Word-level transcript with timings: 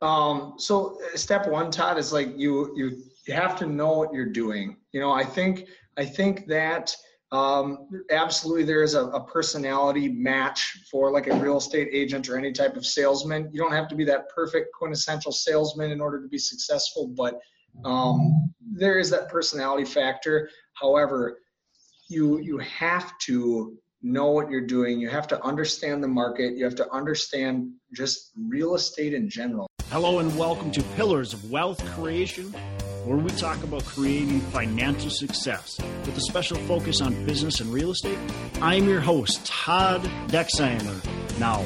Um, 0.00 0.54
so 0.58 0.98
uh, 1.02 1.16
step 1.16 1.48
one, 1.48 1.70
Todd, 1.70 1.98
is 1.98 2.12
like 2.12 2.28
you 2.36 2.72
you 2.76 3.02
you 3.26 3.34
have 3.34 3.56
to 3.58 3.66
know 3.66 3.92
what 3.92 4.12
you're 4.12 4.26
doing. 4.26 4.76
You 4.92 5.00
know, 5.00 5.10
I 5.10 5.24
think 5.24 5.68
I 5.96 6.04
think 6.04 6.46
that 6.46 6.94
um, 7.30 7.88
absolutely 8.10 8.64
there 8.64 8.82
is 8.82 8.94
a, 8.94 9.06
a, 9.08 9.22
personality 9.22 10.08
match 10.08 10.86
for 10.90 11.12
like 11.12 11.26
a 11.26 11.34
real 11.34 11.58
estate 11.58 11.88
agent 11.92 12.26
or 12.26 12.38
any 12.38 12.52
type 12.52 12.74
of 12.74 12.86
salesman. 12.86 13.50
You 13.52 13.60
don't 13.60 13.72
have 13.72 13.86
to 13.88 13.94
be 13.94 14.04
that 14.06 14.30
perfect 14.30 14.72
quintessential 14.72 15.30
salesman 15.30 15.90
in 15.90 16.00
order 16.00 16.22
to 16.22 16.28
be 16.28 16.38
successful, 16.38 17.08
but 17.08 17.38
um, 17.84 18.50
there 18.72 18.98
is 18.98 19.10
that 19.10 19.28
personality 19.28 19.84
factor. 19.84 20.48
However, 20.74 21.38
you 22.08 22.38
you 22.38 22.58
have 22.58 23.18
to 23.18 23.76
know 24.00 24.30
what 24.30 24.50
you're 24.50 24.66
doing. 24.66 24.98
You 24.98 25.10
have 25.10 25.26
to 25.28 25.44
understand 25.44 26.02
the 26.02 26.08
market. 26.08 26.56
You 26.56 26.64
have 26.64 26.76
to 26.76 26.90
understand 26.92 27.72
just 27.92 28.32
real 28.36 28.74
estate 28.74 29.12
in 29.12 29.28
general. 29.28 29.67
Hello 29.90 30.18
and 30.18 30.36
welcome 30.38 30.70
to 30.72 30.82
Pillars 30.96 31.32
of 31.32 31.50
Wealth 31.50 31.82
Creation, 31.94 32.52
where 33.06 33.16
we 33.16 33.30
talk 33.30 33.62
about 33.64 33.86
creating 33.86 34.42
financial 34.42 35.08
success 35.08 35.80
with 36.04 36.14
a 36.14 36.20
special 36.20 36.58
focus 36.58 37.00
on 37.00 37.24
business 37.24 37.60
and 37.60 37.72
real 37.72 37.92
estate. 37.92 38.18
I'm 38.60 38.86
your 38.86 39.00
host, 39.00 39.46
Todd 39.46 40.02
Dexheimer. 40.28 41.38
Now, 41.38 41.64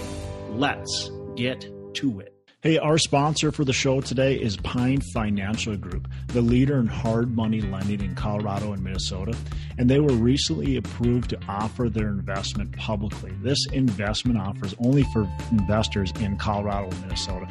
let's 0.50 1.10
get 1.34 1.66
to 1.94 2.20
it. 2.20 2.32
Hey, 2.60 2.78
our 2.78 2.96
sponsor 2.96 3.50
for 3.50 3.64
the 3.64 3.72
show 3.72 4.00
today 4.00 4.36
is 4.36 4.56
Pine 4.56 5.00
Financial 5.12 5.76
Group, 5.76 6.06
the 6.28 6.42
leader 6.42 6.78
in 6.78 6.86
hard 6.86 7.34
money 7.34 7.60
lending 7.60 8.02
in 8.02 8.14
Colorado 8.14 8.72
and 8.72 8.84
Minnesota. 8.84 9.36
And 9.78 9.90
they 9.90 9.98
were 9.98 10.12
recently 10.12 10.76
approved 10.76 11.30
to 11.30 11.40
offer 11.48 11.88
their 11.88 12.06
investment 12.06 12.76
publicly. 12.76 13.32
This 13.42 13.58
investment 13.72 14.38
offer 14.38 14.66
is 14.66 14.76
only 14.78 15.02
for 15.12 15.28
investors 15.50 16.12
in 16.20 16.36
Colorado 16.36 16.88
and 16.88 17.00
Minnesota 17.00 17.48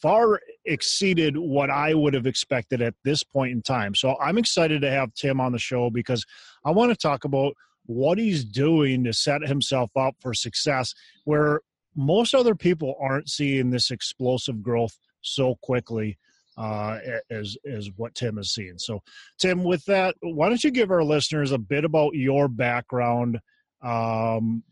far 0.00 0.40
exceeded 0.64 1.36
what 1.36 1.70
I 1.70 1.94
would 1.94 2.14
have 2.14 2.26
expected 2.26 2.82
at 2.82 2.94
this 3.04 3.22
point 3.22 3.52
in 3.52 3.62
time. 3.62 3.94
So 3.94 4.16
I'm 4.20 4.38
excited 4.38 4.82
to 4.82 4.90
have 4.90 5.14
Tim 5.14 5.40
on 5.40 5.52
the 5.52 5.58
show 5.58 5.90
because 5.90 6.24
I 6.64 6.72
want 6.72 6.90
to 6.90 6.96
talk 6.96 7.24
about 7.24 7.54
what 7.86 8.18
he's 8.18 8.44
doing 8.44 9.04
to 9.04 9.12
set 9.12 9.42
himself 9.42 9.90
up 9.96 10.14
for 10.20 10.34
success 10.34 10.92
where 11.24 11.60
most 11.94 12.34
other 12.34 12.54
people 12.54 12.96
aren't 13.00 13.28
seeing 13.28 13.70
this 13.70 13.90
explosive 13.90 14.62
growth 14.62 14.98
so 15.20 15.56
quickly 15.62 16.18
uh, 16.56 16.98
as 17.30 17.56
as 17.70 17.88
what 17.96 18.14
Tim 18.14 18.38
is 18.38 18.52
seeing. 18.52 18.78
So, 18.78 19.02
Tim, 19.38 19.64
with 19.64 19.84
that, 19.86 20.14
why 20.20 20.48
don't 20.48 20.62
you 20.62 20.70
give 20.70 20.90
our 20.90 21.04
listeners 21.04 21.52
a 21.52 21.58
bit 21.58 21.84
about 21.84 22.14
your 22.14 22.48
background 22.48 23.38
um, 23.82 24.62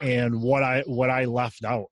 and 0.00 0.40
what 0.40 0.62
I 0.62 0.82
what 0.86 1.10
I 1.10 1.24
left 1.24 1.64
out? 1.64 1.86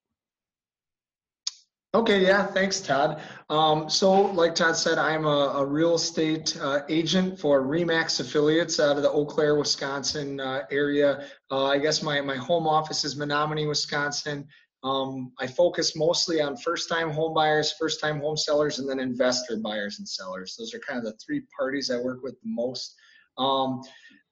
Okay, 1.94 2.22
yeah, 2.22 2.46
thanks, 2.46 2.80
Todd. 2.80 3.22
Um, 3.48 3.88
so, 3.88 4.12
like 4.12 4.54
Todd 4.54 4.76
said, 4.76 4.98
I'm 4.98 5.24
a, 5.24 5.54
a 5.56 5.64
real 5.64 5.94
estate 5.94 6.54
uh, 6.60 6.80
agent 6.90 7.40
for 7.40 7.62
Remax 7.62 8.20
affiliates 8.20 8.78
out 8.78 8.98
of 8.98 9.02
the 9.02 9.10
Eau 9.10 9.24
Claire, 9.24 9.56
Wisconsin 9.56 10.38
uh, 10.38 10.64
area. 10.70 11.26
Uh, 11.50 11.64
I 11.64 11.78
guess 11.78 12.02
my, 12.02 12.20
my 12.20 12.36
home 12.36 12.66
office 12.66 13.06
is 13.06 13.16
Menomonie, 13.16 13.66
Wisconsin. 13.66 14.46
Um, 14.84 15.32
I 15.38 15.46
focus 15.46 15.96
mostly 15.96 16.42
on 16.42 16.58
first 16.58 16.90
time 16.90 17.10
home 17.10 17.32
buyers, 17.32 17.72
first 17.72 18.02
time 18.02 18.20
home 18.20 18.36
sellers, 18.36 18.78
and 18.78 18.88
then 18.88 19.00
investor 19.00 19.56
buyers 19.56 19.98
and 19.98 20.06
sellers. 20.06 20.56
Those 20.58 20.74
are 20.74 20.80
kind 20.80 20.98
of 20.98 21.04
the 21.04 21.18
three 21.24 21.42
parties 21.58 21.90
I 21.90 21.96
work 21.98 22.22
with 22.22 22.34
the 22.42 22.50
most. 22.50 22.94
Um, 23.38 23.80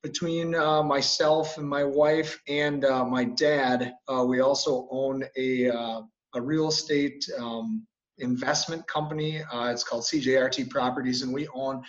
between 0.06 0.55
uh, 0.55 0.84
myself 0.84 1.59
and 1.59 1.69
my 1.69 1.83
wife 1.83 2.39
and 2.47 2.84
uh, 2.84 3.05
my 3.05 3.25
dad, 3.25 3.93
uh, 4.06 4.25
we 4.25 4.39
also 4.39 4.87
own 4.89 5.25
a 5.37 5.69
uh, 5.69 6.00
a 6.34 6.41
real 6.41 6.69
estate 6.69 7.28
um, 7.41 7.84
investment 8.19 8.87
company. 8.87 9.43
Uh, 9.53 9.72
it's 9.72 9.83
called 9.83 10.05
CJRT 10.05 10.71
Properties, 10.71 11.22
and 11.22 11.34
we 11.34 11.49
own 11.49 11.83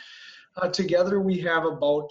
uh, 0.55 0.67
together. 0.67 1.19
We 1.19 1.39
have 1.41 1.65
about 1.65 2.09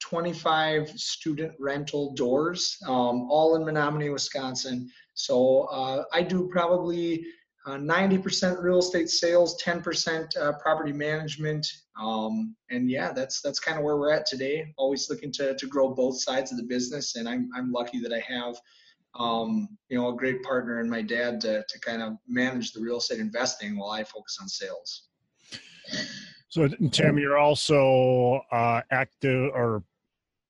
25 0.00 0.90
student 0.90 1.52
rental 1.58 2.12
doors, 2.12 2.76
um, 2.86 3.26
all 3.30 3.56
in 3.56 3.62
Menomonie, 3.62 4.12
Wisconsin. 4.12 4.90
So 5.14 5.66
I 6.12 6.22
do 6.22 6.48
probably 6.52 7.24
90% 7.76 8.56
uh, 8.56 8.60
real 8.60 8.78
estate 8.78 9.10
sales, 9.10 9.60
10% 9.62 10.36
uh, 10.36 10.52
property 10.62 10.92
management, 10.92 11.66
um, 12.00 12.54
and 12.70 12.90
yeah, 12.90 13.12
that's 13.12 13.40
that's 13.40 13.58
kind 13.58 13.76
of 13.76 13.84
where 13.84 13.96
we're 13.96 14.12
at 14.12 14.24
today. 14.26 14.72
Always 14.76 15.10
looking 15.10 15.32
to 15.32 15.56
to 15.56 15.66
grow 15.66 15.88
both 15.94 16.20
sides 16.20 16.52
of 16.52 16.58
the 16.58 16.64
business, 16.64 17.16
and 17.16 17.28
I'm 17.28 17.50
I'm 17.56 17.72
lucky 17.72 18.00
that 18.00 18.12
I 18.12 18.20
have 18.32 18.56
um, 19.18 19.68
you 19.88 19.98
know, 19.98 20.08
a 20.08 20.16
great 20.16 20.42
partner 20.42 20.80
in 20.80 20.88
my 20.88 21.02
dad 21.02 21.40
to, 21.42 21.64
to 21.68 21.80
kind 21.80 22.02
of 22.02 22.14
manage 22.26 22.72
the 22.72 22.80
real 22.80 22.98
estate 22.98 23.20
investing 23.20 23.76
while 23.76 23.90
I 23.90 24.04
focus 24.04 24.38
on 24.40 24.48
sales. 24.48 25.08
So 26.48 26.68
Tim, 26.92 27.18
you're 27.18 27.38
also 27.38 28.40
uh, 28.52 28.82
active 28.90 29.50
or 29.54 29.82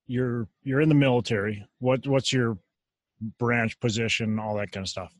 you're, 0.07 0.49
you're 0.63 0.81
in 0.81 0.89
the 0.89 0.95
military. 0.95 1.67
What, 1.79 2.07
what's 2.07 2.33
your 2.33 2.59
branch 3.39 3.79
position, 3.81 4.39
all 4.39 4.57
that 4.57 4.73
kind 4.73 4.85
of 4.85 4.89
stuff? 4.89 5.13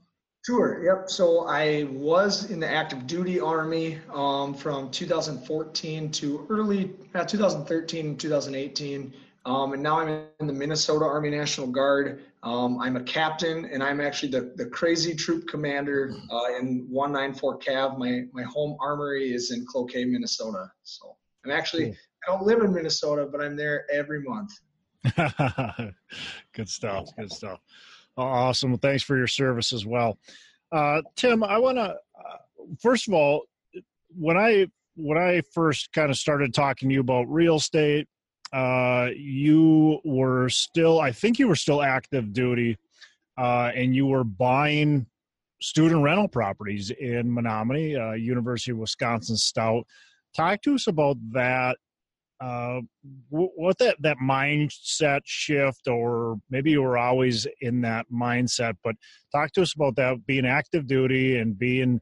Sure. 0.45 0.83
Yep. 0.83 1.11
So 1.11 1.47
I 1.47 1.85
was 1.91 2.51
in 2.51 2.61
the 2.61 2.69
active 2.69 3.07
duty 3.07 3.39
army 3.39 3.99
um, 4.13 4.55
from 4.55 4.91
2014 4.91 6.11
to 6.13 6.47
early 6.49 6.93
uh, 7.15 7.25
2013, 7.25 8.17
2018. 8.17 9.13
Um, 9.45 9.73
and 9.73 9.83
now 9.83 9.99
I'm 9.99 10.27
in 10.41 10.47
the 10.47 10.53
Minnesota 10.53 11.05
Army 11.05 11.31
National 11.31 11.67
Guard. 11.67 12.23
Um, 12.43 12.81
I'm 12.81 12.97
a 12.97 13.03
captain, 13.03 13.65
and 13.67 13.83
I'm 13.83 14.01
actually 14.01 14.31
the, 14.31 14.53
the 14.57 14.67
crazy 14.67 15.15
troop 15.15 15.49
commander 15.49 16.15
uh, 16.31 16.59
in 16.59 16.87
194 16.91 17.59
Cav. 17.59 17.99
My 17.99 18.25
my 18.33 18.43
home 18.43 18.77
armory 18.81 19.33
is 19.33 19.51
in 19.51 19.67
Cloquet, 19.67 20.05
Minnesota. 20.05 20.71
So 20.83 21.17
I'm 21.45 21.51
actually. 21.51 21.97
I 22.27 22.33
don't 22.33 22.45
live 22.45 22.61
in 22.61 22.75
Minnesota, 22.75 23.29
but 23.31 23.41
I'm 23.41 23.57
there 23.57 23.87
every 23.93 24.21
month. 24.23 24.51
good 26.53 26.69
stuff. 26.69 27.09
Good 27.17 27.33
stuff. 27.33 27.61
Awesome. 28.19 28.73
Well, 28.73 28.81
thanks 28.83 29.03
for 29.03 29.17
your 29.17 29.29
service 29.29 29.73
as 29.73 29.87
well, 29.87 30.19
uh, 30.73 31.03
Tim. 31.17 31.43
I 31.43 31.59
want 31.59 31.79
to 31.79 31.85
uh, 31.85 32.37
first 32.81 33.09
of 33.09 33.15
all, 33.15 33.45
when 34.09 34.37
I 34.37 34.67
when 34.97 35.17
I 35.17 35.43
first 35.53 35.93
kind 35.93 36.11
of 36.11 36.19
started 36.19 36.53
talking 36.53 36.89
to 36.89 36.95
you 36.95 37.01
about 37.01 37.31
real 37.31 37.57
estate 37.57 38.09
uh, 38.53 39.09
you 39.15 40.01
were 40.05 40.49
still, 40.49 41.01
I 41.01 41.13
think 41.13 41.39
you 41.39 41.49
were 41.49 41.57
still 41.57 41.83
active 41.83 42.33
duty, 42.33 42.79
uh, 43.37 43.71
and 43.75 43.95
you 43.95 44.07
were 44.07 44.25
buying 44.25 45.07
student 45.61 46.03
rental 46.03 46.29
properties 46.29 46.91
in 46.91 47.31
Menomonie, 47.31 47.99
uh, 47.99 48.15
University 48.15 48.73
of 48.73 48.79
Wisconsin 48.79 49.37
Stout. 49.37 49.87
Talk 50.35 50.63
to 50.63 50.75
us 50.75 50.87
about 50.87 51.17
that. 51.33 51.77
Uh, 52.41 52.81
what 53.31 53.77
that 53.79 53.97
that 54.01 54.17
mindset 54.23 55.21
shift, 55.25 55.89
or 55.89 56.37
maybe 56.51 56.71
you 56.71 56.83
were 56.83 56.97
always 56.97 57.47
in 57.61 57.81
that 57.81 58.07
mindset, 58.13 58.75
but 58.85 58.95
talk 59.33 59.51
to 59.53 59.63
us 59.63 59.75
about 59.75 59.97
that 59.97 60.25
being 60.27 60.47
active 60.47 60.87
duty 60.87 61.39
and 61.39 61.59
being, 61.59 62.01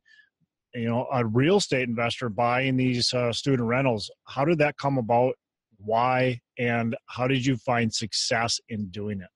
you 0.75 0.87
know, 0.87 1.07
a 1.13 1.25
real 1.25 1.57
estate 1.57 1.89
investor 1.89 2.29
buying 2.29 2.77
these 2.77 3.15
uh, 3.15 3.33
student 3.33 3.67
rentals. 3.67 4.11
How 4.27 4.45
did 4.45 4.59
that 4.59 4.77
come 4.77 4.99
about? 4.99 5.35
Why 5.79 6.41
and 6.59 6.97
how 7.07 7.27
did 7.27 7.45
you 7.45 7.57
find 7.57 7.93
success 7.93 8.61
in 8.69 8.89
doing 8.89 9.21
it? 9.21 9.29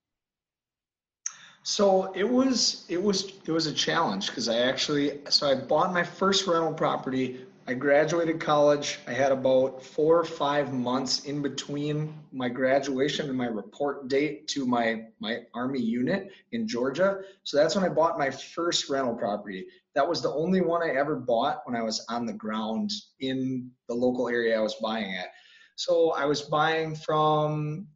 So 1.62 2.12
it 2.14 2.28
was 2.28 2.84
it 2.88 3.02
was 3.02 3.32
it 3.46 3.52
was 3.52 3.66
a 3.66 3.72
challenge 3.72 4.28
because 4.28 4.48
I 4.48 4.60
actually 4.60 5.20
so 5.28 5.50
I 5.50 5.54
bought 5.54 5.92
my 5.92 6.02
first 6.02 6.46
rental 6.46 6.72
property. 6.72 7.44
I 7.70 7.74
graduated 7.74 8.40
college. 8.40 8.98
I 9.06 9.12
had 9.12 9.30
about 9.30 9.80
four 9.80 10.18
or 10.18 10.24
five 10.24 10.72
months 10.72 11.26
in 11.26 11.40
between 11.40 12.12
my 12.32 12.48
graduation 12.48 13.28
and 13.28 13.38
my 13.38 13.46
report 13.46 14.08
date 14.08 14.48
to 14.48 14.66
my 14.66 15.04
my 15.20 15.42
army 15.54 15.78
unit 15.78 16.32
in 16.50 16.66
Georgia. 16.66 17.20
So 17.44 17.56
that's 17.56 17.76
when 17.76 17.84
I 17.84 17.88
bought 17.88 18.18
my 18.18 18.28
first 18.28 18.90
rental 18.90 19.14
property. 19.14 19.66
That 19.94 20.08
was 20.08 20.20
the 20.20 20.32
only 20.32 20.62
one 20.62 20.82
I 20.82 20.96
ever 20.96 21.14
bought 21.14 21.60
when 21.64 21.76
I 21.76 21.82
was 21.82 22.04
on 22.08 22.26
the 22.26 22.32
ground 22.32 22.90
in 23.20 23.70
the 23.88 23.94
local 23.94 24.28
area 24.28 24.58
I 24.58 24.62
was 24.62 24.74
buying 24.82 25.14
at. 25.14 25.28
So 25.76 26.10
I 26.14 26.24
was 26.24 26.42
buying 26.42 26.96
from 26.96 27.86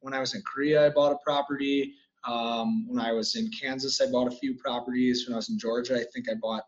when 0.00 0.12
I 0.12 0.20
was 0.20 0.34
in 0.34 0.42
Korea. 0.42 0.84
I 0.86 0.90
bought 0.90 1.12
a 1.12 1.18
property. 1.24 1.94
Um, 2.28 2.86
when 2.88 3.02
I 3.02 3.12
was 3.12 3.36
in 3.36 3.50
Kansas, 3.58 4.02
I 4.02 4.10
bought 4.10 4.30
a 4.30 4.36
few 4.36 4.54
properties. 4.58 5.26
When 5.26 5.32
I 5.32 5.36
was 5.36 5.48
in 5.48 5.58
Georgia, 5.58 5.94
I 5.94 6.04
think 6.12 6.28
I 6.28 6.34
bought 6.42 6.64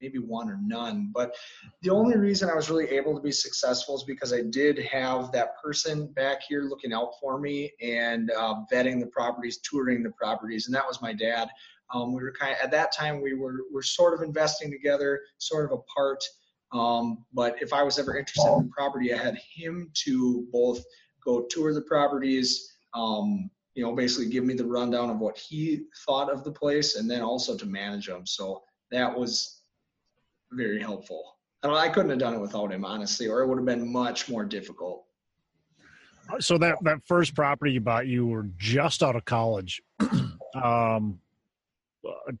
maybe 0.00 0.18
one 0.18 0.48
or 0.48 0.58
none. 0.62 1.10
But 1.14 1.34
the 1.82 1.90
only 1.90 2.16
reason 2.16 2.48
I 2.50 2.54
was 2.54 2.70
really 2.70 2.88
able 2.90 3.14
to 3.14 3.20
be 3.20 3.32
successful 3.32 3.96
is 3.96 4.04
because 4.04 4.32
I 4.32 4.42
did 4.42 4.78
have 4.78 5.32
that 5.32 5.60
person 5.62 6.12
back 6.12 6.42
here 6.48 6.62
looking 6.62 6.92
out 6.92 7.12
for 7.20 7.38
me 7.38 7.72
and 7.80 8.30
uh, 8.30 8.56
vetting 8.72 9.00
the 9.00 9.06
properties, 9.06 9.58
touring 9.58 10.02
the 10.02 10.10
properties, 10.10 10.66
and 10.66 10.74
that 10.74 10.86
was 10.86 11.02
my 11.02 11.12
dad. 11.12 11.48
Um, 11.94 12.12
we 12.12 12.22
were 12.22 12.32
kind 12.32 12.52
of 12.52 12.58
at 12.62 12.70
that 12.72 12.92
time 12.92 13.22
we 13.22 13.34
were 13.34 13.60
were 13.72 13.82
sort 13.82 14.14
of 14.14 14.22
investing 14.22 14.70
together, 14.70 15.20
sort 15.38 15.70
of 15.70 15.78
apart. 15.78 16.22
Um, 16.72 17.24
but 17.32 17.62
if 17.62 17.72
I 17.72 17.82
was 17.82 17.98
ever 17.98 18.16
interested 18.16 18.52
in 18.52 18.64
the 18.64 18.70
property, 18.76 19.14
I 19.14 19.18
had 19.18 19.38
him 19.54 19.90
to 20.04 20.48
both 20.52 20.82
go 21.24 21.46
tour 21.48 21.72
the 21.72 21.82
properties, 21.82 22.72
um, 22.94 23.50
you 23.74 23.84
know, 23.84 23.94
basically 23.94 24.30
give 24.30 24.44
me 24.44 24.54
the 24.54 24.64
rundown 24.64 25.10
of 25.10 25.18
what 25.18 25.36
he 25.36 25.82
thought 26.04 26.32
of 26.32 26.44
the 26.44 26.50
place 26.50 26.96
and 26.96 27.10
then 27.10 27.22
also 27.22 27.56
to 27.56 27.66
manage 27.66 28.06
them. 28.06 28.26
So 28.26 28.62
that 28.90 29.16
was 29.16 29.55
very 30.52 30.80
helpful. 30.80 31.36
I, 31.62 31.68
I 31.68 31.88
couldn't 31.88 32.10
have 32.10 32.18
done 32.18 32.34
it 32.34 32.40
without 32.40 32.72
him, 32.72 32.84
honestly, 32.84 33.28
or 33.28 33.42
it 33.42 33.48
would 33.48 33.58
have 33.58 33.66
been 33.66 33.90
much 33.90 34.28
more 34.28 34.44
difficult. 34.44 35.04
So 36.40 36.58
that, 36.58 36.76
that 36.82 36.98
first 37.06 37.34
property 37.34 37.72
you 37.72 37.80
bought, 37.80 38.06
you 38.06 38.26
were 38.26 38.48
just 38.56 39.02
out 39.02 39.14
of 39.14 39.24
college. 39.24 39.80
um, 40.62 41.20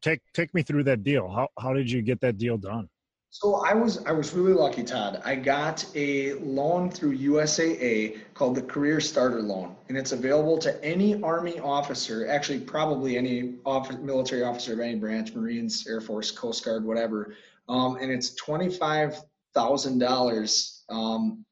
take, 0.00 0.20
take 0.34 0.52
me 0.54 0.62
through 0.62 0.84
that 0.84 1.04
deal. 1.04 1.28
How, 1.28 1.48
how 1.58 1.72
did 1.72 1.90
you 1.90 2.02
get 2.02 2.20
that 2.20 2.38
deal 2.38 2.56
done? 2.56 2.88
So 3.30 3.56
I 3.56 3.74
was 3.74 4.02
I 4.06 4.12
was 4.12 4.32
really 4.32 4.54
lucky, 4.54 4.82
Todd. 4.82 5.20
I 5.22 5.34
got 5.34 5.84
a 5.94 6.34
loan 6.34 6.90
through 6.90 7.18
USAA 7.18 8.18
called 8.32 8.54
the 8.54 8.62
Career 8.62 8.98
Starter 8.98 9.42
Loan, 9.42 9.76
and 9.90 9.98
it's 9.98 10.12
available 10.12 10.56
to 10.58 10.82
any 10.82 11.20
Army 11.22 11.60
officer, 11.60 12.26
actually 12.28 12.60
probably 12.60 13.18
any 13.18 13.56
office, 13.66 13.96
military 13.98 14.42
officer 14.42 14.72
of 14.72 14.80
any 14.80 14.94
branch, 14.94 15.34
Marines, 15.34 15.86
Air 15.86 16.00
Force, 16.00 16.30
Coast 16.30 16.64
Guard, 16.64 16.82
whatever. 16.86 17.34
Um, 17.68 17.96
and 17.96 18.10
it's 18.10 18.34
twenty 18.34 18.70
five 18.70 19.20
thousand 19.54 20.02
um, 20.02 20.08
dollars 20.08 20.84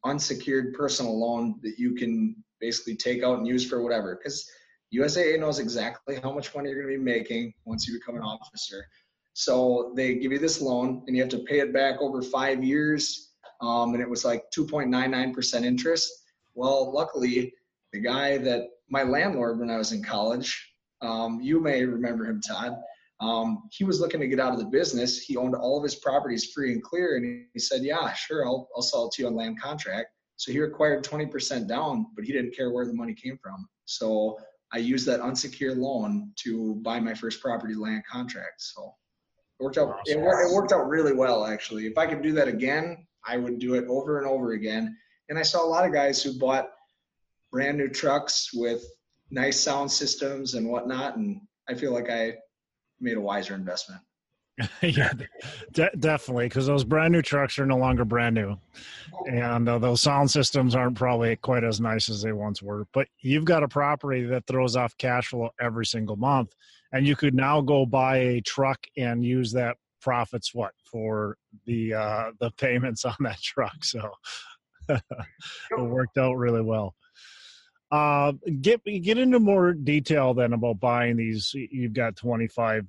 unsecured 0.05 0.75
personal 0.75 1.19
loan 1.19 1.59
that 1.63 1.75
you 1.79 1.95
can 1.95 2.37
basically 2.61 2.97
take 2.97 3.23
out 3.23 3.39
and 3.39 3.47
use 3.47 3.69
for 3.69 3.83
whatever, 3.83 4.17
because 4.17 4.49
USAA 4.95 5.41
knows 5.41 5.59
exactly 5.59 6.21
how 6.23 6.33
much 6.33 6.55
money 6.55 6.71
you're 6.71 6.83
going 6.83 6.95
to 6.95 6.99
be 6.99 7.05
making 7.05 7.53
once 7.65 7.89
you 7.89 7.95
become 7.95 8.17
an 8.17 8.23
officer. 8.23 8.87
So 9.33 9.93
they 9.97 10.15
give 10.15 10.31
you 10.31 10.39
this 10.39 10.61
loan 10.61 11.03
and 11.07 11.17
you 11.17 11.23
have 11.23 11.31
to 11.31 11.41
pay 11.41 11.59
it 11.59 11.73
back 11.73 12.01
over 12.01 12.23
five 12.23 12.63
years. 12.63 13.33
Um, 13.61 13.95
and 13.95 14.03
it 14.03 14.09
was 14.09 14.25
like 14.25 14.45
2.99% 14.57 15.65
interest. 15.65 16.13
Well, 16.55 16.93
luckily, 16.93 17.53
the 17.93 18.01
guy 18.01 18.39
that 18.39 18.69
my 18.89 19.03
landlord 19.03 19.59
when 19.59 19.71
I 19.71 19.77
was 19.77 19.93
in 19.93 20.03
college, 20.03 20.73
um, 21.01 21.41
you 21.41 21.61
may 21.61 21.85
remember 21.85 22.27
him, 22.27 22.41
Todd. 22.41 22.77
Um, 23.21 23.69
he 23.71 23.85
was 23.85 24.01
looking 24.01 24.21
to 24.21 24.27
get 24.27 24.41
out 24.41 24.53
of 24.53 24.59
the 24.59 24.67
business. 24.67 25.19
He 25.19 25.37
owned 25.37 25.55
all 25.55 25.77
of 25.79 25.83
his 25.83 25.95
properties 25.97 26.53
free 26.53 26.73
and 26.73 26.83
clear, 26.83 27.17
and 27.17 27.47
he, 27.53 27.59
said, 27.61 27.83
"Yeah, 27.83 28.13
sure, 28.13 28.47
I'll 28.47 28.69
I'll 28.75 28.83
sell 28.83 29.07
it 29.07 29.13
to 29.13 29.23
you 29.23 29.29
on 29.29 29.37
land 29.37 29.61
contract." 29.61 30.09
So 30.37 30.51
he 30.51 30.61
required 30.61 31.05
20% 31.05 31.69
down, 31.69 32.07
but 32.17 32.25
he 32.25 32.33
didn't 32.33 32.57
care 32.57 32.71
where 32.73 32.87
the 32.87 32.93
money 32.93 33.15
came 33.15 33.39
from. 33.41 33.69
So 33.85 34.37
I 34.73 34.79
used 34.79 35.07
that 35.07 35.21
unsecured 35.21 35.79
loan 35.79 36.33
to 36.43 36.75
buy 36.83 36.99
my 36.99 37.15
first 37.15 37.41
property 37.41 37.75
land 37.75 38.03
contract. 38.11 38.61
So 38.61 38.93
it 39.61 39.63
worked 39.63 39.79
out. 39.79 40.01
It, 40.07 40.19
it 40.19 40.53
worked 40.53 40.73
out 40.73 40.89
really 40.89 41.15
well, 41.15 41.47
actually. 41.47 41.87
If 41.87 41.97
I 41.97 42.07
could 42.07 42.23
do 42.23 42.33
that 42.33 42.49
again, 42.49 43.07
I 43.25 43.37
would 43.37 43.61
do 43.61 43.75
it 43.75 43.87
over 43.89 44.19
and 44.19 44.27
over 44.27 44.53
again. 44.53 44.97
And 45.29 45.39
I 45.39 45.43
saw 45.43 45.65
a 45.65 45.69
lot 45.69 45.87
of 45.87 45.93
guys 45.93 46.23
who 46.23 46.39
bought 46.39 46.69
brand 47.53 47.79
new 47.79 47.89
trucks 47.89 48.51
with 48.53 48.85
nice 49.31 49.61
sound 49.61 49.91
systems 49.91 50.55
and 50.55 50.69
whatnot, 50.69 51.17
and 51.17 51.41
I 51.69 51.75
feel 51.75 51.93
like 51.93 52.11
I 52.11 52.35
made 53.05 53.17
a 53.17 53.21
wiser 53.21 53.55
investment. 53.55 54.01
yeah, 54.83 55.13
de- 55.73 55.91
definitely, 55.99 56.47
because 56.47 56.67
those 56.67 56.85
brand 56.85 57.13
new 57.13 57.23
trucks 57.23 57.59
are 57.59 57.67
no 57.67 57.77
longer 57.77 58.05
brand 58.05 58.37
new, 58.37 58.57
and 59.27 59.69
uh, 59.69 59.79
those 59.79 60.01
sound 60.01 60.31
systems 60.31 60.77
aren't 60.77 60.97
probably 60.97 61.35
quite 61.37 61.65
as 61.65 61.81
nice 61.81 62.09
as 62.09 62.23
they 62.23 62.33
once 62.33 62.63
were. 62.63 62.87
But 62.93 63.09
you've 63.19 63.45
got 63.45 63.65
a 63.65 63.69
property 63.69 64.25
that 64.27 64.47
throws 64.47 64.77
off 64.77 64.97
cash 64.97 65.29
flow 65.29 65.51
every 65.61 65.87
single 65.87 66.15
month, 66.15 66.55
and 66.93 67.05
you 67.05 67.17
could 67.17 67.35
now 67.35 67.61
go 67.63 67.85
buy 67.85 68.19
a 68.19 68.41
truck 68.43 68.79
and 68.97 69.25
use 69.25 69.51
that 69.53 69.77
profits 70.01 70.55
what 70.55 70.73
for 70.85 71.37
the 71.67 71.93
uh, 71.93 72.31
the 72.39 72.53
payments 72.53 73.05
on 73.05 73.17
that 73.21 73.41
truck. 73.41 73.85
So 73.85 74.09
it 74.89 75.03
worked 75.77 76.17
out 76.17 76.35
really 76.35 76.63
well. 76.63 76.95
Uh, 77.91 78.33
get 78.61 78.85
get 78.85 79.19
into 79.19 79.41
more 79.41 79.73
detail 79.73 80.33
then 80.33 80.53
about 80.53 80.79
buying 80.79 81.17
these. 81.17 81.53
You've 81.55 81.93
got 81.93 82.15
twenty 82.15 82.47
five 82.47 82.87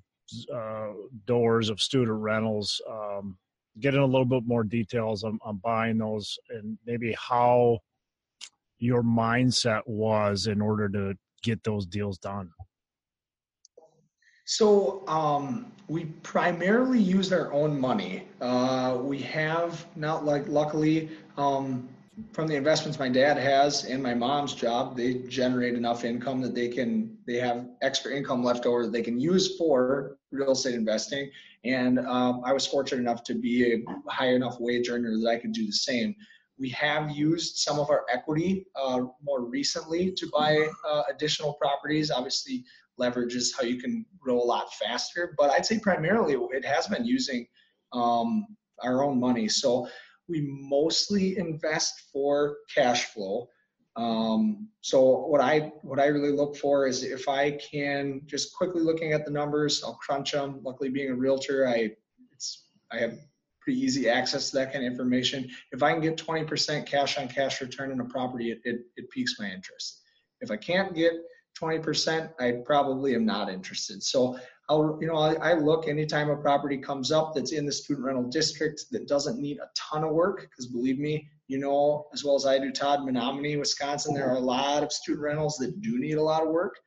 uh, 0.54 0.92
doors 1.26 1.70
of 1.70 1.80
student 1.80 2.20
rentals. 2.20 2.82
Um, 2.90 3.38
get 3.80 3.94
in 3.94 4.00
a 4.00 4.06
little 4.06 4.26
bit 4.26 4.44
more 4.46 4.64
details 4.64 5.24
on, 5.24 5.38
on 5.42 5.58
buying 5.58 5.98
those 5.98 6.38
and 6.50 6.78
maybe 6.86 7.14
how 7.20 7.80
your 8.80 9.04
mindset 9.04 9.82
was 9.86 10.48
in 10.48 10.62
order 10.62 10.88
to 10.90 11.14
get 11.44 11.64
those 11.64 11.86
deals 11.86 12.18
done. 12.18 12.50
So 14.46 15.04
um, 15.08 15.72
we 15.88 16.06
primarily 16.24 17.00
use 17.00 17.34
our 17.34 17.52
own 17.52 17.80
money. 17.80 18.28
Uh, 18.40 18.98
we 19.02 19.20
have 19.20 19.86
not 19.96 20.24
like 20.24 20.48
luckily 20.48 21.10
um, 21.38 21.90
from 22.32 22.48
the 22.48 22.56
investments 22.56 22.98
my 22.98 23.10
dad 23.10 23.38
has 23.38 23.86
and 23.86 24.02
my 24.02 24.14
mom's 24.14 24.54
job, 24.54 24.96
they 24.96 25.16
generate 25.28 25.74
enough 25.74 26.06
income 26.06 26.42
that 26.42 26.56
they 26.56 26.70
can 26.70 27.18
they 27.28 27.36
have 27.36 27.68
extra 27.82 28.16
income 28.16 28.44
left 28.44 28.66
over 28.66 28.84
that 28.84 28.92
they 28.92 29.02
can 29.02 29.20
use 29.20 29.58
for 29.58 30.18
real 30.32 30.52
estate 30.52 30.76
investing. 30.76 31.30
And 31.66 32.00
um, 32.00 32.42
I 32.46 32.54
was 32.54 32.66
fortunate 32.66 33.02
enough 33.02 33.24
to 33.26 33.34
be 33.34 33.74
a 33.74 34.10
high 34.10 34.30
enough 34.30 34.58
wage 34.60 34.90
earner 34.90 35.18
that 35.18 35.30
I 35.30 35.38
could 35.38 35.52
do 35.52 35.66
the 35.66 35.72
same. 35.72 36.16
We 36.58 36.70
have 36.70 37.12
used 37.12 37.58
some 37.58 37.80
of 37.80 37.90
our 37.90 38.06
equity 38.12 38.66
uh, 38.76 39.02
more 39.22 39.44
recently 39.44 40.12
to 40.14 40.30
buy 40.32 40.68
uh, 40.88 41.04
additional 41.10 41.54
properties. 41.56 42.12
Obviously, 42.12 42.64
leverage 42.98 43.36
is 43.36 43.54
how 43.54 43.64
you 43.64 43.78
can 43.78 44.06
grow 44.20 44.38
a 44.38 44.46
lot 44.46 44.74
faster. 44.76 45.34
But 45.38 45.52
I'd 45.52 45.66
say 45.66 45.80
primarily 45.80 46.38
it 46.52 46.64
has 46.64 46.88
been 46.88 47.04
using 47.04 47.46
um, 47.92 48.46
our 48.84 49.04
own 49.04 49.20
money. 49.20 49.50
So 49.50 49.88
we 50.28 50.48
mostly 50.62 51.38
invest 51.38 52.10
for 52.12 52.58
cash 52.74 53.06
flow. 53.06 53.48
Um, 53.96 54.68
so 54.82 55.28
what 55.28 55.40
I 55.42 55.72
what 55.82 56.00
I 56.00 56.08
really 56.08 56.32
look 56.32 56.58
for 56.58 56.86
is 56.88 57.04
if 57.04 57.30
I 57.30 57.52
can 57.52 58.22
just 58.26 58.54
quickly 58.54 58.82
looking 58.82 59.14
at 59.14 59.26
the 59.26 59.32
numbers, 59.32 59.84
I'll 59.84 59.96
crunch 59.96 60.32
them. 60.34 60.60
Luckily, 60.64 60.90
being 60.90 61.12
a 61.12 61.16
realtor, 61.16 61.68
I 61.68 61.92
it's 62.34 62.66
I 62.92 62.98
have 62.98 63.18
pretty 63.62 63.80
easy 63.80 64.10
access 64.10 64.52
to 64.52 64.58
that 64.58 64.74
kind 64.74 64.86
of 64.86 64.92
information. 64.92 65.50
If 65.72 65.82
I 65.82 65.92
can 65.92 66.02
get 66.02 66.18
20% 66.18 66.86
cash 66.86 67.18
on 67.18 67.28
cash 67.28 67.62
return 67.62 67.92
in 67.92 68.00
a 68.00 68.06
property, 68.06 68.52
it, 68.52 68.60
it, 68.64 68.82
it 68.96 69.10
piques 69.10 69.40
my 69.40 69.50
interest. 69.50 70.02
If 70.40 70.52
I 70.52 70.58
can't 70.58 70.94
get 70.94 71.14
20%, 71.60 72.30
I 72.40 72.52
probably 72.66 73.16
am 73.16 73.26
not 73.26 73.50
interested. 73.50 74.04
So 74.04 74.38
I'll, 74.70 74.98
you 75.00 75.08
know, 75.08 75.16
I, 75.16 75.34
I, 75.36 75.54
look 75.54 75.88
anytime 75.88 76.30
a 76.30 76.36
property 76.36 76.78
comes 76.78 77.12
up 77.12 77.34
that's 77.34 77.52
in 77.52 77.66
the 77.66 77.72
student 77.72 78.06
rental 78.06 78.30
district 78.30 78.86
that 78.92 79.08
doesn't 79.08 79.40
need 79.40 79.60
a 79.60 79.70
ton 79.76 80.04
of 80.04 80.12
work, 80.12 80.42
because 80.42 80.68
believe 80.68 80.98
me, 80.98 81.30
you 81.48 81.60
know 81.60 82.08
as 82.14 82.24
well 82.24 82.36
as 82.36 82.46
I 82.46 82.58
do, 82.58 82.72
Todd, 82.72 83.02
Menomonie, 83.02 83.60
Wisconsin, 83.60 84.14
there 84.14 84.28
are 84.28 84.38
a 84.38 84.40
lot 84.40 84.84
of 84.84 84.92
student 84.92 85.24
rentals 85.24 85.58
that 85.58 85.82
do 85.82 86.00
need 86.00 86.18
a 86.18 86.22
lot 86.22 86.44
of 86.44 86.50
work. 86.50 86.80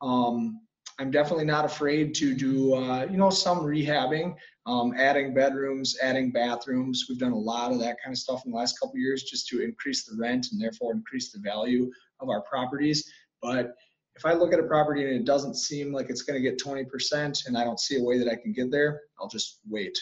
Um, 0.00 0.60
I'm 0.98 1.10
definitely 1.10 1.44
not 1.44 1.64
afraid 1.64 2.14
to 2.16 2.34
do, 2.34 2.74
uh, 2.74 3.06
you 3.08 3.18
know, 3.18 3.30
some 3.30 3.60
rehabbing, 3.60 4.34
um, 4.66 4.94
adding 4.96 5.32
bedrooms, 5.32 5.96
adding 6.02 6.32
bathrooms. 6.32 7.06
We've 7.08 7.18
done 7.18 7.32
a 7.32 7.38
lot 7.38 7.70
of 7.70 7.78
that 7.80 7.96
kind 8.02 8.12
of 8.12 8.18
stuff 8.18 8.42
in 8.44 8.50
the 8.50 8.56
last 8.56 8.80
couple 8.80 8.96
years 8.98 9.22
just 9.22 9.46
to 9.48 9.62
increase 9.62 10.04
the 10.04 10.16
rent 10.16 10.48
and 10.50 10.60
therefore 10.60 10.92
increase 10.92 11.30
the 11.30 11.38
value 11.38 11.90
of 12.20 12.30
our 12.30 12.42
properties. 12.42 13.08
But 13.40 13.74
if 14.18 14.26
I 14.26 14.32
look 14.32 14.52
at 14.52 14.58
a 14.58 14.64
property 14.64 15.04
and 15.04 15.12
it 15.12 15.24
doesn't 15.24 15.54
seem 15.54 15.92
like 15.92 16.10
it's 16.10 16.22
going 16.22 16.42
to 16.42 16.42
get 16.42 16.60
20% 16.60 17.46
and 17.46 17.56
I 17.56 17.62
don't 17.62 17.78
see 17.78 17.98
a 17.98 18.02
way 18.02 18.18
that 18.18 18.28
I 18.28 18.34
can 18.34 18.52
get 18.52 18.70
there, 18.70 19.02
I'll 19.20 19.28
just 19.28 19.60
wait. 19.68 19.96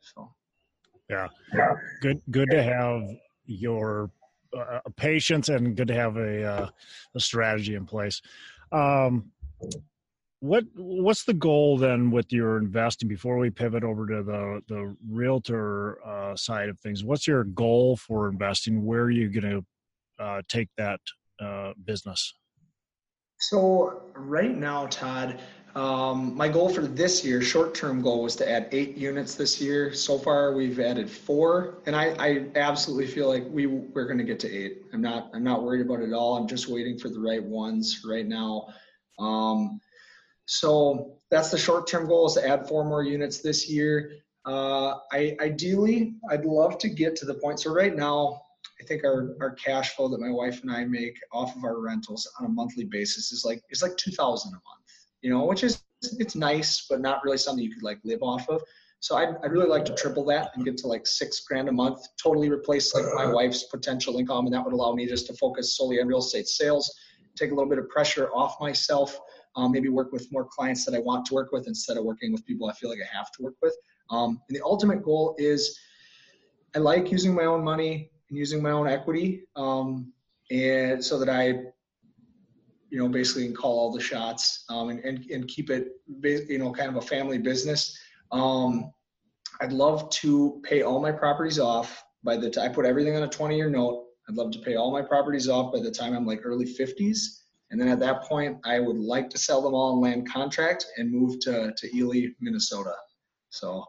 So, 0.00 0.32
yeah, 1.10 1.28
good, 2.00 2.22
good 2.30 2.50
to 2.50 2.62
have 2.62 3.02
your 3.44 4.10
uh, 4.56 4.80
patience 4.96 5.50
and 5.50 5.76
good 5.76 5.88
to 5.88 5.94
have 5.94 6.16
a, 6.16 6.44
uh, 6.44 6.68
a 7.14 7.20
strategy 7.20 7.74
in 7.74 7.84
place. 7.84 8.22
Um, 8.72 9.30
what 10.40 10.64
what's 10.74 11.24
the 11.24 11.34
goal 11.34 11.78
then 11.78 12.10
with 12.10 12.30
your 12.30 12.58
investing? 12.58 13.08
Before 13.08 13.38
we 13.38 13.48
pivot 13.48 13.82
over 13.82 14.06
to 14.06 14.22
the 14.22 14.62
the 14.68 14.94
realtor 15.08 15.98
uh, 16.06 16.36
side 16.36 16.68
of 16.68 16.78
things 16.78 17.02
what's 17.02 17.26
your 17.26 17.44
goal 17.44 17.96
for 17.96 18.28
investing? 18.28 18.84
Where 18.84 19.04
are 19.04 19.10
you 19.10 19.30
going 19.30 19.64
to 20.18 20.22
uh, 20.22 20.42
take 20.46 20.68
that 20.76 21.00
uh, 21.40 21.72
business 21.84 22.34
so 23.38 24.02
right 24.14 24.56
now, 24.56 24.86
Todd, 24.86 25.40
um, 25.74 26.34
my 26.34 26.48
goal 26.48 26.70
for 26.70 26.80
this 26.80 27.22
year, 27.22 27.42
short-term 27.42 28.00
goal, 28.00 28.22
was 28.22 28.34
to 28.36 28.50
add 28.50 28.68
eight 28.72 28.96
units 28.96 29.34
this 29.34 29.60
year. 29.60 29.92
So 29.92 30.18
far, 30.18 30.54
we've 30.54 30.80
added 30.80 31.10
four, 31.10 31.78
and 31.84 31.94
I, 31.94 32.16
I 32.18 32.46
absolutely 32.56 33.06
feel 33.06 33.28
like 33.28 33.44
we 33.50 33.66
we're 33.66 34.06
going 34.06 34.16
to 34.16 34.24
get 34.24 34.40
to 34.40 34.50
eight. 34.50 34.84
I'm 34.94 35.02
not 35.02 35.30
I'm 35.34 35.44
not 35.44 35.62
worried 35.62 35.82
about 35.82 36.00
it 36.00 36.08
at 36.08 36.12
all. 36.14 36.38
I'm 36.38 36.48
just 36.48 36.68
waiting 36.68 36.98
for 36.98 37.10
the 37.10 37.20
right 37.20 37.42
ones 37.42 38.02
right 38.08 38.26
now. 38.26 38.68
Um, 39.18 39.80
so 40.46 41.18
that's 41.30 41.50
the 41.50 41.58
short-term 41.58 42.06
goal 42.06 42.26
is 42.26 42.34
to 42.34 42.48
add 42.48 42.66
four 42.66 42.84
more 42.84 43.02
units 43.02 43.40
this 43.40 43.68
year. 43.68 44.12
Uh, 44.46 44.94
I 45.12 45.36
ideally, 45.40 46.14
I'd 46.30 46.46
love 46.46 46.78
to 46.78 46.88
get 46.88 47.16
to 47.16 47.26
the 47.26 47.34
point. 47.34 47.60
So 47.60 47.74
right 47.74 47.94
now, 47.94 48.45
I 48.80 48.84
think 48.84 49.04
our, 49.04 49.36
our 49.40 49.52
cash 49.52 49.96
flow 49.96 50.08
that 50.08 50.20
my 50.20 50.30
wife 50.30 50.62
and 50.62 50.70
I 50.70 50.84
make 50.84 51.18
off 51.32 51.56
of 51.56 51.64
our 51.64 51.80
rentals 51.80 52.30
on 52.38 52.46
a 52.46 52.48
monthly 52.48 52.84
basis 52.84 53.32
is 53.32 53.44
like 53.44 53.62
it's 53.70 53.82
like 53.82 53.96
two 53.96 54.10
thousand 54.10 54.50
a 54.50 54.54
month, 54.54 54.86
you 55.22 55.30
know, 55.30 55.44
which 55.44 55.64
is 55.64 55.82
it's 56.18 56.34
nice, 56.34 56.86
but 56.88 57.00
not 57.00 57.24
really 57.24 57.38
something 57.38 57.64
you 57.64 57.72
could 57.72 57.82
like 57.82 57.98
live 58.04 58.22
off 58.22 58.48
of. 58.48 58.62
So 59.00 59.16
I'd, 59.16 59.34
I'd 59.42 59.52
really 59.52 59.68
like 59.68 59.84
to 59.86 59.94
triple 59.94 60.24
that 60.26 60.50
and 60.54 60.64
get 60.64 60.76
to 60.78 60.86
like 60.88 61.06
six 61.06 61.40
grand 61.40 61.68
a 61.68 61.72
month, 61.72 62.00
totally 62.22 62.50
replace 62.50 62.94
like 62.94 63.04
my 63.14 63.26
wife's 63.26 63.64
potential 63.64 64.18
income, 64.18 64.46
and 64.46 64.54
that 64.54 64.64
would 64.64 64.72
allow 64.74 64.92
me 64.92 65.06
just 65.06 65.26
to 65.28 65.34
focus 65.34 65.76
solely 65.76 66.00
on 66.00 66.06
real 66.06 66.18
estate 66.18 66.48
sales, 66.48 66.92
take 67.36 67.50
a 67.50 67.54
little 67.54 67.68
bit 67.68 67.78
of 67.78 67.88
pressure 67.88 68.30
off 68.30 68.56
myself, 68.60 69.18
um, 69.54 69.72
maybe 69.72 69.88
work 69.88 70.12
with 70.12 70.30
more 70.32 70.44
clients 70.44 70.84
that 70.86 70.94
I 70.94 70.98
want 70.98 71.24
to 71.26 71.34
work 71.34 71.52
with 71.52 71.66
instead 71.66 71.96
of 71.96 72.04
working 72.04 72.32
with 72.32 72.44
people 72.46 72.68
I 72.68 72.72
feel 72.74 72.90
like 72.90 72.98
I 73.00 73.16
have 73.16 73.30
to 73.32 73.42
work 73.42 73.54
with. 73.62 73.76
Um, 74.10 74.40
and 74.48 74.56
the 74.56 74.64
ultimate 74.64 75.02
goal 75.02 75.34
is 75.38 75.78
I 76.74 76.78
like 76.78 77.10
using 77.10 77.34
my 77.34 77.44
own 77.44 77.62
money 77.62 78.10
and 78.28 78.38
using 78.38 78.62
my 78.62 78.70
own 78.70 78.88
equity, 78.88 79.44
um, 79.56 80.12
and 80.50 81.04
so 81.04 81.18
that 81.18 81.28
I, 81.28 81.46
you 82.90 82.98
know, 82.98 83.08
basically 83.08 83.44
can 83.44 83.54
call 83.54 83.78
all 83.78 83.92
the 83.92 84.00
shots 84.00 84.64
um, 84.68 84.90
and, 84.90 85.00
and, 85.00 85.24
and 85.26 85.48
keep 85.48 85.70
it, 85.70 86.00
you 86.22 86.58
know, 86.58 86.72
kind 86.72 86.88
of 86.88 86.96
a 86.96 87.06
family 87.06 87.38
business. 87.38 87.98
Um, 88.32 88.92
I'd 89.60 89.72
love 89.72 90.10
to 90.10 90.60
pay 90.64 90.82
all 90.82 91.00
my 91.00 91.12
properties 91.12 91.58
off 91.58 92.04
by 92.22 92.36
the 92.36 92.50
time 92.50 92.70
I 92.70 92.74
put 92.74 92.84
everything 92.84 93.16
on 93.16 93.22
a 93.22 93.28
20 93.28 93.56
year 93.56 93.70
note. 93.70 94.04
I'd 94.28 94.36
love 94.36 94.50
to 94.52 94.58
pay 94.58 94.74
all 94.74 94.92
my 94.92 95.02
properties 95.02 95.48
off 95.48 95.72
by 95.72 95.80
the 95.80 95.90
time 95.90 96.14
I'm 96.14 96.26
like 96.26 96.40
early 96.44 96.66
50s. 96.66 97.42
And 97.70 97.80
then 97.80 97.88
at 97.88 98.00
that 98.00 98.22
point, 98.22 98.58
I 98.64 98.78
would 98.80 98.96
like 98.96 99.30
to 99.30 99.38
sell 99.38 99.62
them 99.62 99.74
all 99.74 99.94
in 99.94 100.00
land 100.00 100.30
contract 100.30 100.86
and 100.96 101.10
move 101.10 101.40
to, 101.40 101.72
to 101.76 101.96
Ely, 101.96 102.28
Minnesota. 102.40 102.94
So 103.50 103.84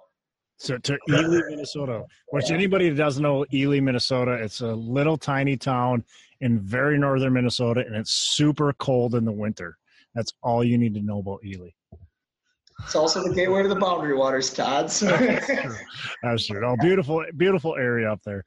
so 0.58 0.78
to 0.78 0.98
Ely, 1.10 1.42
Minnesota, 1.50 2.04
which 2.30 2.50
anybody 2.50 2.90
that 2.90 2.96
doesn't 2.96 3.22
know 3.22 3.46
Ely, 3.54 3.80
Minnesota, 3.80 4.34
it's 4.34 4.62
a 4.62 4.74
little 4.74 5.18
tiny 5.18 5.56
town 5.56 6.04
in 6.42 6.60
very 6.60 6.98
northern 6.98 7.34
Minnesota, 7.34 7.84
and 7.86 7.96
it's 7.96 8.12
super 8.36 8.74
cold 8.74 9.16
in 9.16 9.24
the 9.24 9.32
winter. 9.32 9.78
That's 10.16 10.34
all 10.42 10.64
you 10.64 10.78
need 10.78 10.96
to 10.96 11.02
know 11.02 11.20
about 11.20 11.42
Ely. 11.46 11.70
It's 12.84 12.96
also 12.96 13.24
the 13.24 13.34
gateway 13.34 13.64
to 13.64 13.70
the 13.70 13.76
Boundary 13.76 14.16
Waters, 14.16 14.54
Todd. 14.54 14.92
So. 14.92 15.06
That's 15.18 15.46
true. 15.46 15.76
That's 16.24 16.48
true. 16.48 16.66
Oh, 16.66 16.76
beautiful, 16.80 17.24
beautiful 17.36 17.76
area 17.76 18.12
up 18.12 18.22
there. 18.24 18.44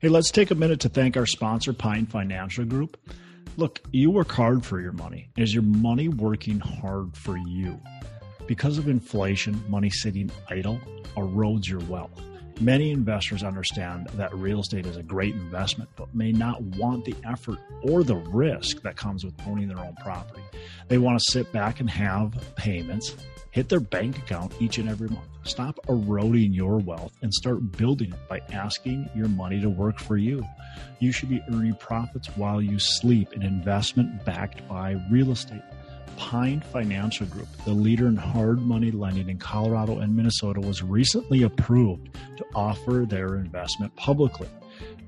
Hey, 0.00 0.08
let's 0.08 0.30
take 0.30 0.50
a 0.50 0.54
minute 0.54 0.80
to 0.80 0.88
thank 0.88 1.16
our 1.16 1.26
sponsor, 1.26 1.72
Pine 1.72 2.06
Financial 2.06 2.64
Group. 2.64 2.96
Look, 3.56 3.80
you 3.90 4.10
work 4.10 4.30
hard 4.30 4.64
for 4.64 4.80
your 4.80 4.92
money. 4.92 5.30
Is 5.36 5.52
your 5.52 5.64
money 5.64 6.08
working 6.08 6.60
hard 6.60 7.16
for 7.16 7.36
you? 7.36 7.80
Because 8.46 8.78
of 8.78 8.88
inflation, 8.88 9.62
money 9.68 9.90
sitting 9.90 10.30
idle 10.48 10.80
erodes 11.20 11.68
your 11.68 11.80
wealth. 11.80 12.20
Many 12.60 12.90
investors 12.90 13.44
understand 13.44 14.08
that 14.14 14.34
real 14.34 14.60
estate 14.60 14.84
is 14.84 14.96
a 14.96 15.02
great 15.02 15.34
investment, 15.34 15.90
but 15.94 16.12
may 16.12 16.32
not 16.32 16.60
want 16.60 17.04
the 17.04 17.14
effort 17.24 17.58
or 17.82 18.02
the 18.02 18.16
risk 18.16 18.82
that 18.82 18.96
comes 18.96 19.24
with 19.24 19.34
owning 19.46 19.68
their 19.68 19.78
own 19.78 19.94
property. 20.02 20.42
They 20.88 20.98
want 20.98 21.20
to 21.20 21.30
sit 21.30 21.52
back 21.52 21.78
and 21.78 21.88
have 21.88 22.34
payments 22.56 23.14
hit 23.50 23.68
their 23.68 23.80
bank 23.80 24.18
account 24.18 24.52
each 24.60 24.78
and 24.78 24.88
every 24.88 25.08
month. 25.08 25.26
Stop 25.42 25.78
eroding 25.88 26.52
your 26.52 26.76
wealth 26.78 27.12
and 27.22 27.32
start 27.32 27.72
building 27.72 28.12
it 28.12 28.28
by 28.28 28.40
asking 28.52 29.08
your 29.16 29.28
money 29.28 29.60
to 29.60 29.68
work 29.68 29.98
for 29.98 30.16
you. 30.16 30.44
You 31.00 31.10
should 31.10 31.28
be 31.28 31.42
earning 31.52 31.74
profits 31.74 32.28
while 32.36 32.60
you 32.60 32.78
sleep, 32.78 33.32
an 33.32 33.42
investment 33.42 34.24
backed 34.24 34.66
by 34.68 34.96
real 35.10 35.32
estate. 35.32 35.62
Pine 36.18 36.60
Financial 36.72 37.26
Group, 37.26 37.46
the 37.64 37.72
leader 37.72 38.08
in 38.08 38.16
hard 38.16 38.60
money 38.60 38.90
lending 38.90 39.28
in 39.28 39.38
Colorado 39.38 40.00
and 40.00 40.16
Minnesota, 40.16 40.60
was 40.60 40.82
recently 40.82 41.44
approved 41.44 42.08
to 42.36 42.44
offer 42.56 43.06
their 43.08 43.36
investment 43.36 43.94
publicly. 43.94 44.48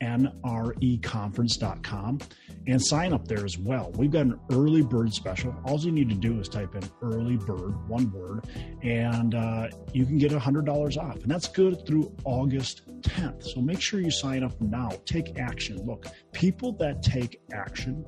nreconference.com, 0.00 2.18
and 2.66 2.82
sign 2.82 3.12
up 3.12 3.28
there 3.28 3.44
as 3.44 3.58
well. 3.58 3.92
We've 3.96 4.10
got 4.10 4.22
an 4.22 4.40
early 4.50 4.82
bird 4.82 5.14
special. 5.14 5.54
All 5.64 5.78
you 5.78 5.92
need 5.92 6.08
to 6.08 6.16
do 6.16 6.40
is 6.40 6.48
type 6.48 6.74
in 6.74 6.82
early 7.00 7.36
bird, 7.36 7.88
one 7.88 8.10
word, 8.10 8.48
and 8.82 9.34
uh, 9.34 9.68
you 9.92 10.04
can 10.04 10.18
get 10.18 10.32
$100 10.32 10.96
off. 10.96 11.16
And 11.16 11.30
that's 11.30 11.46
good 11.46 11.86
through 11.86 12.12
August 12.24 12.82
10th. 13.02 13.44
So 13.44 13.60
make 13.60 13.80
sure 13.80 14.00
you 14.00 14.10
sign 14.10 14.42
up 14.42 14.60
now. 14.60 14.90
Take 15.04 15.38
action. 15.38 15.86
Look, 15.86 16.06
people 16.32 16.72
that 16.78 17.02
take 17.02 17.40
action 17.52 18.04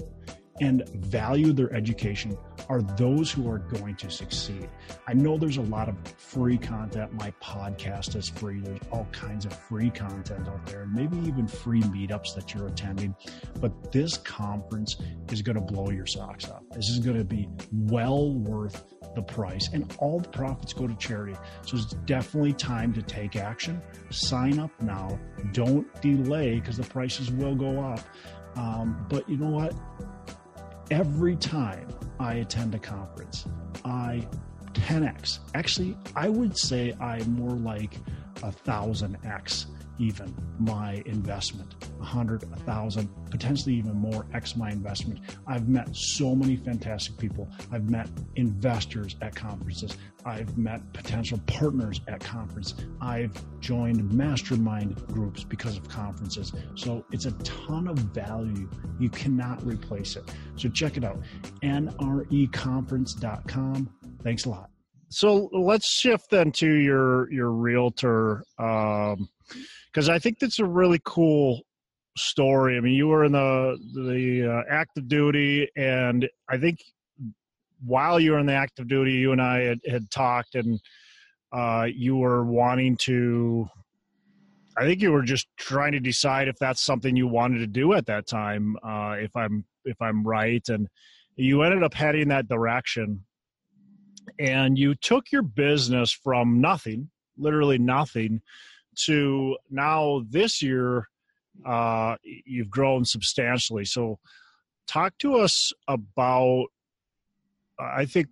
and 0.61 0.89
value 0.89 1.53
their 1.53 1.73
education 1.73 2.37
are 2.69 2.81
those 2.81 3.31
who 3.31 3.51
are 3.51 3.59
going 3.59 3.97
to 3.97 4.11
succeed. 4.11 4.69
I 5.09 5.15
know 5.15 5.37
there's 5.37 5.57
a 5.57 5.63
lot 5.63 5.89
of 5.89 5.97
free 6.17 6.57
content. 6.57 7.13
My 7.13 7.33
podcast 7.43 8.15
is 8.17 8.29
free. 8.29 8.61
There's 8.61 8.81
all 8.93 9.07
kinds 9.13 9.47
of 9.47 9.53
free 9.53 9.91
content 9.91 10.49
out 10.49 10.65
there, 10.67 10.87
maybe 10.87 11.17
even 11.19 11.49
free 11.49 11.83
meetups 11.83 12.35
that 12.37 12.55
you're 12.55 12.69
attending. 12.69 13.15
But 13.61 13.93
this 13.93 14.17
conference 14.19 14.97
is 15.33 15.43
going 15.43 15.57
to 15.57 15.63
blow 15.63 15.91
your 15.91 16.07
socks 16.07 16.49
off. 16.49 16.63
This 16.73 16.89
is 16.89 17.01
going 17.01 17.19
to 17.19 17.25
be 17.25 17.49
well 17.73 18.33
worth 18.33 18.85
the 19.15 19.23
price, 19.23 19.69
and 19.73 19.93
all 19.99 20.21
the 20.21 20.29
profits 20.29 20.73
go 20.73 20.87
to 20.87 20.95
charity. 20.97 21.37
So 21.63 21.77
it's 21.77 21.95
definitely 22.07 22.53
time 22.53 22.93
to 22.95 23.03
take 23.03 23.37
action. 23.37 23.83
Sign 24.11 24.59
up 24.59 24.71
now. 24.81 25.19
Don't 25.53 25.87
delay 26.01 26.61
because 26.61 26.77
the 26.77 26.85
prices 26.85 27.31
will 27.31 27.55
go 27.55 27.81
up. 27.81 28.01
Um, 28.57 29.07
but 29.09 29.29
you 29.29 29.37
know 29.37 29.51
what? 29.51 29.75
Every 30.95 31.35
time 31.35 31.89
I 32.21 32.35
attend 32.35 32.73
a 32.77 32.79
conference, 32.79 33.47
I 33.85 34.29
10x. 34.75 35.41
Actually, 35.55 35.97
I 36.15 36.29
would 36.29 36.57
say 36.57 36.95
I'm 37.01 37.33
more 37.33 37.57
like 37.57 37.99
a 38.45 38.53
thousand 38.53 39.19
X 39.25 39.67
even 39.99 40.35
my 40.59 41.03
investment, 41.07 41.75
a 42.01 42.05
hundred, 42.05 42.43
a 42.45 42.57
thousand, 42.61 43.09
potentially 43.31 43.75
even 43.75 43.95
more 43.95 44.27
X 44.33 44.57
my 44.57 44.71
investment. 44.71 45.21
I've 45.47 45.69
met 45.69 45.95
so 45.95 46.35
many 46.35 46.57
fantastic 46.57 47.17
people. 47.17 47.49
I've 47.73 47.89
met 47.89 48.09
investors 48.37 49.17
at 49.23 49.35
conferences. 49.35 49.97
I've 50.25 50.57
met 50.57 50.81
potential 50.93 51.41
partners 51.47 52.01
at 52.09 52.21
conference. 52.21 52.75
I've 53.01 53.33
joined 53.61 54.13
mastermind 54.13 54.97
groups 55.09 55.43
because 55.45 55.77
of 55.77 55.89
conferences. 55.89 56.53
So 56.75 57.05
it's 57.13 57.27
a 57.27 57.33
ton 57.43 57.87
of 57.89 57.99
value. 57.99 58.69
You 58.99 59.11
cannot 59.11 59.63
replace 59.65 60.17
it. 60.17 60.25
So 60.57 60.69
check 60.69 60.97
it 60.97 61.05
out. 61.05 61.21
NREconference.com. 61.63 63.91
Thanks 64.23 64.47
a 64.47 64.49
lot. 64.49 64.71
So 65.11 65.49
let's 65.53 65.89
shift 65.89 66.31
then 66.31 66.51
to 66.53 66.69
your 66.69 67.31
your 67.33 67.51
realtor 67.51 68.45
um, 68.59 69.29
because 69.95 70.09
I 70.09 70.19
think 70.19 70.41
that's 70.41 70.59
a 70.59 70.65
really 70.65 71.01
cool 71.05 71.61
story. 72.17 72.77
I 72.77 72.81
mean, 72.81 72.95
you 72.95 73.09
were 73.09 73.25
in 73.25 73.33
the 73.33 73.79
the 73.95 74.53
uh, 74.53 74.63
active 74.69 75.09
duty, 75.09 75.69
and 75.77 76.29
I 76.49 76.59
think 76.59 76.81
while 77.85 78.19
you 78.19 78.33
were 78.33 78.39
in 78.39 78.47
the 78.47 78.55
active 78.55 78.89
duty, 78.89 79.13
you 79.13 79.33
and 79.33 79.41
I 79.41 79.61
had, 79.61 79.81
had 79.89 80.11
talked, 80.11 80.57
and 80.57 80.81
uh, 81.53 81.87
you 81.95 82.17
were 82.17 82.45
wanting 82.45 82.97
to. 83.03 83.69
I 84.77 84.85
think 84.85 85.01
you 85.01 85.13
were 85.13 85.23
just 85.23 85.47
trying 85.57 85.93
to 85.93 86.01
decide 86.01 86.49
if 86.49 86.57
that's 86.59 86.81
something 86.81 87.15
you 87.15 87.29
wanted 87.29 87.59
to 87.59 87.69
do 87.69 87.93
at 87.93 88.07
that 88.07 88.27
time. 88.27 88.77
Uh, 88.83 89.17
if 89.21 89.35
I'm 89.37 89.65
if 89.85 90.01
I'm 90.03 90.27
right, 90.27 90.67
and 90.69 90.89
you 91.37 91.63
ended 91.63 91.85
up 91.85 91.95
heading 91.95 92.29
that 92.29 92.49
direction, 92.49 93.25
and 94.41 94.77
you 94.77 94.97
took 94.97 95.31
your 95.31 95.43
business 95.43 96.11
from 96.11 96.61
nothing, 96.61 97.11
literally 97.39 97.79
nothing, 97.79 98.41
to 99.07 99.57
now 99.71 100.23
this 100.29 100.63
year 100.63 101.09
uh, 101.65 102.17
you've 102.23 102.71
grown 102.71 103.05
substantially. 103.05 103.85
So, 103.85 104.19
talk 104.87 105.17
to 105.19 105.37
us 105.37 105.73
about. 105.89 106.67
I 107.79 108.05
think 108.05 108.29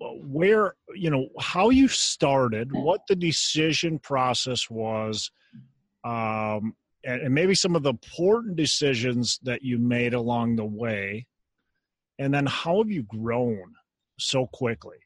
where 0.00 0.74
you 0.94 1.10
know 1.10 1.28
how 1.40 1.70
you 1.70 1.88
started, 1.88 2.72
what 2.72 3.02
the 3.08 3.16
decision 3.16 3.98
process 3.98 4.68
was, 4.70 5.30
um, 6.04 6.74
and, 7.04 7.22
and 7.22 7.34
maybe 7.34 7.54
some 7.54 7.76
of 7.76 7.82
the 7.82 7.90
important 7.90 8.56
decisions 8.56 9.38
that 9.42 9.62
you 9.62 9.78
made 9.78 10.14
along 10.14 10.56
the 10.56 10.64
way, 10.64 11.26
and 12.18 12.32
then 12.32 12.46
how 12.46 12.78
have 12.78 12.90
you 12.90 13.02
grown 13.04 13.72
so 14.18 14.46
quickly? 14.46 14.98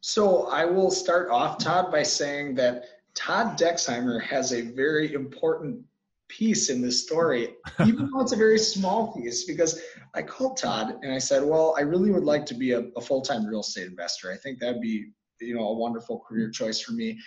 So 0.00 0.48
I 0.48 0.66
will 0.66 0.90
start 0.90 1.30
off, 1.30 1.56
Todd, 1.56 1.90
by 1.90 2.02
saying 2.02 2.56
that 2.56 2.84
Todd 3.14 3.58
Dexheimer 3.58 4.22
has 4.22 4.52
a 4.52 4.60
very 4.60 5.14
important 5.14 5.80
piece 6.28 6.70
in 6.70 6.80
this 6.80 7.04
story, 7.04 7.54
even 7.86 8.10
though 8.10 8.20
it's 8.20 8.32
a 8.32 8.36
very 8.36 8.58
small 8.58 9.12
piece, 9.12 9.44
because 9.44 9.80
I 10.14 10.22
called 10.22 10.56
Todd 10.56 10.96
and 11.02 11.12
I 11.12 11.18
said, 11.18 11.42
Well, 11.42 11.74
I 11.78 11.82
really 11.82 12.10
would 12.10 12.24
like 12.24 12.46
to 12.46 12.54
be 12.54 12.72
a, 12.72 12.84
a 12.96 13.00
full 13.00 13.22
time 13.22 13.46
real 13.46 13.60
estate 13.60 13.86
investor. 13.86 14.32
I 14.32 14.36
think 14.36 14.58
that'd 14.58 14.80
be 14.80 15.06
you 15.40 15.54
know 15.54 15.68
a 15.68 15.74
wonderful 15.74 16.20
career 16.20 16.50
choice 16.50 16.80
for 16.80 16.92
me. 16.92 17.18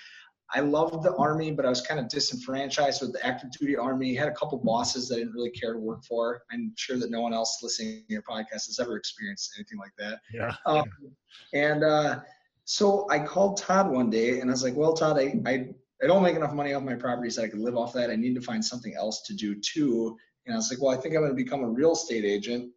I 0.54 0.62
loved 0.62 1.04
the 1.04 1.14
army, 1.16 1.52
but 1.52 1.66
I 1.66 1.70
was 1.70 1.82
kind 1.82 2.00
of 2.00 2.08
disenfranchised 2.08 3.02
with 3.02 3.12
the 3.12 3.26
active 3.26 3.52
duty 3.52 3.76
army. 3.76 4.16
Had 4.16 4.30
a 4.30 4.34
couple 4.34 4.58
bosses 4.60 5.10
that 5.10 5.16
I 5.16 5.20
didn't 5.20 5.34
really 5.34 5.52
care 5.52 5.74
to 5.74 5.80
work 5.80 6.06
for. 6.06 6.42
I'm 6.52 6.74
sure 6.78 6.98
that 6.98 7.12
no 7.12 7.20
one 7.20 7.34
else 7.34 7.60
listening 7.62 8.06
to 8.08 8.14
your 8.14 8.22
podcast 8.22 8.68
has 8.68 8.78
ever 8.80 8.96
experienced 8.96 9.54
anything 9.58 9.78
like 9.78 9.92
that. 9.98 10.20
Yeah. 10.34 10.56
Um, 10.66 10.86
and 11.54 11.84
uh, 11.84 12.20
so 12.70 13.08
I 13.10 13.20
called 13.20 13.56
Todd 13.56 13.90
one 13.90 14.10
day 14.10 14.42
and 14.42 14.50
I 14.50 14.52
was 14.52 14.62
like, 14.62 14.76
well, 14.76 14.92
Todd, 14.92 15.18
I, 15.18 15.40
I, 15.46 15.70
I 16.04 16.06
don't 16.06 16.22
make 16.22 16.36
enough 16.36 16.52
money 16.52 16.74
off 16.74 16.84
my 16.84 16.96
properties 16.96 17.38
that 17.38 17.44
I 17.44 17.48
could 17.48 17.62
live 17.62 17.78
off 17.78 17.94
that. 17.94 18.10
I 18.10 18.18
need 18.18 18.36
to 18.36 18.42
find 18.42 18.64
something 18.64 18.94
else 18.94 19.22
to 19.22 19.34
do 19.34 19.56
too. 19.56 20.18
And 20.46 20.54
I 20.54 20.58
was 20.58 20.70
like, 20.70 20.82
well, 20.82 20.92
I 20.92 21.00
think 21.00 21.16
I'm 21.16 21.22
going 21.22 21.32
to 21.32 21.44
become 21.44 21.64
a 21.64 21.70
real 21.70 21.94
estate 21.94 22.26
agent. 22.26 22.70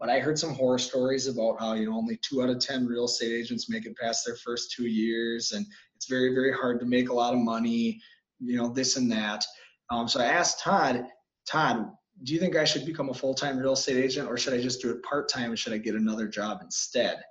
But 0.00 0.10
I 0.10 0.18
heard 0.18 0.36
some 0.36 0.52
horror 0.52 0.80
stories 0.80 1.28
about 1.28 1.60
how, 1.60 1.74
you 1.74 1.88
know, 1.88 1.96
only 1.96 2.18
two 2.22 2.42
out 2.42 2.50
of 2.50 2.58
10 2.58 2.88
real 2.88 3.04
estate 3.04 3.30
agents 3.32 3.70
make 3.70 3.86
it 3.86 3.96
past 3.96 4.26
their 4.26 4.34
first 4.34 4.72
two 4.72 4.88
years. 4.88 5.52
And 5.52 5.64
it's 5.94 6.08
very, 6.08 6.34
very 6.34 6.52
hard 6.52 6.80
to 6.80 6.86
make 6.86 7.08
a 7.08 7.14
lot 7.14 7.34
of 7.34 7.38
money, 7.38 8.00
you 8.40 8.56
know, 8.56 8.68
this 8.68 8.96
and 8.96 9.12
that. 9.12 9.44
Um, 9.90 10.08
so 10.08 10.18
I 10.18 10.24
asked 10.24 10.58
Todd, 10.58 11.06
Todd, 11.46 11.88
do 12.24 12.34
you 12.34 12.40
think 12.40 12.56
I 12.56 12.64
should 12.64 12.84
become 12.84 13.10
a 13.10 13.14
full 13.14 13.34
time 13.34 13.58
real 13.58 13.74
estate 13.74 14.04
agent 14.04 14.28
or 14.28 14.36
should 14.36 14.54
I 14.54 14.60
just 14.60 14.82
do 14.82 14.90
it 14.90 15.04
part 15.04 15.28
time 15.28 15.50
and 15.50 15.58
should 15.58 15.72
I 15.72 15.78
get 15.78 15.94
another 15.94 16.26
job 16.26 16.58
instead? 16.62 17.22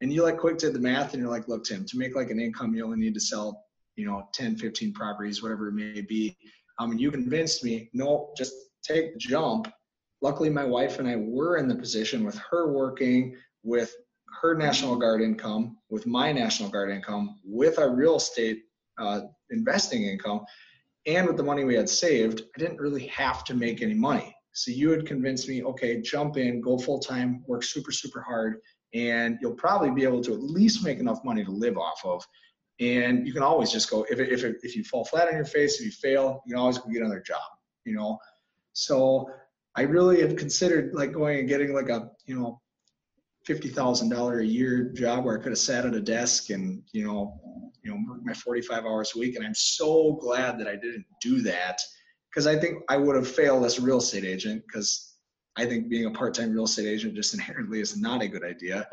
And 0.00 0.12
you 0.12 0.22
like 0.22 0.38
quick 0.38 0.58
did 0.58 0.74
the 0.74 0.78
math 0.78 1.12
and 1.12 1.22
you're 1.22 1.30
like 1.30 1.48
look 1.48 1.64
tim 1.64 1.84
to 1.84 1.98
make 1.98 2.14
like 2.14 2.30
an 2.30 2.40
income 2.40 2.74
you 2.74 2.84
only 2.84 2.98
need 2.98 3.14
to 3.14 3.20
sell 3.20 3.66
you 3.96 4.06
know 4.06 4.28
10 4.32 4.56
15 4.56 4.92
properties 4.92 5.42
whatever 5.42 5.68
it 5.68 5.72
may 5.72 6.00
be. 6.00 6.36
Um, 6.78 6.92
and 6.92 7.00
you 7.00 7.10
convinced 7.10 7.64
me 7.64 7.90
no 7.92 8.32
just 8.36 8.52
take 8.82 9.14
the 9.14 9.18
jump. 9.18 9.72
Luckily 10.22 10.50
my 10.50 10.64
wife 10.64 10.98
and 10.98 11.08
i 11.08 11.16
were 11.16 11.56
in 11.56 11.68
the 11.68 11.74
position 11.74 12.24
with 12.24 12.38
her 12.50 12.72
working 12.72 13.36
with 13.62 13.94
her 14.40 14.54
national 14.54 14.96
guard 14.96 15.22
income 15.22 15.78
with 15.88 16.06
my 16.06 16.30
national 16.32 16.68
guard 16.68 16.90
income 16.90 17.38
with 17.44 17.78
our 17.78 17.94
real 17.94 18.16
estate 18.16 18.62
uh, 18.98 19.20
investing 19.50 20.04
income 20.04 20.44
and 21.06 21.26
with 21.26 21.36
the 21.36 21.42
money 21.42 21.64
we 21.64 21.74
had 21.74 21.88
saved 21.88 22.42
i 22.56 22.58
didn't 22.58 22.80
really 22.80 23.06
have 23.06 23.44
to 23.44 23.54
make 23.54 23.82
any 23.82 23.94
money. 23.94 24.34
So 24.52 24.70
you 24.70 24.90
had 24.90 25.06
convinced 25.06 25.48
me 25.48 25.62
okay 25.64 26.00
jump 26.00 26.36
in 26.36 26.60
go 26.60 26.78
full 26.78 26.98
time 26.98 27.44
work 27.46 27.62
super 27.62 27.92
super 27.92 28.20
hard 28.20 28.60
and 28.96 29.38
you'll 29.40 29.52
probably 29.52 29.90
be 29.90 30.04
able 30.04 30.22
to 30.22 30.32
at 30.32 30.42
least 30.42 30.82
make 30.82 30.98
enough 30.98 31.22
money 31.22 31.44
to 31.44 31.50
live 31.50 31.76
off 31.76 32.00
of. 32.04 32.26
And 32.80 33.26
you 33.26 33.32
can 33.32 33.42
always 33.42 33.70
just 33.70 33.90
go 33.90 34.06
if 34.10 34.18
if 34.18 34.44
if 34.62 34.76
you 34.76 34.84
fall 34.84 35.04
flat 35.04 35.28
on 35.28 35.34
your 35.34 35.44
face, 35.44 35.78
if 35.78 35.86
you 35.86 35.92
fail, 35.92 36.42
you 36.46 36.54
can 36.54 36.60
always 36.60 36.78
go 36.78 36.88
get 36.90 37.02
another 37.02 37.20
job. 37.20 37.40
You 37.84 37.94
know, 37.94 38.18
so 38.72 39.30
I 39.74 39.82
really 39.82 40.20
have 40.22 40.36
considered 40.36 40.94
like 40.94 41.12
going 41.12 41.38
and 41.38 41.48
getting 41.48 41.72
like 41.72 41.88
a 41.88 42.10
you 42.26 42.38
know 42.38 42.60
fifty 43.44 43.68
thousand 43.68 44.10
dollar 44.10 44.40
a 44.40 44.44
year 44.44 44.92
job 44.94 45.24
where 45.24 45.38
I 45.38 45.42
could 45.42 45.52
have 45.52 45.58
sat 45.58 45.86
at 45.86 45.94
a 45.94 46.00
desk 46.00 46.50
and 46.50 46.82
you 46.92 47.06
know 47.06 47.40
you 47.82 47.90
know 47.90 48.02
work 48.08 48.20
my 48.24 48.34
forty 48.34 48.62
five 48.62 48.84
hours 48.84 49.12
a 49.14 49.18
week. 49.18 49.36
And 49.36 49.46
I'm 49.46 49.54
so 49.54 50.14
glad 50.20 50.58
that 50.58 50.68
I 50.68 50.76
didn't 50.76 51.06
do 51.22 51.40
that 51.42 51.80
because 52.30 52.46
I 52.46 52.58
think 52.58 52.82
I 52.90 52.98
would 52.98 53.16
have 53.16 53.28
failed 53.28 53.64
as 53.64 53.78
a 53.78 53.82
real 53.82 53.98
estate 53.98 54.24
agent 54.24 54.64
because 54.66 55.15
I 55.56 55.64
think 55.64 55.88
being 55.88 56.06
a 56.06 56.10
part-time 56.10 56.52
real 56.52 56.64
estate 56.64 56.86
agent 56.86 57.14
just 57.14 57.34
inherently 57.34 57.80
is 57.80 58.00
not 58.00 58.22
a 58.22 58.28
good 58.28 58.44
idea. 58.44 58.88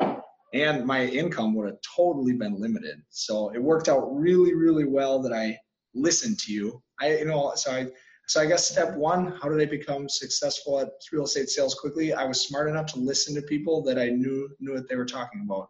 And 0.54 0.86
my 0.86 1.04
income 1.04 1.54
would 1.54 1.66
have 1.66 1.78
totally 1.96 2.32
been 2.32 2.60
limited. 2.60 3.02
So 3.10 3.50
it 3.50 3.62
worked 3.62 3.88
out 3.88 4.06
really, 4.14 4.54
really 4.54 4.84
well 4.84 5.20
that 5.22 5.32
I 5.32 5.58
listened 5.94 6.38
to 6.40 6.52
you. 6.52 6.82
I, 7.00 7.16
you 7.18 7.24
know, 7.24 7.52
so 7.56 7.72
I, 7.72 7.88
so 8.26 8.40
I 8.40 8.46
guess 8.46 8.70
step 8.70 8.94
one, 8.96 9.32
how 9.42 9.48
did 9.48 9.60
I 9.60 9.70
become 9.70 10.08
successful 10.08 10.80
at 10.80 10.88
real 11.12 11.24
estate 11.24 11.50
sales 11.50 11.74
quickly? 11.74 12.14
I 12.14 12.24
was 12.24 12.40
smart 12.40 12.70
enough 12.70 12.86
to 12.86 12.98
listen 12.98 13.34
to 13.34 13.42
people 13.42 13.82
that 13.84 13.98
I 13.98 14.08
knew 14.08 14.48
knew 14.60 14.74
what 14.74 14.88
they 14.88 14.96
were 14.96 15.04
talking 15.04 15.42
about. 15.44 15.68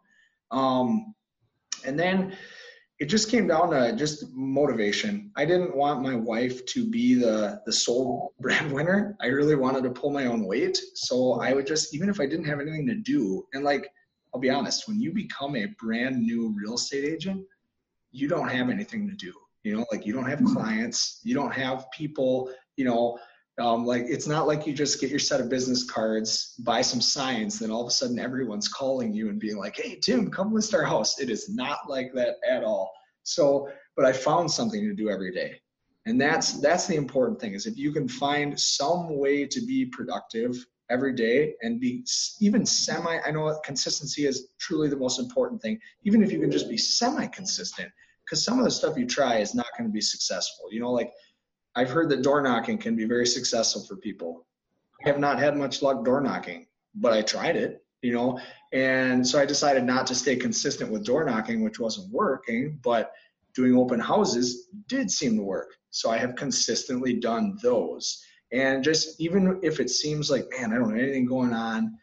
Um, 0.51 1.15
and 1.85 1.99
then 1.99 2.37
it 3.01 3.07
just 3.07 3.31
came 3.31 3.49
down 3.49 3.71
to 3.71 3.95
just 3.97 4.33
motivation. 4.33 5.33
I 5.37 5.45
didn't 5.45 5.77
want 5.77 6.03
my 6.03 6.15
wife 6.15 6.65
to 6.67 6.89
be 6.89 7.15
the 7.15 7.61
the 7.67 7.73
sole 7.73 8.33
breadwinner. 8.41 9.17
I 9.21 9.27
really 9.27 9.57
wanted 9.57 9.83
to 9.85 9.91
pull 9.91 10.11
my 10.11 10.27
own 10.27 10.45
weight. 10.45 10.79
So 10.95 11.41
I 11.41 11.53
would 11.53 11.67
just 11.67 11.95
even 11.95 12.09
if 12.09 12.21
I 12.21 12.27
didn't 12.27 12.47
have 12.47 12.61
anything 12.61 12.87
to 12.87 12.95
do, 12.95 13.47
and 13.53 13.65
like 13.65 13.89
I'll 14.33 14.41
be 14.41 14.51
honest, 14.51 14.89
when 14.89 15.01
you 15.01 15.13
become 15.13 15.57
a 15.57 15.67
brand 15.79 16.21
new 16.21 16.55
real 16.57 16.75
estate 16.75 17.05
agent, 17.05 17.45
you 18.11 18.29
don't 18.29 18.49
have 18.49 18.69
anything 18.69 19.09
to 19.09 19.15
do. 19.15 19.33
You 19.63 19.77
know, 19.77 19.87
like 19.91 20.07
you 20.07 20.13
don't 20.13 20.29
have 20.29 20.45
clients, 20.45 21.21
you 21.25 21.35
don't 21.35 21.53
have 21.53 21.91
people, 21.91 22.51
you 22.77 22.85
know, 22.85 23.19
um, 23.61 23.85
like 23.85 24.05
it's 24.09 24.27
not 24.27 24.47
like 24.47 24.67
you 24.67 24.73
just 24.73 25.01
get 25.01 25.11
your 25.11 25.19
set 25.19 25.41
of 25.41 25.49
business 25.49 25.89
cards, 25.89 26.55
buy 26.61 26.83
some 26.83 27.01
signs, 27.01 27.59
then 27.59 27.71
all 27.71 27.83
of 27.83 27.87
a 27.87 27.91
sudden 27.91 28.19
everyone's 28.19 28.69
calling 28.69 29.13
you 29.13 29.29
and 29.29 29.39
being 29.39 29.57
like, 29.57 29.77
"Hey 29.77 29.99
Tim, 30.03 30.31
come 30.31 30.53
list 30.53 30.75
our 30.75 30.85
house." 30.85 31.21
It 31.21 31.31
is 31.31 31.49
not 31.49 31.89
like 31.89 32.13
that 32.15 32.37
at 32.49 32.65
all. 32.65 32.93
So, 33.23 33.69
but 33.97 34.07
I 34.07 34.13
found 34.13 34.51
something 34.51 34.81
to 34.81 34.95
do 34.95 35.09
every 35.09 35.33
day, 35.33 35.61
and 36.05 36.21
that's 36.21 36.61
that's 36.61 36.89
the 36.89 36.97
important 36.97 37.41
thing. 37.41 37.55
Is 37.55 37.67
if 37.67 37.77
you 37.77 37.93
can 37.93 38.09
find 38.09 38.59
some 38.59 39.17
way 39.19 39.47
to 39.47 39.61
be 39.65 39.87
productive 39.87 40.57
every 40.91 41.15
day 41.15 41.55
and 41.63 41.81
be 41.81 42.05
even 42.41 42.67
semi. 42.67 43.19
I 43.25 43.31
know 43.31 43.59
consistency 43.65 44.27
is 44.27 44.49
truly 44.59 44.89
the 44.89 44.97
most 44.97 45.19
important 45.19 45.63
thing. 45.63 45.79
Even 46.03 46.23
if 46.23 46.33
you 46.33 46.41
can 46.41 46.51
just 46.51 46.69
be 46.69 46.77
semi 46.77 47.27
consistent, 47.29 47.91
because 48.25 48.45
some 48.45 48.59
of 48.59 48.65
the 48.65 48.71
stuff 48.71 48.97
you 48.99 49.07
try 49.07 49.39
is 49.39 49.55
not 49.55 49.67
going 49.79 49.89
to 49.89 49.93
be 49.93 50.01
successful. 50.01 50.73
You 50.73 50.81
know, 50.81 50.91
like 50.91 51.13
I've 51.77 51.91
heard 51.91 52.09
that 52.11 52.23
door 52.23 52.41
knocking 52.41 52.79
can 52.79 52.95
be 52.95 53.05
very 53.05 53.27
successful 53.27 53.83
for 53.83 53.97
people. 53.97 54.47
I 55.05 55.09
have 55.09 55.19
not 55.19 55.39
had 55.39 55.57
much 55.57 55.83
luck 55.83 56.05
door 56.05 56.21
knocking, 56.21 56.67
but 56.95 57.13
I 57.13 57.23
tried 57.23 57.57
it, 57.57 57.85
you 58.03 58.13
know, 58.13 58.39
and 58.73 59.27
so 59.27 59.41
I 59.41 59.47
decided 59.47 59.85
not 59.85 60.07
to 60.09 60.15
stay 60.15 60.37
consistent 60.37 60.91
with 60.91 61.05
door 61.05 61.25
knocking, 61.25 61.65
which 61.65 61.81
wasn't 61.81 62.13
working, 62.13 62.79
but 62.83 63.13
doing 63.55 63.77
open 63.77 64.01
houses 64.01 64.69
did 64.89 65.11
seem 65.11 65.37
to 65.37 65.43
work. 65.43 65.75
So 65.91 66.11
I 66.11 66.19
have 66.19 66.37
consistently 66.37 67.15
done 67.15 67.59
those. 67.63 68.25
And 68.53 68.85
just 68.85 69.21
even 69.21 69.59
if 69.63 69.81
it 69.81 69.91
seems 69.91 70.31
like, 70.31 70.47
man, 70.51 70.73
I 70.73 70.77
don't 70.77 70.91
have 70.91 70.99
anything 70.99 71.27
going 71.27 71.53
on, 71.53 71.99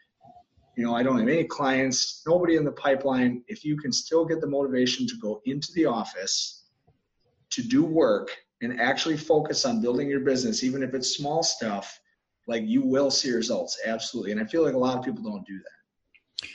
you 0.76 0.84
know, 0.84 0.94
I 0.94 1.02
don't 1.02 1.18
have 1.18 1.28
any 1.28 1.44
clients, 1.44 2.22
nobody 2.26 2.56
in 2.56 2.64
the 2.64 2.72
pipeline, 2.72 3.42
if 3.48 3.64
you 3.64 3.76
can 3.76 3.92
still 3.92 4.24
get 4.24 4.40
the 4.40 4.46
motivation 4.46 5.06
to 5.06 5.14
go 5.20 5.40
into 5.44 5.72
the 5.74 5.86
office 5.86 6.64
to 7.50 7.62
do 7.62 7.84
work 7.84 8.30
and 8.62 8.80
actually 8.80 9.16
focus 9.16 9.64
on 9.64 9.82
building 9.82 10.08
your 10.08 10.20
business, 10.20 10.64
even 10.64 10.82
if 10.82 10.94
it's 10.94 11.16
small 11.16 11.42
stuff, 11.42 12.00
like 12.46 12.62
you 12.64 12.82
will 12.82 13.10
see 13.10 13.30
results. 13.30 13.78
Absolutely. 13.84 14.32
And 14.32 14.40
I 14.40 14.44
feel 14.44 14.64
like 14.64 14.74
a 14.74 14.78
lot 14.78 14.96
of 14.96 15.04
people 15.04 15.22
don't 15.22 15.46
do 15.46 15.58
that. 15.58 16.48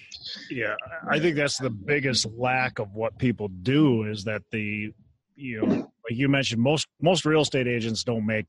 Yeah, 0.50 0.76
I 1.10 1.20
think 1.20 1.36
that's 1.36 1.58
the 1.58 1.70
biggest 1.70 2.26
lack 2.38 2.80
of 2.80 2.93
what 2.93 3.17
people 3.17 3.48
do 3.48 4.04
is 4.04 4.24
that 4.26 4.41
the, 4.52 4.93
you 5.36 5.62
know, 5.62 5.67
like 5.67 6.17
you 6.17 6.28
mentioned, 6.28 6.62
most 6.62 6.88
most 7.02 7.26
real 7.26 7.41
estate 7.41 7.67
agents 7.67 8.04
don't 8.04 8.26
make 8.26 8.46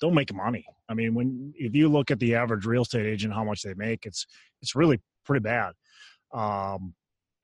don't 0.00 0.14
make 0.14 0.32
money. 0.34 0.64
I 0.88 0.94
mean, 0.94 1.14
when 1.14 1.52
if 1.56 1.74
you 1.74 1.88
look 1.88 2.10
at 2.10 2.18
the 2.18 2.34
average 2.34 2.66
real 2.66 2.82
estate 2.82 3.06
agent, 3.06 3.34
how 3.34 3.44
much 3.44 3.62
they 3.62 3.74
make, 3.74 4.06
it's 4.06 4.26
it's 4.62 4.74
really 4.74 5.00
pretty 5.24 5.42
bad. 5.42 5.72
Um, 6.32 6.94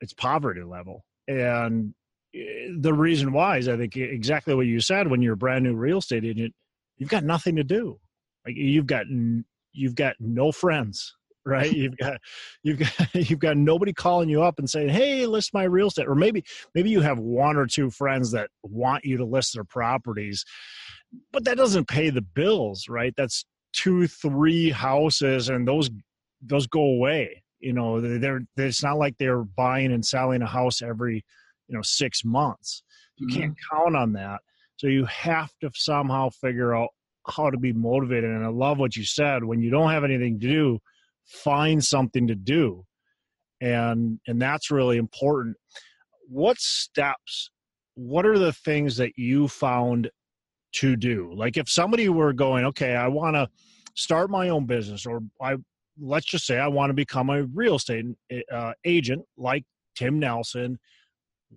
it's 0.01 0.13
poverty 0.13 0.63
level, 0.63 1.03
and 1.27 1.93
the 2.33 2.93
reason 2.93 3.31
why 3.31 3.57
is 3.57 3.67
I 3.67 3.77
think 3.77 3.95
exactly 3.95 4.55
what 4.55 4.65
you 4.65 4.79
said. 4.79 5.07
When 5.07 5.21
you're 5.21 5.33
a 5.33 5.37
brand 5.37 5.63
new 5.63 5.75
real 5.75 5.99
estate 5.99 6.25
agent, 6.25 6.53
you've 6.97 7.09
got 7.09 7.23
nothing 7.23 7.55
to 7.57 7.63
do. 7.63 7.99
Like 8.45 8.55
you've 8.57 8.87
got 8.87 9.05
you've 9.71 9.95
got 9.95 10.15
no 10.19 10.51
friends, 10.51 11.15
right? 11.45 11.71
You've 11.73 11.97
got 11.97 12.19
you've 12.63 12.79
got 12.79 13.15
you've 13.29 13.39
got 13.39 13.57
nobody 13.57 13.93
calling 13.93 14.29
you 14.29 14.41
up 14.41 14.59
and 14.59 14.69
saying, 14.69 14.89
"Hey, 14.89 15.25
list 15.25 15.53
my 15.53 15.63
real 15.63 15.87
estate." 15.87 16.07
Or 16.07 16.15
maybe 16.15 16.43
maybe 16.73 16.89
you 16.89 17.01
have 17.01 17.19
one 17.19 17.57
or 17.57 17.67
two 17.67 17.89
friends 17.89 18.31
that 18.31 18.49
want 18.63 19.05
you 19.05 19.17
to 19.17 19.25
list 19.25 19.53
their 19.53 19.65
properties, 19.65 20.45
but 21.31 21.43
that 21.45 21.57
doesn't 21.57 21.87
pay 21.87 22.09
the 22.09 22.21
bills, 22.21 22.87
right? 22.89 23.13
That's 23.17 23.45
two, 23.73 24.07
three 24.07 24.69
houses, 24.69 25.49
and 25.49 25.67
those 25.67 25.89
those 26.41 26.67
go 26.67 26.81
away. 26.81 27.43
You 27.59 27.73
know, 27.73 28.01
they're, 28.01 28.19
they're 28.19 28.67
it's 28.67 28.83
not 28.83 28.97
like 28.97 29.17
they're 29.17 29.43
buying 29.43 29.91
and 29.93 30.05
selling 30.05 30.41
a 30.41 30.47
house 30.47 30.81
every 30.81 31.23
you 31.67 31.75
know 31.75 31.81
six 31.81 32.23
months. 32.23 32.83
You 33.17 33.27
mm-hmm. 33.27 33.39
can't 33.39 33.55
count 33.71 33.95
on 33.95 34.13
that. 34.13 34.39
So 34.77 34.87
you 34.87 35.05
have 35.05 35.51
to 35.61 35.69
somehow 35.75 36.29
figure 36.29 36.75
out 36.75 36.89
how 37.27 37.49
to 37.49 37.57
be 37.57 37.71
motivated. 37.71 38.29
And 38.31 38.43
I 38.43 38.49
love 38.49 38.79
what 38.79 38.95
you 38.95 39.05
said. 39.05 39.43
When 39.43 39.61
you 39.61 39.69
don't 39.69 39.91
have 39.91 40.03
anything 40.03 40.39
to 40.39 40.47
do, 40.47 40.79
find 41.25 41.83
something 41.83 42.27
to 42.27 42.35
do, 42.35 42.85
and 43.61 44.19
and 44.27 44.41
that's 44.41 44.71
really 44.71 44.97
important. 44.97 45.57
What 46.27 46.59
steps? 46.59 47.49
What 47.95 48.25
are 48.25 48.39
the 48.39 48.53
things 48.53 48.97
that 48.97 49.11
you 49.17 49.47
found 49.47 50.09
to 50.73 50.95
do. 50.95 51.31
Like 51.35 51.57
if 51.57 51.69
somebody 51.69 52.09
were 52.09 52.33
going, 52.33 52.65
okay, 52.65 52.95
I 52.95 53.07
want 53.07 53.35
to 53.35 53.47
start 53.95 54.29
my 54.29 54.49
own 54.49 54.65
business, 54.65 55.05
or 55.05 55.21
I 55.41 55.55
let's 56.01 56.25
just 56.25 56.45
say 56.45 56.59
I 56.59 56.67
want 56.67 56.89
to 56.89 56.95
become 56.95 57.29
a 57.29 57.43
real 57.43 57.75
estate 57.75 58.05
uh, 58.51 58.73
agent 58.83 59.23
like 59.37 59.63
Tim 59.95 60.19
Nelson. 60.19 60.79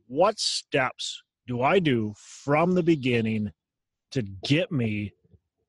What 0.06 0.38
steps 0.38 1.22
do 1.46 1.62
I 1.62 1.78
do 1.78 2.14
from 2.16 2.72
the 2.72 2.82
beginning 2.82 3.52
to 4.12 4.22
get 4.44 4.72
me 4.72 5.12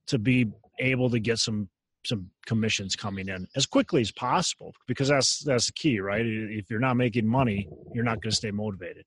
to 0.08 0.18
be 0.20 0.48
able 0.80 1.10
to 1.10 1.20
get 1.20 1.40
some 1.40 1.70
some 2.06 2.30
commissions 2.46 2.96
coming 2.96 3.28
in 3.28 3.46
as 3.56 3.66
quickly 3.66 4.02
as 4.02 4.12
possible? 4.12 4.74
Because 4.88 5.10
that's 5.10 5.44
that's 5.44 5.68
the 5.68 5.74
key, 5.74 6.00
right? 6.00 6.26
If 6.26 6.70
you're 6.70 6.80
not 6.80 6.98
making 6.98 7.28
money, 7.28 7.70
you're 7.94 8.04
not 8.04 8.22
going 8.22 8.32
to 8.32 8.36
stay 8.36 8.52
motivated. 8.52 9.06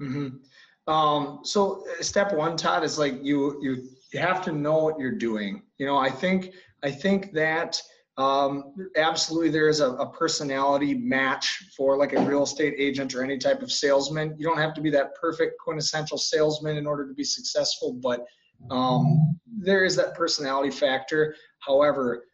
Mm-hmm. 0.00 0.92
Um, 0.92 1.40
so 1.44 1.84
uh, 1.98 2.02
step 2.02 2.32
one, 2.32 2.56
Todd, 2.56 2.82
is 2.82 2.98
like 2.98 3.14
you 3.22 3.58
you 3.62 3.88
you 4.12 4.20
have 4.20 4.42
to 4.42 4.52
know 4.52 4.78
what 4.78 4.98
you're 4.98 5.18
doing. 5.18 5.62
You 5.78 5.86
know, 5.86 5.96
I 5.96 6.10
think 6.10 6.52
I 6.82 6.90
think 6.90 7.32
that 7.32 7.80
um, 8.20 8.74
absolutely 8.96 9.48
there 9.48 9.68
is 9.68 9.80
a, 9.80 9.92
a, 9.92 10.12
personality 10.12 10.92
match 10.94 11.64
for 11.74 11.96
like 11.96 12.12
a 12.12 12.20
real 12.20 12.42
estate 12.42 12.74
agent 12.76 13.14
or 13.14 13.22
any 13.22 13.38
type 13.38 13.62
of 13.62 13.72
salesman. 13.72 14.34
You 14.36 14.46
don't 14.46 14.58
have 14.58 14.74
to 14.74 14.82
be 14.82 14.90
that 14.90 15.14
perfect 15.14 15.54
quintessential 15.58 16.18
salesman 16.18 16.76
in 16.76 16.86
order 16.86 17.08
to 17.08 17.14
be 17.14 17.24
successful, 17.24 17.98
but 18.02 18.26
um, 18.70 19.38
there 19.46 19.84
is 19.84 19.96
that 19.96 20.14
personality 20.14 20.70
factor. 20.70 21.34
However, 21.60 22.24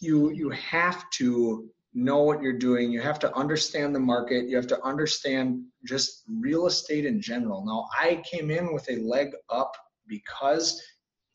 you 0.00 0.30
you 0.30 0.50
have 0.50 1.10
to 1.14 1.68
know 1.92 2.22
what 2.22 2.40
you're 2.40 2.58
doing. 2.58 2.92
You 2.92 3.00
have 3.00 3.18
to 3.20 3.34
understand 3.34 3.94
the 3.94 4.00
market. 4.00 4.48
You 4.48 4.54
have 4.56 4.68
to 4.68 4.82
understand 4.84 5.64
just 5.84 6.22
real 6.28 6.66
estate 6.66 7.04
in 7.04 7.20
general. 7.20 7.64
Now, 7.64 7.88
I 7.98 8.22
came 8.30 8.50
in 8.52 8.72
with 8.72 8.88
a 8.90 8.96
leg 8.96 9.30
up 9.50 9.72
because 10.06 10.80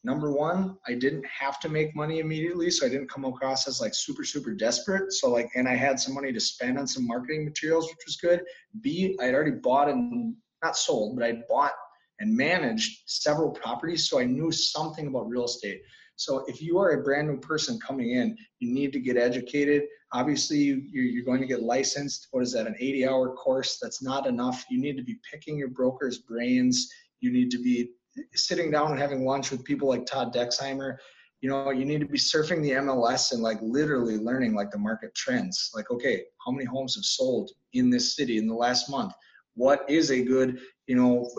number 0.03 0.31
one, 0.31 0.77
I 0.87 0.93
didn't 0.93 1.25
have 1.25 1.59
to 1.61 1.69
make 1.69 1.95
money 1.95 2.19
immediately, 2.19 2.71
so 2.71 2.85
I 2.85 2.89
didn't 2.89 3.09
come 3.09 3.25
across 3.25 3.67
as 3.67 3.79
like 3.79 3.93
super, 3.93 4.23
super 4.23 4.53
desperate. 4.53 5.13
So 5.13 5.29
like, 5.29 5.49
and 5.55 5.67
I 5.67 5.75
had 5.75 5.99
some 5.99 6.13
money 6.13 6.31
to 6.33 6.39
spend 6.39 6.79
on 6.79 6.87
some 6.87 7.05
marketing 7.05 7.45
materials, 7.45 7.87
which 7.87 8.05
was 8.05 8.17
good. 8.17 8.41
B, 8.81 9.17
I 9.21 9.25
had 9.25 9.35
already 9.35 9.51
bought 9.51 9.89
and 9.89 10.35
not 10.63 10.77
sold, 10.77 11.17
but 11.17 11.25
I 11.25 11.41
bought 11.47 11.73
and 12.19 12.35
managed 12.35 13.03
several 13.07 13.51
properties, 13.51 14.07
so 14.07 14.19
I 14.19 14.25
knew 14.25 14.51
something 14.51 15.07
about 15.07 15.27
real 15.27 15.45
estate. 15.45 15.81
So 16.15 16.45
if 16.47 16.61
you 16.61 16.77
are 16.77 16.91
a 16.91 17.03
brand 17.03 17.27
new 17.27 17.39
person 17.39 17.79
coming 17.79 18.11
in, 18.11 18.37
you 18.59 18.71
need 18.71 18.93
to 18.93 18.99
get 18.99 19.17
educated. 19.17 19.83
Obviously, 20.13 20.83
you're 20.91 21.25
going 21.25 21.41
to 21.41 21.47
get 21.47 21.63
licensed. 21.63 22.27
What 22.29 22.43
is 22.43 22.51
that? 22.53 22.67
An 22.67 22.75
80 22.79 23.07
hour 23.07 23.33
course? 23.33 23.79
That's 23.81 24.03
not 24.03 24.27
enough. 24.27 24.63
You 24.69 24.79
need 24.79 24.97
to 24.97 25.03
be 25.03 25.17
picking 25.31 25.57
your 25.57 25.69
broker's 25.69 26.19
brains. 26.19 26.87
You 27.21 27.31
need 27.31 27.49
to 27.51 27.57
be 27.57 27.93
sitting 28.33 28.71
down 28.71 28.91
and 28.91 28.99
having 28.99 29.25
lunch 29.25 29.51
with 29.51 29.63
people 29.63 29.87
like 29.87 30.05
Todd 30.05 30.33
Dexheimer. 30.33 30.97
You 31.41 31.49
know, 31.49 31.71
you 31.71 31.85
need 31.85 32.01
to 32.01 32.05
be 32.05 32.17
surfing 32.17 32.61
the 32.61 32.71
MLS 32.71 33.31
and 33.31 33.41
like 33.41 33.57
literally 33.61 34.17
learning 34.17 34.53
like 34.53 34.69
the 34.69 34.77
market 34.77 35.15
trends. 35.15 35.71
Like, 35.73 35.89
okay, 35.89 36.23
how 36.45 36.51
many 36.51 36.65
homes 36.65 36.95
have 36.95 37.05
sold 37.05 37.51
in 37.73 37.89
this 37.89 38.15
city 38.15 38.37
in 38.37 38.47
the 38.47 38.53
last 38.53 38.89
month? 38.89 39.13
What 39.55 39.83
is 39.89 40.11
a 40.11 40.23
good, 40.23 40.59
you 40.87 40.95
know, 40.95 41.29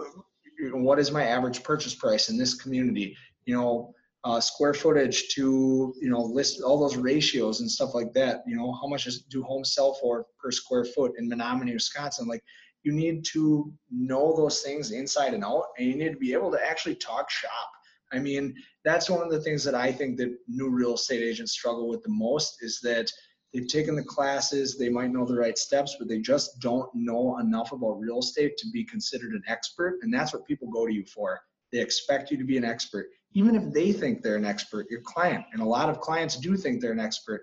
what 0.72 0.98
is 0.98 1.10
my 1.12 1.24
average 1.24 1.62
purchase 1.62 1.94
price 1.94 2.28
in 2.30 2.36
this 2.36 2.54
community? 2.54 3.16
You 3.46 3.56
know, 3.56 3.94
uh, 4.24 4.40
square 4.40 4.74
footage 4.74 5.28
to 5.34 5.92
you 6.00 6.08
know 6.08 6.20
list 6.20 6.62
all 6.62 6.78
those 6.78 6.96
ratios 6.96 7.60
and 7.60 7.70
stuff 7.70 7.94
like 7.94 8.12
that. 8.12 8.42
You 8.46 8.56
know 8.56 8.72
how 8.80 8.86
much 8.86 9.06
is, 9.06 9.22
do 9.22 9.42
homes 9.42 9.74
sell 9.74 9.94
for 9.94 10.26
per 10.38 10.50
square 10.50 10.84
foot 10.84 11.12
in 11.18 11.28
Menomonie, 11.28 11.72
Wisconsin? 11.72 12.28
Like 12.28 12.42
you 12.82 12.92
need 12.92 13.24
to 13.26 13.72
know 13.90 14.36
those 14.36 14.60
things 14.60 14.90
inside 14.90 15.34
and 15.34 15.44
out, 15.44 15.66
and 15.78 15.86
you 15.86 15.96
need 15.96 16.12
to 16.12 16.18
be 16.18 16.32
able 16.32 16.50
to 16.52 16.64
actually 16.64 16.96
talk 16.96 17.30
shop. 17.30 17.70
I 18.12 18.18
mean, 18.18 18.54
that's 18.84 19.08
one 19.08 19.22
of 19.22 19.30
the 19.30 19.40
things 19.40 19.64
that 19.64 19.74
I 19.74 19.90
think 19.90 20.18
that 20.18 20.36
new 20.48 20.68
real 20.68 20.94
estate 20.94 21.22
agents 21.22 21.52
struggle 21.52 21.88
with 21.88 22.02
the 22.02 22.10
most 22.10 22.56
is 22.60 22.80
that 22.82 23.10
they've 23.52 23.68
taken 23.68 23.96
the 23.96 24.04
classes, 24.04 24.76
they 24.76 24.88
might 24.88 25.12
know 25.12 25.24
the 25.24 25.36
right 25.36 25.56
steps, 25.56 25.96
but 25.98 26.08
they 26.08 26.18
just 26.18 26.60
don't 26.60 26.90
know 26.94 27.38
enough 27.38 27.72
about 27.72 28.00
real 28.00 28.18
estate 28.18 28.56
to 28.58 28.70
be 28.70 28.84
considered 28.84 29.32
an 29.32 29.42
expert. 29.46 29.98
And 30.02 30.12
that's 30.12 30.34
what 30.34 30.46
people 30.46 30.68
go 30.68 30.86
to 30.86 30.92
you 30.92 31.04
for. 31.06 31.40
They 31.70 31.80
expect 31.80 32.30
you 32.30 32.36
to 32.36 32.44
be 32.44 32.58
an 32.58 32.64
expert 32.64 33.06
even 33.34 33.54
if 33.54 33.72
they 33.72 33.92
think 33.92 34.22
they're 34.22 34.36
an 34.36 34.44
expert, 34.44 34.86
your 34.90 35.00
client, 35.00 35.44
and 35.52 35.62
a 35.62 35.66
lot 35.66 35.88
of 35.88 36.00
clients 36.00 36.36
do 36.36 36.56
think 36.56 36.80
they're 36.80 36.92
an 36.92 37.00
expert, 37.00 37.42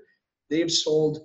they've 0.49 0.71
sold 0.71 1.21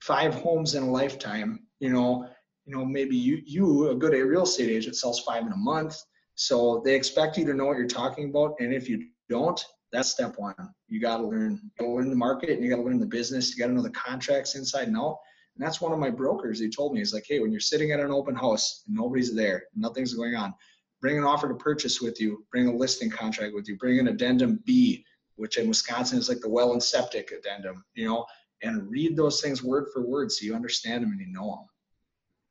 five 0.00 0.34
homes 0.34 0.74
in 0.74 0.82
a 0.82 0.90
lifetime. 0.90 1.60
You 1.80 1.90
know, 1.90 2.28
you 2.68 2.76
know, 2.76 2.84
maybe 2.84 3.16
you, 3.16 3.40
you, 3.46 3.88
a 3.88 3.94
good 3.94 4.12
real 4.12 4.42
estate 4.42 4.68
agent, 4.68 4.94
sells 4.94 5.20
five 5.20 5.46
in 5.46 5.52
a 5.52 5.56
month. 5.56 5.96
So 6.34 6.82
they 6.84 6.94
expect 6.94 7.38
you 7.38 7.46
to 7.46 7.54
know 7.54 7.64
what 7.64 7.78
you're 7.78 7.86
talking 7.86 8.28
about, 8.28 8.56
and 8.60 8.74
if 8.74 8.88
you 8.88 9.06
don't, 9.30 9.58
that's 9.90 10.10
step 10.10 10.34
one. 10.36 10.54
You 10.86 11.00
got 11.00 11.16
to 11.16 11.26
learn. 11.26 11.60
Learn 11.80 12.10
the 12.10 12.14
market, 12.14 12.50
and 12.50 12.62
you 12.62 12.68
got 12.68 12.76
to 12.76 12.82
learn 12.82 13.00
the 13.00 13.06
business. 13.06 13.56
You 13.56 13.64
got 13.64 13.68
to 13.68 13.72
know 13.72 13.82
the 13.82 13.90
contracts 13.90 14.54
inside 14.54 14.88
and 14.88 14.98
out. 14.98 15.16
And 15.56 15.66
that's 15.66 15.80
one 15.80 15.92
of 15.92 15.98
my 15.98 16.10
brokers. 16.10 16.60
He 16.60 16.68
told 16.68 16.92
me, 16.92 16.98
he's 16.98 17.14
like, 17.14 17.24
hey, 17.26 17.40
when 17.40 17.50
you're 17.50 17.58
sitting 17.58 17.90
at 17.90 18.00
an 18.00 18.12
open 18.12 18.36
house 18.36 18.84
and 18.86 18.94
nobody's 18.94 19.34
there, 19.34 19.64
nothing's 19.74 20.12
going 20.12 20.36
on, 20.36 20.54
bring 21.00 21.16
an 21.16 21.24
offer 21.24 21.48
to 21.48 21.54
purchase 21.54 22.02
with 22.02 22.20
you, 22.20 22.44
bring 22.52 22.68
a 22.68 22.72
listing 22.72 23.10
contract 23.10 23.54
with 23.54 23.66
you, 23.66 23.78
bring 23.78 23.98
an 23.98 24.08
addendum 24.08 24.60
B, 24.66 25.04
which 25.36 25.56
in 25.56 25.68
Wisconsin 25.68 26.18
is 26.18 26.28
like 26.28 26.40
the 26.40 26.50
well 26.50 26.72
and 26.72 26.82
septic 26.82 27.32
addendum, 27.32 27.82
you 27.94 28.06
know, 28.06 28.26
and 28.62 28.88
read 28.90 29.16
those 29.16 29.40
things 29.40 29.62
word 29.62 29.86
for 29.92 30.06
word 30.06 30.30
so 30.30 30.44
you 30.44 30.54
understand 30.54 31.02
them 31.02 31.12
and 31.12 31.20
you 31.20 31.32
know 31.32 31.48
them. 31.48 31.66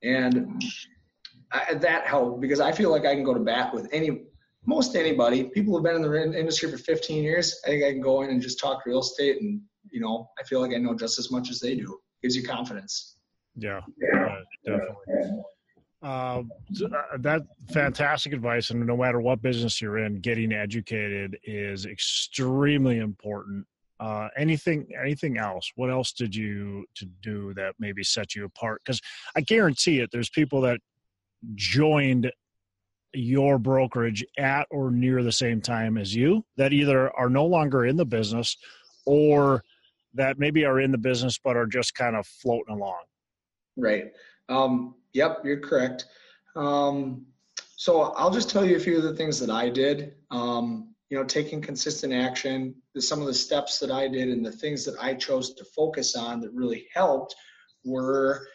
And 0.04 0.62
I, 1.52 1.74
that 1.76 2.08
helped 2.08 2.42
because 2.42 2.60
I 2.60 2.72
feel 2.72 2.92
like 2.92 3.06
I 3.06 3.16
can 3.16 3.24
go 3.24 3.34
to 3.34 3.40
bat 3.40 3.74
with 3.74 3.88
any, 3.92 4.24
most 4.66 4.96
anybody. 4.96 5.46
People 5.46 5.74
who've 5.74 5.84
been 5.84 5.96
in 5.96 6.02
the 6.02 6.40
industry 6.40 6.70
for 6.70 6.78
15 6.78 7.24
years. 7.24 7.60
I 7.66 7.70
think 7.70 7.84
I 7.84 7.92
can 7.92 8.02
go 8.02 8.22
in 8.22 8.30
and 8.30 8.42
just 8.42 8.60
talk 8.60 8.86
real 8.86 9.00
estate, 9.00 9.42
and 9.42 9.62
you 9.92 10.02
know, 10.02 10.30
I 10.40 10.44
feel 10.44 10.62
like 10.62 10.74
I 10.74 10.78
know 10.78 10.94
just 10.96 11.18
as 11.20 11.32
much 11.32 11.50
as 11.50 11.60
they 11.60 11.76
do. 11.76 12.00
Gives 12.22 12.36
you 12.36 12.44
confidence. 12.44 13.18
Yeah, 13.56 13.82
yeah 14.02 14.36
definitely. 14.66 15.44
Uh, 16.04 16.08
uh, 16.08 16.42
that 17.20 17.42
fantastic 17.72 18.34
advice, 18.34 18.70
and 18.70 18.86
no 18.86 18.98
matter 18.98 19.20
what 19.20 19.42
business 19.42 19.82
you're 19.82 19.98
in, 19.98 20.20
getting 20.20 20.54
educated 20.54 21.38
is 21.44 21.86
extremely 21.86 23.00
important. 23.00 23.66
Uh, 24.00 24.28
anything, 24.38 24.88
anything 25.02 25.38
else? 25.38 25.72
What 25.76 25.90
else 25.90 26.12
did 26.12 26.36
you 26.36 26.86
to 26.96 27.06
do 27.22 27.54
that 27.56 27.74
maybe 27.80 28.04
set 28.04 28.36
you 28.36 28.46
apart? 28.46 28.82
Because 28.86 29.02
I 29.36 29.42
guarantee 29.42 30.00
it, 30.00 30.10
there's 30.12 30.30
people 30.30 30.62
that 30.62 30.80
joined 31.56 32.32
your 33.14 33.58
brokerage 33.58 34.24
at 34.38 34.68
or 34.70 34.92
near 34.92 35.24
the 35.24 35.32
same 35.32 35.62
time 35.62 35.98
as 35.98 36.14
you 36.14 36.46
that 36.58 36.74
either 36.74 37.16
are 37.18 37.30
no 37.30 37.46
longer 37.46 37.86
in 37.86 37.96
the 37.96 38.06
business 38.06 38.58
or 39.06 39.64
that 40.14 40.38
maybe 40.38 40.66
are 40.66 40.80
in 40.80 40.92
the 40.92 40.98
business 40.98 41.40
but 41.44 41.56
are 41.56 41.66
just 41.66 41.96
kind 41.96 42.16
of 42.16 42.28
floating 42.28 42.76
along. 42.76 43.02
Right. 43.76 44.12
Um, 44.50 44.96
Yep, 45.14 45.46
you're 45.46 45.60
correct. 45.60 46.06
Um, 46.56 47.26
So 47.76 48.02
I'll 48.18 48.30
just 48.30 48.50
tell 48.50 48.66
you 48.66 48.76
a 48.76 48.80
few 48.80 48.98
of 48.98 49.04
the 49.04 49.16
things 49.16 49.40
that 49.40 49.50
I 49.50 49.70
did. 49.70 50.14
Um, 50.30 50.94
you 51.10 51.18
know, 51.18 51.24
taking 51.24 51.62
consistent 51.62 52.14
action, 52.14 52.76
some 52.98 53.22
of 53.22 53.28
the 53.28 53.34
steps 53.34 53.80
that 53.80 53.92
I 53.92 54.08
did 54.08 54.30
and 54.30 54.46
the 54.46 54.52
things 54.52 54.84
that 54.86 54.96
I 55.00 55.14
chose 55.14 55.54
to 55.56 55.64
focus 55.64 56.16
on 56.16 56.42
that 56.42 56.52
really 56.54 56.88
helped 56.94 57.36
were 57.86 58.48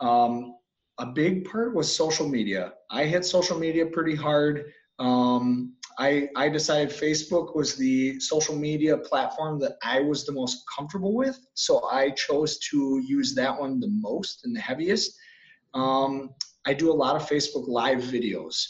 um, 0.00 0.54
a 0.98 1.06
big 1.06 1.44
part 1.44 1.74
was 1.74 1.94
social 1.94 2.26
media. 2.26 2.72
I 2.90 3.04
hit 3.04 3.24
social 3.24 3.58
media 3.58 3.86
pretty 3.86 4.14
hard. 4.14 4.72
Um, 4.98 5.74
I, 5.98 6.28
I 6.34 6.48
decided 6.48 6.90
Facebook 6.90 7.54
was 7.54 7.76
the 7.76 8.18
social 8.20 8.56
media 8.56 8.96
platform 8.96 9.58
that 9.60 9.76
I 9.82 10.00
was 10.00 10.24
the 10.24 10.32
most 10.32 10.62
comfortable 10.74 11.14
with. 11.14 11.38
So 11.54 11.84
I 11.90 12.10
chose 12.10 12.58
to 12.70 13.02
use 13.06 13.34
that 13.34 13.58
one 13.58 13.80
the 13.80 13.90
most 13.90 14.44
and 14.44 14.56
the 14.56 14.60
heaviest. 14.60 15.16
Um, 15.74 16.30
I 16.66 16.72
do 16.72 16.90
a 16.90 16.94
lot 16.94 17.16
of 17.16 17.28
Facebook 17.28 17.68
Live 17.68 17.98
videos. 17.98 18.64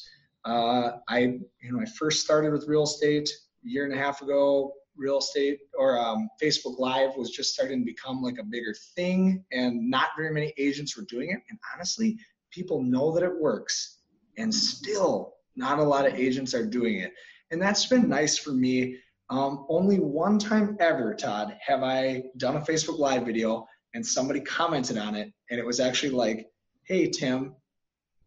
Uh, 0.45 0.93
I, 1.09 1.19
you 1.19 1.73
know, 1.73 1.81
I 1.81 1.85
first 1.85 2.25
started 2.25 2.53
with 2.53 2.69
real 2.69 2.85
estate 2.85 3.29
a 3.65 3.69
year 3.69 3.85
and 3.85 3.93
a 3.93 3.99
half 3.99 4.23
ago. 4.23 4.73
Real 4.97 5.19
estate 5.19 5.61
or 5.79 5.99
um, 5.99 6.29
Facebook 6.43 6.79
Live 6.79 7.11
was 7.17 7.31
just 7.31 7.55
starting 7.55 7.81
to 7.81 7.85
become 7.85 8.21
like 8.21 8.39
a 8.41 8.45
bigger 8.45 8.75
thing, 8.97 9.45
and 9.53 9.89
not 9.89 10.09
very 10.17 10.33
many 10.33 10.53
agents 10.59 10.97
were 10.97 11.05
doing 11.05 11.31
it. 11.31 11.39
And 11.49 11.59
honestly, 11.73 12.19
people 12.51 12.83
know 12.83 13.13
that 13.13 13.23
it 13.23 13.41
works, 13.41 13.99
and 14.39 14.53
still 14.53 15.35
not 15.55 15.79
a 15.79 15.85
lot 15.85 16.07
of 16.07 16.15
agents 16.15 16.53
are 16.53 16.67
doing 16.67 16.99
it. 16.99 17.13
And 17.51 17.63
that's 17.63 17.87
been 17.87 18.09
nice 18.09 18.39
for 18.39 18.51
me. 18.51 18.97
Um, 19.31 19.67
only 19.69 19.99
one 19.99 20.39
time 20.39 20.77
ever, 20.81 21.15
Todd, 21.15 21.57
have 21.65 21.83
I 21.83 22.25
done 22.37 22.57
a 22.57 22.61
Facebook 22.61 22.99
Live 22.99 23.25
video 23.25 23.67
and 23.95 24.05
somebody 24.05 24.41
commented 24.41 24.99
on 24.99 25.15
it, 25.15 25.33
and 25.51 25.61
it 25.61 25.67
was 25.67 25.81
actually 25.81 26.11
like, 26.11 26.47
hey, 26.85 27.09
Tim, 27.09 27.55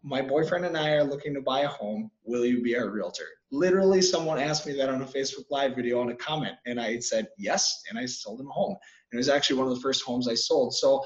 my 0.03 0.21
boyfriend 0.21 0.65
and 0.65 0.77
I 0.77 0.91
are 0.91 1.03
looking 1.03 1.33
to 1.33 1.41
buy 1.41 1.61
a 1.61 1.67
home. 1.67 2.09
Will 2.23 2.45
you 2.45 2.61
be 2.61 2.75
our 2.77 2.89
realtor? 2.89 3.27
Literally, 3.51 4.01
someone 4.01 4.39
asked 4.39 4.65
me 4.65 4.73
that 4.73 4.89
on 4.89 5.01
a 5.01 5.05
Facebook 5.05 5.45
Live 5.49 5.75
video 5.75 6.01
on 6.01 6.09
a 6.09 6.15
comment, 6.15 6.55
and 6.65 6.79
I 6.79 6.99
said 6.99 7.27
yes, 7.37 7.83
and 7.89 7.99
I 7.99 8.05
sold 8.05 8.39
him 8.39 8.47
a 8.47 8.51
home. 8.51 8.75
And 9.11 9.17
it 9.17 9.17
was 9.17 9.29
actually 9.29 9.57
one 9.57 9.67
of 9.67 9.75
the 9.75 9.81
first 9.81 10.03
homes 10.03 10.27
I 10.27 10.33
sold. 10.33 10.73
So 10.73 11.03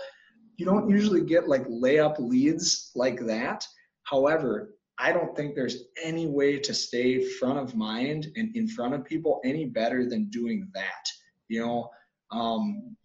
you 0.58 0.66
don't 0.66 0.90
usually 0.90 1.22
get 1.22 1.50
like 1.50 1.68
layup 1.68 2.16
leads 2.20 2.92
like 2.96 3.20
that. 3.26 3.66
However, 4.04 4.76
I 4.98 5.12
don't 5.12 5.36
think 5.36 5.56
there's 5.56 5.86
any 6.02 6.28
way 6.28 6.60
to 6.60 6.74
stay 6.74 7.22
front 7.22 7.60
of 7.60 7.76
mind 7.76 8.28
and 8.36 8.56
in 8.56 8.68
front 8.68 8.94
of 8.94 9.04
people 9.04 9.42
any 9.44 9.66
better 9.66 10.08
than 10.08 10.30
doing 10.30 10.70
that. 10.74 11.06
You 11.50 11.62
know, 11.62 11.90
um, 12.32 12.96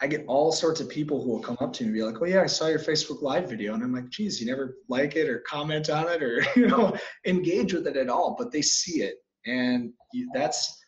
I 0.00 0.06
get 0.06 0.24
all 0.26 0.52
sorts 0.52 0.80
of 0.80 0.88
people 0.88 1.22
who 1.22 1.30
will 1.30 1.40
come 1.40 1.56
up 1.60 1.72
to 1.74 1.82
me 1.82 1.88
and 1.88 1.94
be 1.94 2.02
like, 2.02 2.20
"Oh 2.20 2.26
yeah, 2.26 2.42
I 2.42 2.46
saw 2.46 2.66
your 2.66 2.78
Facebook 2.78 3.22
Live 3.22 3.48
video," 3.48 3.74
and 3.74 3.82
I'm 3.82 3.94
like, 3.94 4.08
"Geez, 4.10 4.40
you 4.40 4.46
never 4.46 4.78
like 4.88 5.16
it 5.16 5.28
or 5.28 5.40
comment 5.40 5.90
on 5.90 6.08
it 6.08 6.22
or 6.22 6.44
you 6.56 6.68
know 6.68 6.96
engage 7.26 7.72
with 7.72 7.86
it 7.86 7.96
at 7.96 8.08
all." 8.08 8.36
But 8.38 8.52
they 8.52 8.62
see 8.62 9.02
it, 9.02 9.16
and 9.46 9.92
that's 10.34 10.84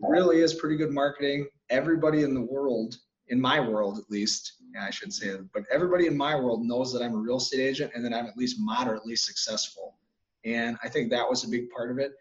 really 0.00 0.40
is 0.40 0.54
pretty 0.54 0.76
good 0.76 0.90
marketing. 0.90 1.48
Everybody 1.70 2.22
in 2.22 2.34
the 2.34 2.42
world, 2.42 2.96
in 3.28 3.40
my 3.40 3.60
world 3.60 3.98
at 3.98 4.10
least, 4.10 4.54
yeah, 4.74 4.84
I 4.84 4.90
should 4.90 5.12
say, 5.12 5.34
but 5.52 5.64
everybody 5.72 6.06
in 6.06 6.16
my 6.16 6.34
world 6.34 6.64
knows 6.64 6.92
that 6.92 7.02
I'm 7.02 7.14
a 7.14 7.18
real 7.18 7.36
estate 7.36 7.60
agent 7.60 7.92
and 7.94 8.04
that 8.04 8.12
I'm 8.12 8.26
at 8.26 8.36
least 8.36 8.56
moderately 8.58 9.16
successful. 9.16 9.98
And 10.44 10.76
I 10.82 10.88
think 10.88 11.10
that 11.10 11.28
was 11.28 11.44
a 11.44 11.48
big 11.48 11.68
part 11.70 11.90
of 11.90 11.98
it. 11.98 12.12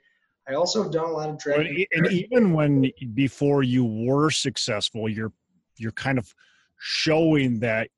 I 0.49 0.53
also 0.53 0.81
have 0.81 0.91
done 0.91 1.05
a 1.05 1.11
lot 1.11 1.29
of 1.29 1.37
training. 1.37 1.85
And 1.91 2.11
even 2.11 2.53
when 2.53 2.91
before 3.13 3.63
you 3.63 3.83
were 3.85 4.31
successful, 4.31 5.09
you're 5.09 5.33
you're 5.77 5.91
kind 5.91 6.17
of 6.17 6.33
showing 6.79 7.59
that 7.59 7.89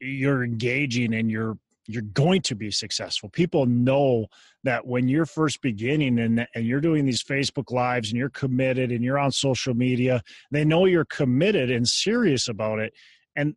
you're 0.00 0.44
engaging 0.44 1.14
and 1.14 1.30
you're 1.30 1.56
you're 1.86 2.02
going 2.02 2.40
to 2.42 2.54
be 2.54 2.70
successful. 2.70 3.28
People 3.28 3.66
know 3.66 4.26
that 4.62 4.86
when 4.86 5.08
you're 5.08 5.26
first 5.26 5.60
beginning 5.62 6.18
and, 6.18 6.46
and 6.54 6.64
you're 6.64 6.80
doing 6.80 7.04
these 7.04 7.22
Facebook 7.22 7.72
lives 7.72 8.10
and 8.10 8.18
you're 8.18 8.30
committed 8.30 8.92
and 8.92 9.02
you're 9.02 9.18
on 9.18 9.32
social 9.32 9.74
media, 9.74 10.22
they 10.52 10.64
know 10.64 10.86
you're 10.86 11.04
committed 11.04 11.70
and 11.70 11.86
serious 11.86 12.48
about 12.48 12.78
it. 12.78 12.92
And 13.34 13.56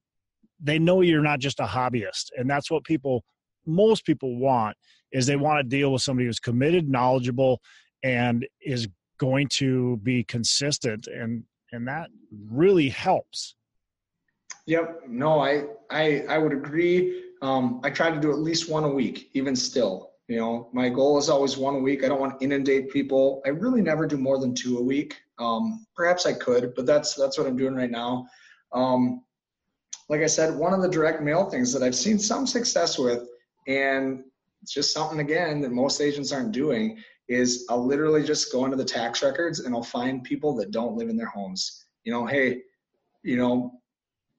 they 0.60 0.80
know 0.80 1.02
you're 1.02 1.22
not 1.22 1.40
just 1.40 1.60
a 1.60 1.66
hobbyist. 1.66 2.32
And 2.36 2.50
that's 2.50 2.72
what 2.72 2.84
people, 2.84 3.24
most 3.66 4.06
people 4.06 4.38
want 4.38 4.76
is 5.12 5.28
they 5.28 5.36
want 5.36 5.60
to 5.60 5.64
deal 5.64 5.92
with 5.92 6.02
somebody 6.02 6.26
who's 6.26 6.40
committed, 6.40 6.90
knowledgeable, 6.90 7.62
and 8.04 8.48
is 8.62 8.88
going 9.20 9.48
to 9.50 9.98
be 9.98 10.24
consistent. 10.24 11.08
And, 11.08 11.44
and 11.72 11.88
that 11.88 12.10
really 12.50 12.90
helps. 12.90 13.56
Yep. 14.67 15.04
No, 15.08 15.39
I 15.41 15.65
I 15.89 16.25
I 16.28 16.38
would 16.38 16.54
agree. 16.54 17.23
Um, 17.41 17.82
I 17.84 17.89
try 17.89 18.10
to 18.10 18.19
do 18.19 18.32
at 18.32 18.39
least 18.39 18.69
one 18.69 18.84
a 18.84 18.89
week, 18.89 19.30
even 19.34 19.56
still. 19.56 20.12
You 20.28 20.38
know, 20.38 20.69
my 20.73 20.89
goal 20.89 21.19
is 21.19 21.30
always 21.30 21.56
one 21.56 21.75
a 21.75 21.80
week. 21.80 22.04
I 22.04 22.08
don't 22.08 22.19
want 22.19 22.39
to 22.39 22.43
inundate 22.43 22.89
people. 22.89 23.43
I 23.45 23.49
really 23.49 23.82
never 23.82 24.08
do 24.08 24.17
more 24.17 24.39
than 24.39 24.56
two 24.56 24.80
a 24.80 24.82
week. 24.82 25.21
Um, 25.38 25.86
perhaps 25.95 26.25
I 26.25 26.34
could, 26.34 26.73
but 26.75 26.88
that's 26.88 27.13
that's 27.13 27.38
what 27.38 27.45
I'm 27.45 27.58
doing 27.58 27.75
right 27.75 27.91
now. 27.91 28.28
Um, 28.73 29.23
like 30.10 30.21
I 30.21 30.28
said, 30.28 30.56
one 30.56 30.73
of 30.73 30.82
the 30.82 30.89
direct 30.89 31.21
mail 31.21 31.49
things 31.49 31.71
that 31.73 31.84
I've 31.84 31.95
seen 31.95 32.17
some 32.17 32.47
success 32.47 32.97
with, 32.97 33.28
and 33.67 34.23
it's 34.63 34.73
just 34.73 34.93
something 34.93 35.19
again 35.19 35.62
that 35.62 35.71
most 35.71 36.01
agents 36.01 36.32
aren't 36.32 36.51
doing, 36.51 36.97
is 37.28 37.65
I'll 37.69 37.86
literally 37.86 38.23
just 38.23 38.51
go 38.51 38.65
into 38.65 38.78
the 38.78 38.86
tax 38.86 39.21
records 39.21 39.60
and 39.60 39.75
I'll 39.75 39.84
find 39.84 40.23
people 40.23 40.56
that 40.56 40.71
don't 40.71 40.95
live 40.95 41.10
in 41.10 41.17
their 41.17 41.28
homes. 41.28 41.86
You 42.04 42.13
know, 42.13 42.25
hey, 42.25 42.62
you 43.23 43.38
know, 43.38 43.80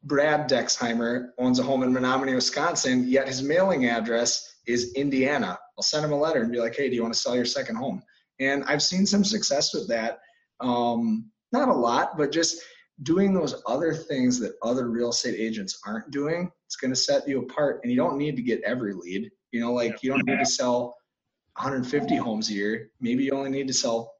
Brad 0.03 0.49
Dexheimer 0.49 1.31
owns 1.39 1.59
a 1.59 1.63
home 1.63 1.83
in 1.83 1.93
Menomonie, 1.93 2.35
Wisconsin, 2.35 3.07
yet 3.09 3.27
his 3.27 3.43
mailing 3.43 3.87
address 3.87 4.57
is 4.67 4.93
Indiana. 4.95 5.59
I'll 5.77 5.83
send 5.83 6.05
him 6.05 6.13
a 6.13 6.19
letter 6.19 6.43
and 6.43 6.53
be 6.53 6.61
like, 6.61 6.77
hey, 6.77 6.89
do 6.89 6.95
you 6.95 7.03
want 7.03 7.15
to 7.15 7.21
sell 7.21 7.35
your 7.35 7.45
second 7.45 7.77
home? 7.77 8.03
And 8.39 8.65
I've 8.65 8.83
seen 8.83 9.07
some 9.07 9.25
success 9.25 9.75
with 9.75 9.89
that. 9.89 10.19
Um, 10.61 11.31
not 11.53 11.69
a 11.69 11.75
lot, 11.75 12.17
but 12.17 12.33
just 12.33 12.63
doing 13.03 13.35
those 13.35 13.63
other 13.67 13.95
things 13.95 14.39
that 14.41 14.55
other 14.63 14.89
real 14.89 15.11
estate 15.11 15.39
agents 15.39 15.81
aren't 15.87 16.11
doing, 16.11 16.51
it's 16.67 16.77
going 16.77 16.93
to 16.93 16.97
set 16.97 17.29
you 17.29 17.41
apart. 17.41 17.81
And 17.83 17.91
you 17.91 17.97
don't 17.97 18.19
need 18.19 18.37
to 18.37 18.43
get 18.43 18.63
every 18.65 18.95
lead. 18.95 19.31
You 19.53 19.61
know, 19.61 19.73
like 19.73 20.03
you 20.03 20.11
don't 20.11 20.27
need 20.27 20.39
to 20.39 20.47
sell 20.47 20.97
150 21.57 22.17
homes 22.17 22.51
a 22.51 22.55
year. 22.55 22.91
Maybe 23.01 23.25
you 23.25 23.33
only 23.33 23.51
need 23.51 23.69
to 23.69 23.75
sell 23.75 24.13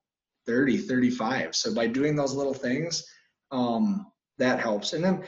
30, 0.47 0.79
35. 0.79 1.55
So 1.55 1.75
by 1.75 1.87
doing 1.87 2.17
those 2.17 2.35
little 2.35 2.55
things, 2.55 3.07
um, 3.51 4.07
that 4.39 4.61
helps. 4.61 4.93
And 4.93 5.05
then 5.05 5.25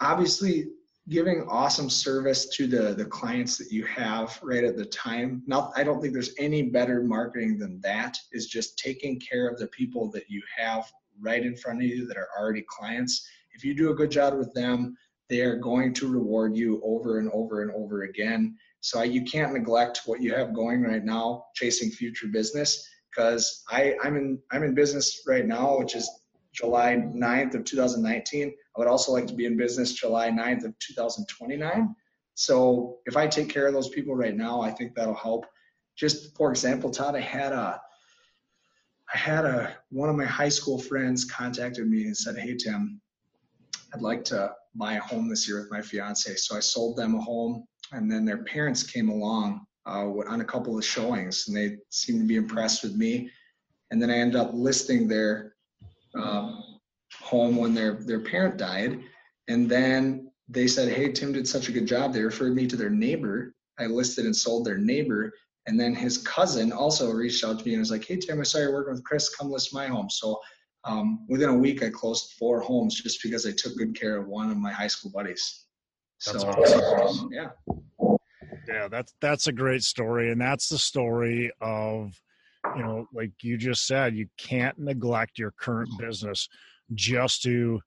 obviously 0.00 0.66
giving 1.08 1.44
awesome 1.48 1.90
service 1.90 2.48
to 2.56 2.66
the 2.66 2.94
the 2.94 3.04
clients 3.04 3.58
that 3.58 3.72
you 3.72 3.84
have 3.86 4.38
right 4.42 4.64
at 4.64 4.76
the 4.76 4.86
time. 4.86 5.42
Not 5.46 5.72
i 5.76 5.82
don't 5.82 6.00
think 6.00 6.12
there's 6.12 6.34
any 6.38 6.62
better 6.62 7.02
marketing 7.02 7.58
than 7.58 7.80
that 7.82 8.16
is 8.32 8.46
just 8.46 8.78
taking 8.78 9.20
care 9.20 9.48
of 9.48 9.58
the 9.58 9.66
people 9.68 10.10
that 10.12 10.28
you 10.28 10.42
have 10.56 10.90
right 11.20 11.44
in 11.44 11.56
front 11.56 11.80
of 11.80 11.88
you 11.88 12.06
that 12.06 12.16
are 12.16 12.28
already 12.38 12.64
clients. 12.68 13.26
If 13.54 13.64
you 13.64 13.74
do 13.74 13.90
a 13.90 13.94
good 13.94 14.10
job 14.10 14.34
with 14.34 14.52
them 14.54 14.96
they 15.28 15.40
are 15.40 15.56
going 15.56 15.94
to 15.94 16.12
reward 16.12 16.54
you 16.54 16.80
over 16.84 17.18
and 17.18 17.30
over 17.32 17.62
and 17.62 17.70
over 17.72 18.02
again. 18.02 18.54
So 18.80 19.02
you 19.02 19.22
can't 19.22 19.54
neglect 19.54 20.02
what 20.04 20.20
you 20.20 20.34
have 20.34 20.52
going 20.52 20.82
right 20.82 21.02
now 21.02 21.46
chasing 21.54 21.90
future 21.90 22.26
business 22.26 22.86
because 23.10 23.62
i 23.70 23.94
i'm 24.02 24.16
in 24.16 24.38
i'm 24.52 24.62
in 24.62 24.74
business 24.74 25.22
right 25.26 25.46
now 25.46 25.78
which 25.78 25.94
is 25.94 26.10
july 26.52 26.96
9th 26.96 27.54
of 27.54 27.64
2019 27.64 28.52
I 28.74 28.80
would 28.80 28.88
also 28.88 29.12
like 29.12 29.26
to 29.26 29.34
be 29.34 29.44
in 29.44 29.56
business 29.56 29.92
July 29.92 30.30
9th 30.30 30.64
of 30.64 30.78
2029. 30.78 31.94
So 32.34 32.98
if 33.04 33.16
I 33.16 33.26
take 33.26 33.50
care 33.50 33.66
of 33.66 33.74
those 33.74 33.90
people 33.90 34.14
right 34.14 34.34
now, 34.34 34.62
I 34.62 34.70
think 34.70 34.94
that'll 34.94 35.14
help. 35.14 35.44
Just 35.96 36.34
for 36.36 36.50
example, 36.50 36.90
Todd, 36.90 37.14
I 37.14 37.20
had 37.20 37.52
a 37.52 37.80
I 39.14 39.18
had 39.18 39.44
a 39.44 39.76
one 39.90 40.08
of 40.08 40.16
my 40.16 40.24
high 40.24 40.48
school 40.48 40.78
friends 40.78 41.26
contacted 41.26 41.86
me 41.86 42.04
and 42.04 42.16
said, 42.16 42.38
"Hey 42.38 42.56
Tim, 42.56 42.98
I'd 43.92 44.00
like 44.00 44.24
to 44.26 44.54
buy 44.74 44.94
a 44.94 45.00
home 45.00 45.28
this 45.28 45.46
year 45.46 45.60
with 45.60 45.70
my 45.70 45.82
fiance." 45.82 46.34
So 46.36 46.56
I 46.56 46.60
sold 46.60 46.96
them 46.96 47.14
a 47.14 47.20
home, 47.20 47.66
and 47.92 48.10
then 48.10 48.24
their 48.24 48.42
parents 48.44 48.82
came 48.82 49.10
along 49.10 49.66
uh, 49.84 50.08
on 50.26 50.40
a 50.40 50.46
couple 50.46 50.78
of 50.78 50.84
showings, 50.84 51.46
and 51.46 51.54
they 51.54 51.76
seemed 51.90 52.20
to 52.20 52.26
be 52.26 52.36
impressed 52.36 52.82
with 52.82 52.96
me. 52.96 53.30
And 53.90 54.00
then 54.00 54.10
I 54.10 54.16
ended 54.16 54.40
up 54.40 54.52
listing 54.54 55.06
their 55.06 55.51
um, 56.14 56.62
home 57.20 57.56
when 57.56 57.74
their 57.74 57.94
their 57.94 58.20
parent 58.20 58.56
died, 58.56 59.00
and 59.48 59.68
then 59.68 60.30
they 60.48 60.66
said, 60.66 60.92
"Hey, 60.92 61.12
Tim 61.12 61.32
did 61.32 61.48
such 61.48 61.68
a 61.68 61.72
good 61.72 61.86
job." 61.86 62.12
They 62.12 62.22
referred 62.22 62.54
me 62.54 62.66
to 62.66 62.76
their 62.76 62.90
neighbor. 62.90 63.54
I 63.78 63.86
listed 63.86 64.26
and 64.26 64.36
sold 64.36 64.66
their 64.66 64.78
neighbor, 64.78 65.32
and 65.66 65.78
then 65.78 65.94
his 65.94 66.18
cousin 66.18 66.72
also 66.72 67.10
reached 67.10 67.44
out 67.44 67.58
to 67.58 67.64
me 67.64 67.72
and 67.72 67.80
was 67.80 67.90
like, 67.90 68.04
"Hey, 68.04 68.16
Tim, 68.16 68.40
I 68.40 68.44
saw 68.44 68.58
you're 68.58 68.72
working 68.72 68.92
with 68.92 69.04
Chris. 69.04 69.34
Come 69.34 69.50
list 69.50 69.74
my 69.74 69.86
home." 69.86 70.10
So 70.10 70.40
um, 70.84 71.24
within 71.28 71.48
a 71.48 71.56
week, 71.56 71.82
I 71.82 71.90
closed 71.90 72.34
four 72.38 72.60
homes 72.60 73.00
just 73.00 73.22
because 73.22 73.46
I 73.46 73.52
took 73.52 73.76
good 73.76 73.98
care 73.98 74.16
of 74.16 74.26
one 74.26 74.50
of 74.50 74.56
my 74.56 74.72
high 74.72 74.88
school 74.88 75.10
buddies. 75.12 75.66
That's 76.26 76.42
so 76.42 76.48
awesome. 76.48 77.30
yeah, 77.32 77.50
yeah, 78.68 78.88
that's 78.88 79.14
that's 79.20 79.46
a 79.46 79.52
great 79.52 79.82
story, 79.82 80.30
and 80.30 80.40
that's 80.40 80.68
the 80.68 80.78
story 80.78 81.52
of 81.60 82.20
you 82.76 82.82
know, 82.82 83.06
like 83.12 83.32
you 83.42 83.56
just 83.56 83.86
said, 83.86 84.14
you 84.14 84.28
can't 84.38 84.78
neglect 84.78 85.38
your 85.38 85.52
current 85.52 85.90
business 85.98 86.48
just 86.94 87.42
to 87.42 87.80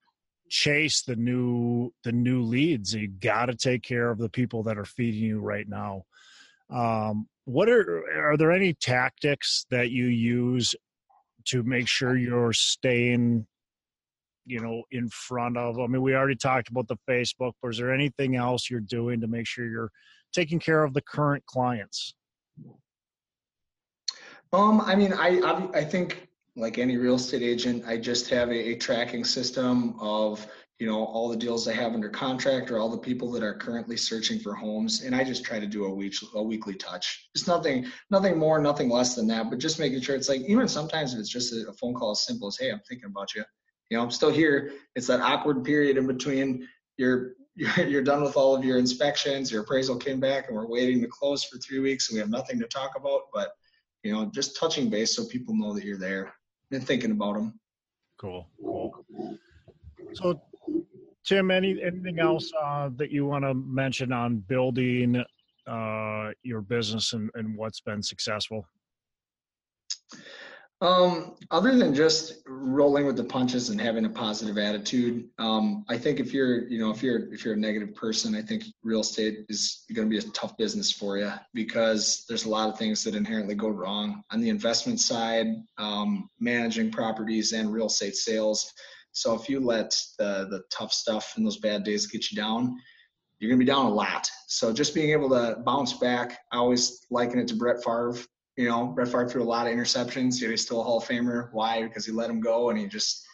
chase 0.50 1.02
the 1.04 1.16
new 1.16 1.92
the 2.04 2.12
new 2.12 2.44
leads. 2.44 2.94
You 2.94 3.08
got 3.08 3.48
to 3.48 3.56
take 3.56 3.84
care 3.84 4.10
of 4.10 4.18
the 4.18 4.30
people 4.30 4.64
that 4.64 4.78
are 4.78 4.86
feeding 4.86 5.24
you 5.24 5.40
right 5.40 5.68
now. 5.68 6.04
Um, 6.70 7.28
what 7.46 7.70
are 7.70 8.04
are 8.16 8.38
there 8.38 8.52
any 8.52 8.74
tactics 8.74 9.66
that 9.70 9.92
you 9.92 10.06
use 10.06 10.76
to 11.46 11.64
make 11.64 11.88
sure 11.88 12.18
you're 12.18 12.54
staying 12.54 13.46
you 14.46 14.60
know 14.60 14.84
in 14.92 15.08
front 15.10 15.58
of 15.58 15.80
i 15.80 15.86
mean 15.86 16.02
we 16.02 16.16
already 16.16 16.36
talked 16.36 16.70
about 16.70 16.88
the 16.88 16.98
facebook 17.08 17.54
but 17.62 17.70
is 17.70 17.78
there 17.78 17.94
anything 17.94 18.36
else 18.36 18.70
you're 18.70 18.80
doing 18.80 19.22
to 19.22 19.28
make 19.28 19.48
sure 19.48 19.68
you're 19.68 19.92
taking 20.34 20.60
care 20.60 20.84
of 20.84 20.94
the 20.94 21.02
current 21.02 21.46
clients 21.46 22.16
um 24.54 24.82
i 24.82 24.96
mean 24.96 25.14
i 25.14 25.40
i, 25.40 25.80
I 25.80 25.84
think 25.84 26.28
like 26.56 26.78
any 26.78 26.98
real 26.98 27.16
estate 27.16 27.42
agent 27.42 27.84
i 27.86 27.98
just 27.98 28.30
have 28.30 28.50
a, 28.50 28.70
a 28.74 28.76
tracking 28.76 29.24
system 29.24 29.96
of 30.00 30.48
you 30.80 30.88
know 30.88 31.06
all 31.06 31.30
the 31.30 31.38
deals 31.38 31.68
I 31.68 31.74
have 31.74 31.94
under 31.94 32.10
contract 32.10 32.70
or 32.70 32.80
all 32.80 32.90
the 32.90 32.98
people 32.98 33.32
that 33.32 33.44
are 33.44 33.54
currently 33.54 33.96
searching 33.96 34.40
for 34.40 34.54
homes 34.54 35.04
and 35.04 35.16
I 35.16 35.24
just 35.24 35.46
try 35.46 35.60
to 35.60 35.68
do 35.68 35.86
a 35.86 35.94
week 35.94 36.16
a 36.34 36.44
weekly 36.44 36.76
touch. 36.76 37.30
Just 37.36 37.48
nothing 37.48 37.86
nothing 38.10 38.38
more 38.38 38.60
nothing 38.60 38.90
less 38.90 39.16
than 39.16 39.28
that 39.28 39.50
but 39.50 39.60
just 39.60 39.80
making 39.80 40.02
sure 40.02 40.16
it's 40.16 40.28
like 40.28 40.42
even 40.42 40.68
sometimes 40.68 41.14
if 41.14 41.20
it's 41.20 41.30
just 41.30 41.54
a, 41.54 41.70
a 41.70 41.74
phone 41.74 41.94
call 41.94 42.12
as 42.12 42.26
simple 42.26 42.48
as 42.48 42.58
hey 42.58 42.72
I'm 42.72 42.82
thinking 42.90 43.10
about 43.10 43.34
you 43.34 43.44
you 43.90 43.98
know 43.98 44.04
I'm 44.04 44.12
still 44.12 44.32
here. 44.32 44.74
It's 44.96 45.08
that 45.08 45.22
awkward 45.22 45.64
period 45.64 45.98
in 45.98 46.08
between. 46.08 46.68
You're, 46.98 47.34
you're 47.88 48.04
done 48.04 48.22
with 48.22 48.36
all 48.36 48.54
of 48.54 48.66
your 48.66 48.78
inspections 48.78 49.50
your 49.50 49.64
appraisal 49.64 49.96
came 49.96 50.20
back 50.20 50.48
and 50.48 50.58
we're 50.58 50.68
waiting 50.68 51.02
to 51.02 51.08
close 51.08 51.46
for 51.46 51.58
three 51.58 51.80
weeks 51.80 52.10
and 52.10 52.16
we 52.16 52.20
have 52.20 52.30
nothing 52.30 52.60
to 52.60 52.68
talk 52.68 52.92
about 52.98 53.22
but 53.34 53.52
you 54.06 54.14
know 54.14 54.26
just 54.34 54.56
touching 54.58 54.90
base 54.90 55.16
so 55.16 55.26
people 55.26 55.56
know 55.56 55.74
that 55.74 55.84
you're 55.84 55.98
there 55.98 56.34
and 56.72 56.86
thinking 56.88 57.12
about 57.12 57.34
them 57.34 57.60
cool 58.18 58.48
cool 58.64 59.06
so 60.14 60.40
Tim, 61.26 61.50
any 61.50 61.82
anything 61.82 62.20
else 62.20 62.52
uh, 62.64 62.90
that 62.98 63.10
you 63.10 63.26
want 63.26 63.46
to 63.46 63.56
mention 63.56 64.14
on 64.14 64.38
building 64.38 65.24
uh, 65.68 66.30
your 66.44 66.62
business 66.62 67.14
and, 67.14 67.32
and 67.34 67.58
what's 67.58 67.82
been 67.82 68.04
successful? 68.04 68.68
Um, 70.82 71.36
other 71.52 71.76
than 71.76 71.96
just 71.96 72.42
rolling 72.46 73.06
with 73.06 73.16
the 73.16 73.24
punches 73.24 73.70
and 73.70 73.80
having 73.80 74.06
a 74.06 74.10
positive 74.10 74.58
attitude, 74.58 75.30
um, 75.40 75.86
I 75.90 75.98
think 75.98 76.20
if 76.20 76.34
you're, 76.34 76.68
you 76.68 76.80
know, 76.80 76.92
if 76.92 77.02
you're 77.02 77.34
if 77.34 77.46
you're 77.46 77.54
a 77.54 77.58
negative 77.58 77.96
person, 77.96 78.36
I 78.36 78.42
think 78.42 78.66
real 78.84 79.00
estate 79.00 79.46
is 79.48 79.86
going 79.94 80.10
to 80.10 80.10
be 80.10 80.20
a 80.20 80.32
tough 80.32 80.58
business 80.58 80.92
for 80.92 81.18
you 81.18 81.32
because 81.54 82.26
there's 82.28 82.46
a 82.46 82.50
lot 82.50 82.70
of 82.70 82.78
things 82.78 83.04
that 83.06 83.16
inherently 83.16 83.56
go 83.56 83.70
wrong 83.70 84.22
on 84.32 84.42
the 84.42 84.50
investment 84.50 85.00
side, 85.00 85.48
um, 85.78 86.30
managing 86.40 86.92
properties 86.92 87.54
and 87.54 87.72
real 87.72 87.88
estate 87.88 88.16
sales 88.16 88.74
so 89.16 89.34
if 89.34 89.50
you 89.50 89.62
let 89.62 89.98
the 90.20 90.48
the 90.50 90.64
tough 90.70 90.92
stuff 90.92 91.34
and 91.38 91.46
those 91.46 91.58
bad 91.58 91.84
days 91.84 92.06
get 92.06 92.30
you 92.30 92.36
down, 92.36 92.78
you're 93.40 93.50
gonna 93.50 93.60
be 93.60 93.66
down 93.66 93.86
a 93.86 93.90
lot. 93.90 94.30
So 94.48 94.74
just 94.74 94.94
being 94.94 95.12
able 95.12 95.30
to 95.30 95.62
bounce 95.66 95.94
back, 95.94 96.40
I 96.52 96.58
always 96.58 97.06
liken 97.10 97.40
it 97.40 97.48
to 97.48 97.56
Brett 97.56 97.82
Favre. 97.82 98.18
You 98.58 98.70
know, 98.70 98.88
Brett 98.88 99.10
Favre 99.10 99.28
threw 99.28 99.44
a 99.44 99.46
lot 99.46 99.68
of 99.68 99.74
interceptions, 99.74 100.40
yet 100.40 100.50
he's 100.50 100.62
still 100.62 100.82
a 100.82 100.84
Hall 100.84 101.00
of 101.00 101.04
Famer. 101.04 101.50
Why? 101.52 101.84
Because 101.84 102.06
he 102.06 102.12
let 102.12 102.30
him 102.30 102.40
go 102.40 102.70
and 102.70 102.80
he 102.80 102.88
just 102.88 103.26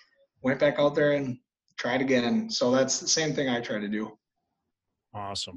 went 0.41 0.60
back 0.60 0.79
out 0.79 0.95
there 0.95 1.12
and 1.12 1.38
tried 1.77 2.01
again. 2.01 2.49
So 2.49 2.71
that's 2.71 2.99
the 2.99 3.07
same 3.07 3.34
thing 3.34 3.47
I 3.49 3.62
try 3.62 3.79
to 3.79 3.88
do. 3.88 4.17
Awesome. 5.13 5.55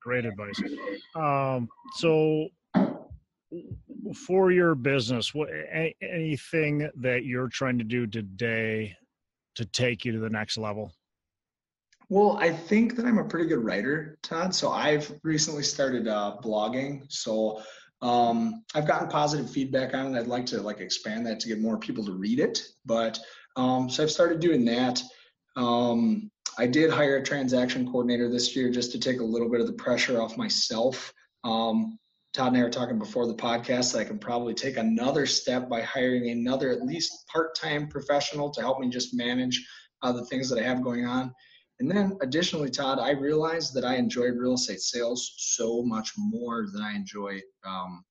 Great 0.00 0.24
advice. 0.24 0.60
Um, 1.16 1.68
so 1.94 2.48
for 4.14 4.52
your 4.52 4.74
business, 4.74 5.34
what 5.34 5.48
anything 6.00 6.88
that 6.96 7.24
you're 7.24 7.48
trying 7.48 7.78
to 7.78 7.84
do 7.84 8.06
today 8.06 8.96
to 9.56 9.64
take 9.64 10.04
you 10.04 10.12
to 10.12 10.18
the 10.18 10.30
next 10.30 10.58
level? 10.58 10.92
Well, 12.08 12.36
I 12.38 12.52
think 12.52 12.96
that 12.96 13.06
I'm 13.06 13.18
a 13.18 13.24
pretty 13.24 13.48
good 13.48 13.64
writer, 13.64 14.18
Todd. 14.22 14.54
So 14.54 14.70
I've 14.70 15.18
recently 15.22 15.62
started 15.62 16.08
uh, 16.08 16.36
blogging. 16.42 17.10
So 17.10 17.62
um, 18.02 18.64
I've 18.74 18.86
gotten 18.86 19.08
positive 19.08 19.48
feedback 19.48 19.94
on 19.94 20.14
it. 20.14 20.18
I'd 20.18 20.26
like 20.26 20.46
to 20.46 20.60
like 20.60 20.80
expand 20.80 21.24
that 21.26 21.40
to 21.40 21.48
get 21.48 21.60
more 21.60 21.78
people 21.78 22.04
to 22.04 22.12
read 22.12 22.40
it. 22.40 22.60
But 22.84 23.18
um, 23.56 23.88
so 23.88 24.02
I've 24.02 24.10
started 24.10 24.40
doing 24.40 24.64
that. 24.66 25.02
Um, 25.56 26.30
I 26.58 26.66
did 26.66 26.90
hire 26.90 27.16
a 27.16 27.22
transaction 27.22 27.86
coordinator 27.86 28.28
this 28.28 28.54
year 28.54 28.70
just 28.70 28.92
to 28.92 28.98
take 28.98 29.20
a 29.20 29.24
little 29.24 29.48
bit 29.48 29.60
of 29.60 29.66
the 29.66 29.72
pressure 29.74 30.20
off 30.20 30.36
myself. 30.36 31.12
Um, 31.44 31.98
Todd 32.34 32.48
and 32.48 32.56
I 32.56 32.62
were 32.62 32.70
talking 32.70 32.98
before 32.98 33.26
the 33.26 33.34
podcast 33.34 33.92
that 33.92 34.00
I 34.00 34.04
can 34.04 34.18
probably 34.18 34.54
take 34.54 34.78
another 34.78 35.26
step 35.26 35.68
by 35.68 35.82
hiring 35.82 36.30
another 36.30 36.70
at 36.70 36.82
least 36.82 37.26
part-time 37.28 37.88
professional 37.88 38.50
to 38.50 38.60
help 38.62 38.80
me 38.80 38.88
just 38.88 39.14
manage 39.14 39.64
uh, 40.02 40.12
the 40.12 40.24
things 40.26 40.48
that 40.48 40.58
I 40.58 40.62
have 40.62 40.82
going 40.82 41.04
on. 41.04 41.32
And 41.82 41.90
then 41.90 42.16
additionally, 42.22 42.70
Todd, 42.70 43.00
I 43.00 43.10
realized 43.10 43.74
that 43.74 43.84
I 43.84 43.96
enjoy 43.96 44.26
real 44.26 44.54
estate 44.54 44.80
sales 44.80 45.34
so 45.36 45.82
much 45.82 46.12
more 46.16 46.68
than 46.72 46.80
I 46.80 46.94
enjoy 46.94 47.40
um, 47.66 48.04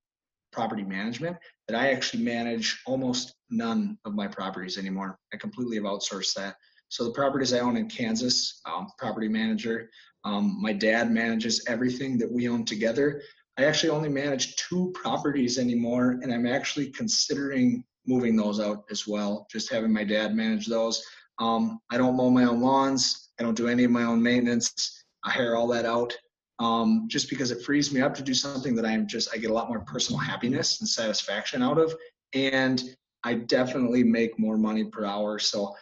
property 0.52 0.84
management 0.84 1.38
that 1.70 1.80
I 1.80 1.94
actually 1.94 2.22
manage 2.22 2.82
almost 2.86 3.34
none 3.50 3.98
of 4.04 4.14
my 4.14 4.28
properties 4.28 4.78
anymore. 4.78 5.18
I 5.34 5.38
completely 5.38 5.78
have 5.78 5.86
outsourced 5.86 6.34
that. 6.34 6.58
So 6.90 7.06
the 7.06 7.14
properties 7.14 7.54
I 7.54 7.60
own 7.60 7.78
in 7.78 7.88
Kansas, 7.88 8.60
um, 8.66 8.90
property 8.98 9.30
manager. 9.30 9.90
Um, 10.26 10.62
my 10.62 10.74
dad 10.74 11.10
manages 11.10 11.64
everything 11.70 12.18
that 12.18 12.30
we 12.30 12.50
own 12.50 12.66
together. 12.66 13.22
I 13.58 13.64
actually 13.64 13.92
only 13.92 14.10
manage 14.10 14.58
two 14.58 14.92
properties 14.94 15.58
anymore, 15.58 16.20
and 16.22 16.34
I'm 16.34 16.46
actually 16.46 16.92
considering 16.92 17.86
moving 18.06 18.36
those 18.36 18.60
out 18.60 18.84
as 18.92 19.08
well, 19.08 19.48
just 19.50 19.72
having 19.72 19.94
my 19.94 20.04
dad 20.04 20.36
manage 20.36 20.66
those. 20.68 21.02
Um, 21.40 21.80
I 21.90 21.98
don't 21.98 22.18
mow 22.18 22.30
my 22.30 22.44
own 22.44 22.60
lawns, 22.60 23.21
I 23.42 23.44
don't 23.44 23.58
do 23.58 23.68
any 23.68 23.86
of 23.86 23.90
my 23.90 24.04
own 24.04 24.22
maintenance. 24.22 25.04
I 25.24 25.32
hire 25.32 25.56
all 25.56 25.68
that 25.70 25.84
out 25.84 26.16
um, 26.60 27.06
just 27.08 27.28
because 27.28 27.50
it 27.50 27.64
frees 27.64 27.92
me 27.92 28.00
up 28.00 28.14
to 28.14 28.22
do 28.22 28.36
something 28.36 28.76
that 28.76 28.86
I'm 28.86 29.08
just, 29.08 29.34
I 29.34 29.40
get 29.40 29.50
a 29.50 29.54
lot 29.54 29.68
more 29.68 29.80
personal 29.80 30.20
happiness 30.20 30.80
and 30.80 30.88
satisfaction 30.88 31.64
out 31.64 31.80
of. 31.80 31.96
And 32.34 32.84
I 33.24 33.34
definitely 33.34 34.04
make 34.04 34.38
more 34.38 34.60
money 34.60 34.84
per 34.84 35.06
hour. 35.06 35.40
So 35.40 35.74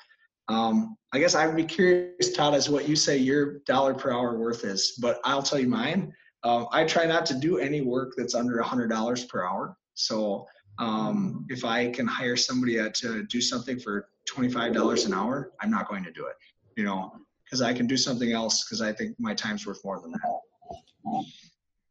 um, 0.48 0.96
I 1.12 1.20
guess 1.20 1.36
I'd 1.36 1.54
be 1.54 1.66
curious, 1.66 2.32
Todd, 2.32 2.54
as 2.54 2.70
what 2.70 2.88
you 2.88 2.96
say 2.96 3.18
your 3.18 3.60
dollar 3.66 3.94
per 3.94 4.10
hour 4.10 4.38
worth 4.38 4.64
is, 4.64 4.98
but 5.02 5.20
I'll 5.26 5.44
tell 5.44 5.60
you 5.60 5.68
mine. 5.68 6.14
Um, 6.46 6.68
I 6.72 6.86
try 6.86 7.06
not 7.08 7.26
to 7.26 7.34
do 7.34 7.58
any 7.58 7.82
work 7.82 8.14
that's 8.16 8.36
under 8.36 8.56
$100 8.64 9.28
per 9.28 9.46
hour. 9.46 9.76
So 9.96 10.46
um, 10.78 11.46
if 11.50 11.66
I 11.66 11.90
can 11.90 12.08
hire 12.08 12.38
somebody 12.38 12.78
to 12.90 13.24
do 13.26 13.42
something 13.42 13.78
for 13.78 14.08
$25 14.34 15.06
an 15.06 15.14
hour, 15.14 15.52
I'm 15.62 15.70
not 15.70 15.90
going 15.90 16.06
to 16.06 16.12
do 16.14 16.26
it, 16.26 16.36
you 16.78 16.86
know, 16.86 17.12
because 17.50 17.62
I 17.62 17.74
can 17.74 17.88
do 17.88 17.98
something 17.98 18.32
else 18.32 18.64
because 18.64 18.82
I 18.82 18.94
think 18.94 19.16
my 19.20 19.34
time's 19.34 19.66
worth 19.66 19.84
more 19.84 20.00
than 20.00 20.12
that. 20.12 21.26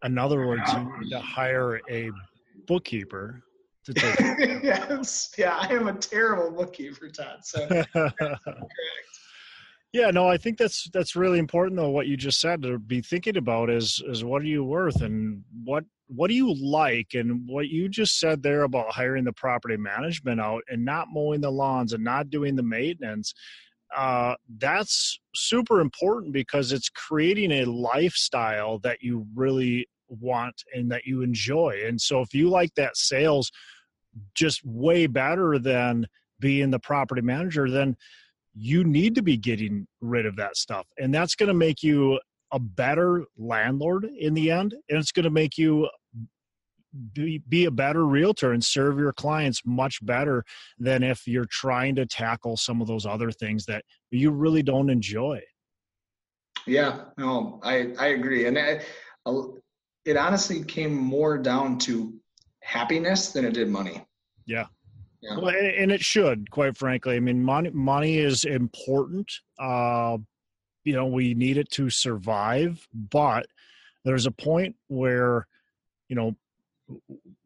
In 0.05 0.19
other 0.19 0.47
words, 0.47 0.63
you 0.73 0.93
need 1.01 1.11
to 1.11 1.21
hire 1.21 1.81
a 1.91 2.11
bookkeeper 2.67 3.43
to 3.85 3.95
take. 3.95 4.19
yes, 4.63 5.35
yeah, 5.37 5.57
I 5.57 5.73
am 5.75 5.89
a 5.89 5.95
terrible 5.95 6.51
bookkeeper, 6.51 7.09
Todd. 7.09 7.41
So 7.43 7.67
correct. 7.93 8.39
Yeah, 9.93 10.11
no, 10.11 10.29
I 10.29 10.37
think 10.37 10.59
that's 10.59 10.89
that's 10.93 11.17
really 11.17 11.39
important 11.39 11.77
though. 11.77 11.89
What 11.89 12.07
you 12.07 12.17
just 12.17 12.41
said 12.41 12.63
to 12.63 12.79
be 12.79 13.01
thinking 13.01 13.39
about 13.39 13.71
is 13.71 14.03
is 14.07 14.23
what 14.23 14.43
are 14.43 14.47
you 14.47 14.63
worth 14.63 15.01
and 15.01 15.43
what 15.65 15.85
what 16.09 16.29
do 16.29 16.35
you 16.35 16.55
like 16.55 17.15
and 17.15 17.49
what 17.49 17.69
you 17.69 17.89
just 17.89 18.19
said 18.19 18.43
there 18.43 18.63
about 18.63 18.93
hiring 18.93 19.25
the 19.25 19.33
property 19.33 19.77
management 19.77 20.41
out 20.41 20.63
and 20.69 20.85
not 20.85 21.09
mowing 21.11 21.41
the 21.41 21.51
lawns 21.51 21.95
and 21.95 22.05
not 22.05 22.31
doing 22.31 22.55
the 22.55 22.63
maintenance. 22.63 23.33
Uh, 23.97 24.35
that's 24.59 25.19
super 25.35 25.81
important 25.81 26.33
because 26.33 26.73
it's 26.73 26.89
creating 26.91 27.53
a 27.53 27.65
lifestyle 27.65 28.79
that 28.81 29.03
you 29.03 29.27
really 29.35 29.89
want 30.09 30.63
and 30.75 30.91
that 30.91 31.05
you 31.05 31.23
enjoy. 31.23 31.83
And 31.87 32.01
so 32.01 32.21
if 32.21 32.35
you 32.35 32.49
like 32.49 32.75
that 32.75 32.97
sales 32.97 33.51
just 34.35 34.65
way 34.65 35.07
better 35.07 35.59
than 35.59 36.07
being 36.41 36.71
the 36.71 36.79
property 36.79 37.23
manager, 37.23 37.71
then 37.71 37.97
you 38.55 38.85
need 38.85 39.15
to 39.15 39.23
be 39.23 39.37
getting 39.37 39.87
rid 40.01 40.27
of 40.27 40.37
that 40.37 40.57
stuff. 40.57 40.87
And 40.99 41.15
that's 41.15 41.35
going 41.35 41.49
to 41.49 41.55
make 41.55 41.83
you 41.83 42.19
a 42.53 42.59
better 42.59 43.25
landlord 43.37 44.05
in 44.19 44.35
the 44.35 44.51
end. 44.51 44.75
And 44.89 44.99
it's 44.99 45.13
going 45.13 45.25
to 45.25 45.31
make 45.31 45.59
you 45.59 45.89
be, 47.13 47.43
be 47.49 47.65
a 47.67 47.71
better 47.71 48.07
realtor 48.07 48.53
and 48.53 48.65
serve 48.65 48.99
your 48.99 49.13
clients 49.13 49.63
much 49.65 50.05
better 50.05 50.45
than 50.79 51.03
if 51.03 51.27
you're 51.27 51.47
trying 51.51 51.95
to 51.97 52.07
tackle 52.07 52.57
some 52.57 52.81
of 52.81 52.87
those 52.87 53.07
other 53.07 53.31
things 53.31 53.67
that 53.67 53.85
you 54.11 54.31
really 54.31 54.63
don't 54.63 54.91
enjoy. 54.91 55.41
Yeah, 56.67 57.05
no, 57.17 57.61
I, 57.63 57.95
I 57.99 58.09
agree. 58.09 58.47
And 58.47 58.59
I, 58.59 58.81
it 60.05 60.17
honestly 60.17 60.65
came 60.65 60.95
more 60.95 61.39
down 61.39 61.79
to 61.81 62.15
happiness 62.63 63.33
than 63.33 63.45
it 63.45 63.55
did 63.55 63.69
money. 63.69 64.05
Yeah. 64.47 64.67
Yeah. 65.21 65.37
Well, 65.37 65.49
and 65.49 65.91
it 65.91 66.01
should, 66.01 66.49
quite 66.51 66.77
frankly. 66.77 67.17
I 67.17 67.21
mean, 67.21 67.43
money 67.43 67.71
money 67.71 68.19
is 68.19 68.45
important. 68.45 69.31
Uh, 69.59 70.19
you 70.85 70.93
know, 70.93 71.07
we 71.07 71.35
need 71.35 71.57
it 71.59 71.69
to 71.73 71.91
survive, 71.91 72.87
but 72.95 73.47
there's 74.05 74.27
a 74.27 74.31
point 74.31 74.77
where, 74.87 75.49
you 76.09 76.15
know, 76.15 76.37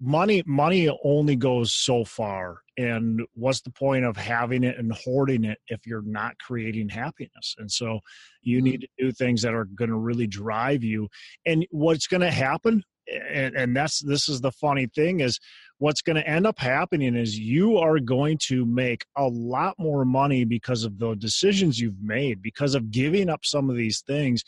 money 0.01 0.43
money 0.47 0.88
only 1.05 1.36
goes 1.36 1.72
so 1.72 2.05
far 2.05 2.59
and 2.76 3.20
what's 3.34 3.61
the 3.61 3.70
point 3.70 4.05
of 4.05 4.16
having 4.16 4.64
it 4.64 4.78
and 4.78 4.93
hoarding 4.93 5.45
it 5.45 5.59
if 5.68 5.86
you're 5.86 6.03
not 6.03 6.38
creating 6.38 6.88
happiness? 6.88 7.55
And 7.59 7.70
so 7.70 8.01
you 8.43 8.59
mm-hmm. 8.59 8.64
need 8.64 8.80
to 8.82 8.88
do 8.99 9.12
things 9.12 9.43
that 9.43 9.55
are 9.55 9.66
going 9.66 9.90
to 9.90 9.97
really 9.97 10.26
drive 10.26 10.82
you. 10.82 11.09
And 11.45 11.66
what's 11.70 12.07
going 12.07 12.22
to 12.22 12.30
happen 12.30 12.82
and, 13.30 13.55
and 13.57 13.76
that's 13.76 14.01
this 14.01 14.28
is 14.28 14.40
the 14.40 14.53
funny 14.53 14.86
thing 14.86 15.20
is 15.20 15.40
what's 15.78 16.03
going 16.03 16.16
to 16.16 16.26
end 16.26 16.47
up 16.47 16.59
happening 16.59 17.16
is 17.16 17.38
you 17.38 17.76
are 17.78 17.99
going 17.99 18.38
to 18.47 18.64
make 18.64 19.05
a 19.16 19.26
lot 19.26 19.74
more 19.78 20.05
money 20.05 20.45
because 20.45 20.84
of 20.84 20.99
the 20.99 21.14
decisions 21.16 21.80
you've 21.80 22.01
made 22.01 22.40
because 22.40 22.74
of 22.74 22.90
giving 22.90 23.28
up 23.28 23.40
some 23.45 23.68
of 23.68 23.76
these 23.76 24.03
things. 24.07 24.45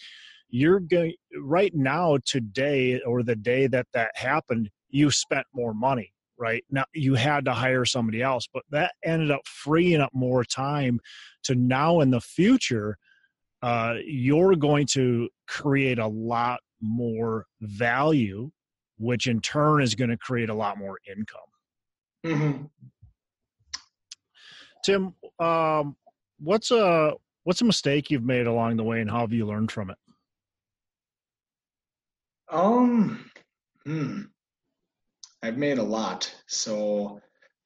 You're 0.50 0.80
going 0.80 1.14
right 1.42 1.74
now 1.74 2.18
today 2.24 3.00
or 3.00 3.24
the 3.24 3.34
day 3.34 3.66
that 3.66 3.88
that 3.92 4.12
happened 4.14 4.70
you 4.94 5.10
spent 5.10 5.44
more 5.52 5.74
money 5.74 6.12
right 6.38 6.64
now 6.70 6.84
you 6.94 7.14
had 7.14 7.44
to 7.44 7.52
hire 7.52 7.84
somebody 7.84 8.22
else 8.22 8.48
but 8.52 8.62
that 8.70 8.92
ended 9.04 9.30
up 9.30 9.46
freeing 9.46 10.00
up 10.00 10.10
more 10.14 10.44
time 10.44 11.00
to 11.42 11.54
now 11.54 12.00
in 12.00 12.10
the 12.10 12.20
future 12.20 12.96
uh, 13.62 13.94
you're 14.04 14.54
going 14.54 14.86
to 14.86 15.28
create 15.48 15.98
a 15.98 16.06
lot 16.06 16.60
more 16.80 17.46
value 17.60 18.50
which 18.98 19.26
in 19.26 19.40
turn 19.40 19.82
is 19.82 19.94
going 19.94 20.10
to 20.10 20.16
create 20.16 20.48
a 20.48 20.54
lot 20.54 20.78
more 20.78 20.98
income 21.08 21.40
mm-hmm. 22.24 22.64
tim 24.84 25.14
um, 25.40 25.96
what's 26.38 26.70
a 26.70 27.12
what's 27.42 27.60
a 27.60 27.64
mistake 27.64 28.10
you've 28.10 28.24
made 28.24 28.46
along 28.46 28.76
the 28.76 28.84
way 28.84 29.00
and 29.00 29.10
how 29.10 29.20
have 29.20 29.32
you 29.32 29.46
learned 29.46 29.72
from 29.72 29.90
it 29.90 29.98
um 32.50 33.30
hmm. 33.84 34.22
I've 35.44 35.58
made 35.58 35.76
a 35.76 35.82
lot. 35.82 36.34
So, 36.46 37.20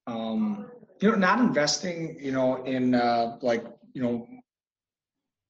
um, 0.08 0.68
you 1.00 1.10
know, 1.10 1.16
not 1.16 1.38
investing, 1.38 2.18
you 2.20 2.32
know, 2.32 2.64
in 2.64 2.94
uh, 2.96 3.38
like, 3.40 3.64
you 3.92 4.02
know, 4.02 4.26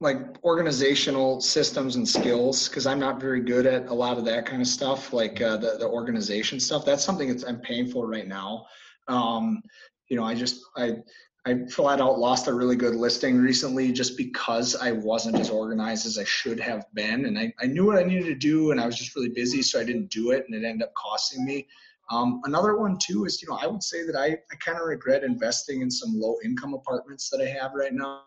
like 0.01 0.19
organizational 0.45 1.41
systems 1.41 1.97
and 1.97 2.07
skills 2.07 2.69
because 2.69 2.87
I'm 2.87 3.01
not 3.01 3.19
very 3.19 3.41
good 3.41 3.65
at 3.65 3.87
a 3.87 3.95
lot 3.95 4.19
of 4.19 4.27
that 4.27 4.45
kind 4.45 4.61
of 4.61 4.69
stuff, 4.69 5.15
like 5.15 5.41
uh, 5.41 5.57
the 5.57 5.79
the 5.79 5.89
organization 5.89 6.61
stuff. 6.61 6.85
That's 6.85 7.03
something 7.03 7.35
that 7.35 7.49
I'm 7.49 7.61
paying 7.61 7.89
for 7.89 8.07
right 8.07 8.29
now. 8.29 8.67
Um, 9.09 9.63
you 10.09 10.17
know, 10.17 10.25
I 10.25 10.35
just 10.35 10.61
I 10.77 10.99
I 11.47 11.65
flat 11.71 12.01
out 12.01 12.19
lost 12.19 12.47
a 12.47 12.53
really 12.53 12.77
good 12.77 12.95
listing 12.95 13.39
recently 13.39 13.91
just 13.91 14.19
because 14.19 14.77
I 14.77 14.93
wasn't 14.93 15.37
as 15.37 15.49
organized 15.51 16.07
as 16.07 16.19
I 16.19 16.25
should 16.25 16.61
have 16.61 16.85
been, 16.93 17.25
and 17.25 17.39
I 17.39 17.53
I 17.59 17.67
knew 17.67 17.87
what 17.87 17.99
I 17.99 18.05
needed 18.05 18.27
to 18.27 18.35
do, 18.35 18.71
and 18.71 18.81
I 18.81 18.87
was 18.87 18.99
just 18.99 19.17
really 19.17 19.31
busy, 19.31 19.63
so 19.63 19.81
I 19.81 19.85
didn't 19.85 20.11
do 20.11 20.31
it, 20.33 20.45
and 20.47 20.55
it 20.55 20.67
ended 20.67 20.87
up 20.87 20.95
costing 20.95 21.45
me. 21.47 21.67
Um, 22.11 22.41
another 22.45 22.77
one 22.77 22.97
too 22.99 23.25
is, 23.27 23.43
you 23.43 23.49
know, 23.49 23.59
I 23.61 23.67
would 23.67 23.83
say 23.83 24.07
that 24.07 24.17
I, 24.17 24.29
I 24.29 24.57
kind 24.61 24.79
of 24.79 24.87
regret 24.87 25.25
investing 25.25 25.83
in 25.83 25.91
some 25.91 26.19
low 26.19 26.37
income 26.45 26.75
apartments 26.75 27.29
that 27.31 27.41
I 27.41 27.49
have 27.61 27.73
right 27.75 27.93
now. 27.93 28.23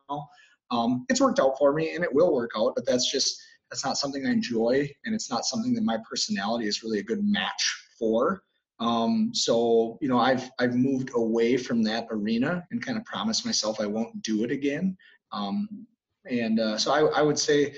Um, 0.70 1.06
it's 1.10 1.20
worked 1.20 1.40
out 1.40 1.58
for 1.58 1.74
me 1.74 1.96
and 1.96 2.04
it 2.04 2.14
will 2.14 2.34
work 2.34 2.52
out, 2.56 2.74
but 2.76 2.86
that's 2.86 3.12
just, 3.12 3.42
that's 3.70 3.84
not 3.84 3.98
something 3.98 4.26
I 4.26 4.32
enjoy 4.32 4.90
and 5.06 5.16
it's 5.16 5.30
not 5.30 5.46
something 5.46 5.74
that 5.74 5.84
my 5.84 5.98
personality 6.08 6.68
is 6.68 6.84
really 6.84 7.00
a 7.00 7.04
good 7.04 7.24
match 7.24 7.86
for. 7.98 8.44
Um, 8.80 9.32
so, 9.34 9.98
you 10.02 10.08
know, 10.08 10.20
I've, 10.20 10.50
I've 10.60 10.76
moved 10.76 11.12
away 11.16 11.58
from 11.58 11.84
that 11.84 12.08
arena 12.10 12.66
and 12.72 12.84
kind 12.84 12.98
of 12.98 13.06
promised 13.06 13.46
myself 13.46 13.80
I 13.80 13.86
won't 13.86 14.22
do 14.22 14.44
it 14.44 14.52
again. 14.52 14.98
Um, 15.32 15.88
and 16.30 16.60
uh, 16.60 16.78
so 16.78 16.92
I, 16.92 17.20
I 17.20 17.22
would 17.22 17.38
say, 17.38 17.76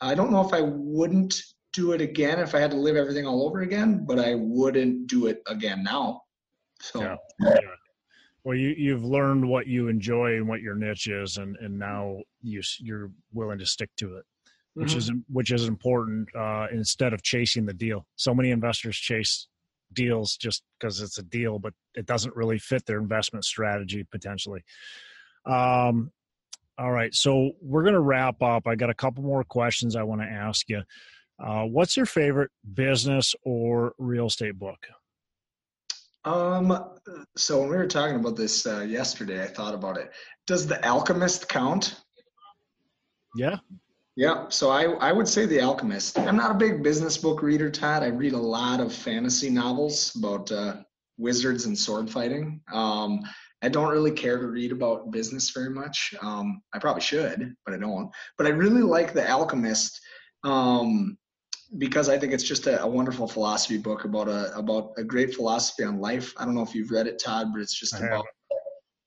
I 0.00 0.14
don't 0.14 0.30
know 0.30 0.46
if 0.46 0.52
I 0.52 0.60
wouldn't 0.60 1.40
do 1.76 1.92
it 1.92 2.00
again 2.00 2.38
if 2.38 2.54
I 2.54 2.58
had 2.58 2.70
to 2.70 2.76
live 2.76 2.96
everything 2.96 3.26
all 3.26 3.46
over 3.46 3.60
again, 3.60 4.04
but 4.06 4.18
I 4.18 4.34
wouldn't 4.34 5.06
do 5.06 5.26
it 5.26 5.42
again 5.46 5.84
now. 5.84 6.22
So. 6.80 7.00
Yeah. 7.00 7.16
Yeah. 7.40 7.58
Well, 8.44 8.56
you 8.56 8.74
you've 8.78 9.04
learned 9.04 9.46
what 9.48 9.66
you 9.66 9.88
enjoy 9.88 10.36
and 10.36 10.48
what 10.48 10.60
your 10.60 10.76
niche 10.76 11.08
is, 11.08 11.36
and 11.36 11.56
and 11.56 11.76
now 11.76 12.18
you 12.42 12.62
you're 12.78 13.10
willing 13.32 13.58
to 13.58 13.66
stick 13.66 13.90
to 13.96 14.18
it, 14.18 14.24
which 14.74 14.90
mm-hmm. 14.90 14.98
is 14.98 15.12
which 15.28 15.50
is 15.50 15.66
important. 15.66 16.28
Uh, 16.32 16.68
instead 16.72 17.12
of 17.12 17.24
chasing 17.24 17.66
the 17.66 17.74
deal, 17.74 18.06
so 18.14 18.32
many 18.32 18.52
investors 18.52 18.96
chase 18.96 19.48
deals 19.92 20.36
just 20.36 20.62
because 20.78 21.00
it's 21.00 21.18
a 21.18 21.24
deal, 21.24 21.58
but 21.58 21.74
it 21.96 22.06
doesn't 22.06 22.36
really 22.36 22.58
fit 22.58 22.86
their 22.86 23.00
investment 23.00 23.44
strategy 23.44 24.06
potentially. 24.12 24.62
Um, 25.44 26.12
all 26.78 26.92
right, 26.92 27.12
so 27.12 27.50
we're 27.60 27.82
going 27.82 27.94
to 27.94 28.00
wrap 28.00 28.42
up. 28.42 28.68
I 28.68 28.76
got 28.76 28.90
a 28.90 28.94
couple 28.94 29.24
more 29.24 29.42
questions 29.42 29.96
I 29.96 30.04
want 30.04 30.20
to 30.20 30.28
ask 30.28 30.68
you. 30.68 30.82
Uh, 31.38 31.64
what's 31.64 31.96
your 31.96 32.06
favorite 32.06 32.50
business 32.74 33.34
or 33.44 33.94
real 33.98 34.26
estate 34.26 34.58
book? 34.58 34.86
Um, 36.24 36.76
so 37.36 37.60
when 37.60 37.70
we 37.70 37.76
were 37.76 37.86
talking 37.86 38.16
about 38.16 38.36
this 38.36 38.66
uh, 38.66 38.80
yesterday, 38.80 39.42
I 39.42 39.46
thought 39.46 39.74
about 39.74 39.96
it. 39.96 40.10
Does 40.46 40.66
The 40.66 40.84
Alchemist 40.86 41.48
count? 41.48 42.02
Yeah. 43.36 43.58
Yeah. 44.16 44.46
So 44.48 44.70
I, 44.70 44.84
I 44.84 45.12
would 45.12 45.28
say 45.28 45.46
The 45.46 45.60
Alchemist. 45.60 46.18
I'm 46.18 46.36
not 46.36 46.50
a 46.50 46.54
big 46.54 46.82
business 46.82 47.18
book 47.18 47.42
reader, 47.42 47.70
Todd. 47.70 48.02
I 48.02 48.06
read 48.06 48.32
a 48.32 48.38
lot 48.38 48.80
of 48.80 48.92
fantasy 48.92 49.50
novels 49.50 50.16
about 50.16 50.50
uh, 50.50 50.76
wizards 51.18 51.66
and 51.66 51.78
sword 51.78 52.10
fighting. 52.10 52.60
Um, 52.72 53.20
I 53.62 53.68
don't 53.68 53.92
really 53.92 54.10
care 54.10 54.38
to 54.38 54.46
read 54.46 54.72
about 54.72 55.10
business 55.10 55.50
very 55.50 55.70
much. 55.70 56.14
Um, 56.22 56.62
I 56.72 56.78
probably 56.78 57.02
should, 57.02 57.54
but 57.64 57.74
I 57.74 57.78
don't. 57.78 58.10
But 58.36 58.46
I 58.46 58.50
really 58.50 58.82
like 58.82 59.12
The 59.12 59.30
Alchemist. 59.30 60.00
Um, 60.44 61.18
because 61.78 62.08
I 62.08 62.18
think 62.18 62.32
it's 62.32 62.44
just 62.44 62.66
a, 62.66 62.82
a, 62.82 62.86
wonderful 62.86 63.26
philosophy 63.26 63.78
book 63.78 64.04
about 64.04 64.28
a 64.28 64.56
about 64.56 64.92
a 64.96 65.04
great 65.04 65.34
philosophy 65.34 65.84
on 65.84 66.00
life. 66.00 66.32
I 66.36 66.44
don't 66.44 66.54
know 66.54 66.62
if 66.62 66.74
you've 66.74 66.90
read 66.90 67.06
it, 67.06 67.18
Todd, 67.18 67.48
but 67.52 67.60
it's 67.60 67.78
just 67.78 67.94
I 67.94 68.06
about 68.06 68.26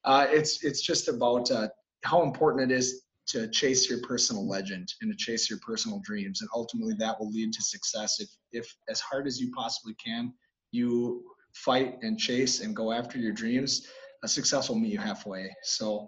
uh, 0.05 0.27
it's 0.29 0.63
it's 0.63 0.81
just 0.81 1.07
about 1.07 1.49
uh, 1.51 1.69
how 2.03 2.23
important 2.23 2.71
it 2.71 2.75
is 2.75 3.03
to 3.27 3.47
chase 3.49 3.89
your 3.89 3.99
personal 4.01 4.47
legend 4.47 4.91
and 5.01 5.11
to 5.11 5.17
chase 5.17 5.49
your 5.49 5.59
personal 5.59 6.01
dreams, 6.03 6.41
and 6.41 6.49
ultimately 6.53 6.95
that 6.99 7.19
will 7.19 7.31
lead 7.31 7.53
to 7.53 7.61
success 7.61 8.19
if 8.19 8.29
if 8.51 8.75
as 8.89 8.99
hard 8.99 9.27
as 9.27 9.39
you 9.39 9.51
possibly 9.51 9.95
can 10.03 10.33
you 10.71 11.23
fight 11.53 11.97
and 12.01 12.17
chase 12.17 12.61
and 12.61 12.75
go 12.75 12.91
after 12.91 13.17
your 13.17 13.31
dreams. 13.31 13.87
A 14.23 14.27
success 14.27 14.69
will 14.69 14.77
meet 14.77 14.91
you 14.91 14.99
halfway. 14.99 15.53
So, 15.63 16.07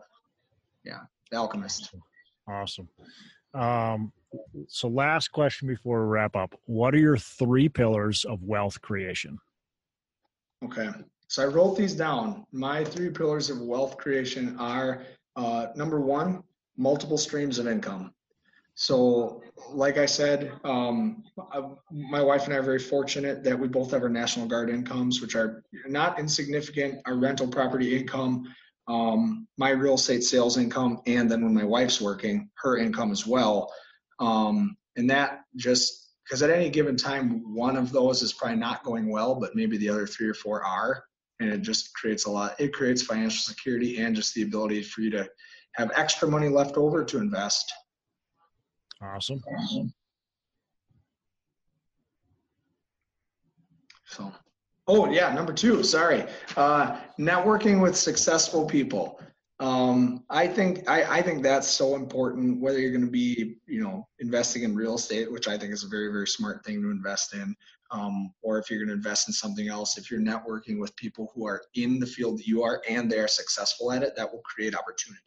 yeah, 0.84 1.00
The 1.32 1.38
Alchemist. 1.38 1.94
Awesome. 2.48 2.90
Um, 3.54 4.12
so 4.68 4.88
last 4.88 5.30
question 5.30 5.68
before 5.68 6.06
we 6.06 6.12
wrap 6.12 6.36
up. 6.36 6.54
What 6.66 6.94
are 6.94 7.00
your 7.00 7.18
three 7.18 7.70
pillars 7.70 8.26
of 8.26 8.44
wealth 8.44 8.82
creation? 8.82 9.40
Okay. 10.64 10.90
So 11.28 11.44
i 11.44 11.46
wrote 11.46 11.78
these 11.78 11.94
down. 11.94 12.46
My 12.52 12.84
three 12.84 13.10
pillars 13.10 13.50
of 13.50 13.62
wealth 13.62 13.98
creation 13.98 14.58
are 14.60 15.04
uh, 15.36 15.68
number 15.76 16.02
one 16.02 16.44
multiple 16.78 17.18
streams 17.18 17.58
of 17.60 17.68
income. 17.68 18.14
So 18.76 19.42
like 19.70 19.98
i 19.98 20.06
said 20.06 20.52
um, 20.64 21.24
I, 21.52 21.62
my 21.92 22.22
wife 22.22 22.46
and 22.46 22.54
i 22.54 22.58
are 22.58 22.64
very 22.64 22.80
fortunate 22.80 23.44
that 23.44 23.58
we 23.58 23.68
both 23.68 23.92
have 23.92 24.04
our 24.04 24.10
national 24.10 24.48
guard 24.48 24.70
incomes 24.70 25.22
which 25.22 25.36
are 25.36 25.64
not 25.88 26.20
insignificant 26.20 27.02
our 27.06 27.16
rental 27.16 27.48
property 27.48 27.98
income 27.98 28.54
um, 28.88 29.48
my 29.58 29.70
real 29.70 29.96
estate 29.96 30.24
sales 30.24 30.58
income 30.58 31.00
and 31.06 31.30
then 31.30 31.44
when 31.44 31.54
my 31.54 31.64
wife's 31.64 32.02
working 32.02 32.50
her 32.56 32.78
income 32.78 33.12
as 33.12 33.28
well 33.28 33.72
um, 34.22 34.78
and 34.96 35.10
that 35.10 35.42
just 35.56 36.14
because 36.24 36.44
at 36.44 36.52
any 36.52 36.70
given 36.70 36.96
time, 36.96 37.54
one 37.54 37.76
of 37.76 37.92
those 37.92 38.22
is 38.22 38.32
probably 38.32 38.58
not 38.58 38.84
going 38.84 39.10
well, 39.10 39.36
but 39.36 39.56
maybe 39.56 39.78
the 39.78 39.90
other 39.90 40.08
three 40.08 40.28
or 40.28 40.34
four 40.34 40.64
are. 40.64 41.04
And 41.40 41.50
it 41.50 41.62
just 41.62 41.94
creates 41.96 42.26
a 42.26 42.32
lot, 42.32 42.56
it 42.60 42.72
creates 42.72 43.02
financial 43.02 43.42
security 43.42 44.00
and 44.00 44.16
just 44.16 44.36
the 44.36 44.44
ability 44.44 44.84
for 44.84 45.02
you 45.02 45.10
to 45.10 45.28
have 45.74 45.92
extra 45.96 46.28
money 46.28 46.48
left 46.48 46.78
over 46.78 47.04
to 47.04 47.18
invest. 47.18 47.74
Awesome. 49.02 49.42
So, 54.06 54.32
oh, 54.88 55.10
yeah, 55.10 55.34
number 55.34 55.54
two, 55.54 55.84
sorry. 55.84 56.26
Uh, 56.56 57.00
networking 57.20 57.82
with 57.82 57.96
successful 57.96 58.66
people. 58.66 59.20
Um, 59.62 60.24
I 60.32 60.48
think 60.48 60.90
I, 60.90 61.20
I 61.20 61.22
think 61.22 61.44
that's 61.44 61.68
so 61.68 61.96
important. 61.96 62.60
Whether 62.60 62.80
you're 62.80 62.92
going 62.92 63.06
to 63.06 63.12
be, 63.12 63.58
you 63.68 63.82
know, 63.82 64.08
investing 64.18 64.64
in 64.64 64.76
real 64.76 64.96
estate, 64.96 65.32
which 65.32 65.48
I 65.48 65.56
think 65.56 65.72
is 65.72 65.84
a 65.84 65.88
very 65.88 66.12
very 66.12 66.28
smart 66.28 66.66
thing 66.66 66.82
to 66.82 66.90
invest 66.90 67.36
in, 67.36 67.56
um, 67.92 68.34
or 68.42 68.58
if 68.58 68.70
you're 68.72 68.80
going 68.80 68.90
to 68.90 68.96
invest 68.96 69.28
in 69.28 69.34
something 69.34 69.68
else, 69.68 70.00
if 70.00 70.10
you're 70.10 70.20
networking 70.20 70.80
with 70.80 70.96
people 70.96 71.32
who 71.36 71.46
are 71.46 71.62
in 71.76 72.00
the 72.00 72.08
field 72.08 72.40
that 72.40 72.48
you 72.48 72.64
are 72.64 72.82
and 72.90 73.10
they 73.10 73.20
are 73.20 73.28
successful 73.28 73.92
at 73.92 74.02
it, 74.02 74.16
that 74.16 74.32
will 74.32 74.42
create 74.42 74.74
opportunity. 74.74 75.22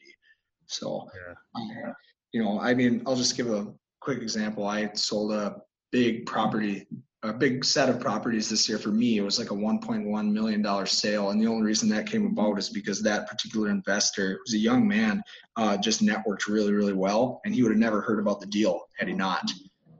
So, 0.66 1.08
yeah. 1.14 1.34
um, 1.54 1.94
you 2.32 2.42
know, 2.42 2.58
I 2.58 2.74
mean, 2.74 3.04
I'll 3.06 3.14
just 3.14 3.36
give 3.36 3.48
a 3.48 3.72
quick 4.00 4.20
example. 4.20 4.66
I 4.66 4.90
sold 4.94 5.32
a 5.32 5.62
big 5.92 6.26
property 6.26 6.88
a 7.24 7.32
big 7.32 7.64
set 7.64 7.88
of 7.88 7.98
properties 7.98 8.50
this 8.50 8.68
year 8.68 8.78
for 8.78 8.90
me. 8.90 9.16
It 9.16 9.22
was 9.22 9.38
like 9.38 9.50
a 9.50 9.54
1.1 9.54 10.32
million 10.32 10.62
dollar 10.62 10.84
sale, 10.84 11.30
and 11.30 11.40
the 11.40 11.46
only 11.46 11.62
reason 11.62 11.88
that 11.88 12.06
came 12.06 12.26
about 12.26 12.58
is 12.58 12.68
because 12.68 13.02
that 13.02 13.28
particular 13.28 13.70
investor 13.70 14.40
was 14.44 14.52
a 14.54 14.58
young 14.58 14.86
man, 14.86 15.22
uh, 15.56 15.76
just 15.78 16.04
networked 16.04 16.46
really, 16.46 16.72
really 16.72 16.92
well, 16.92 17.40
and 17.44 17.54
he 17.54 17.62
would 17.62 17.72
have 17.72 17.78
never 17.78 18.02
heard 18.02 18.20
about 18.20 18.40
the 18.40 18.46
deal 18.46 18.82
had 18.98 19.08
he 19.08 19.14
not. 19.14 19.50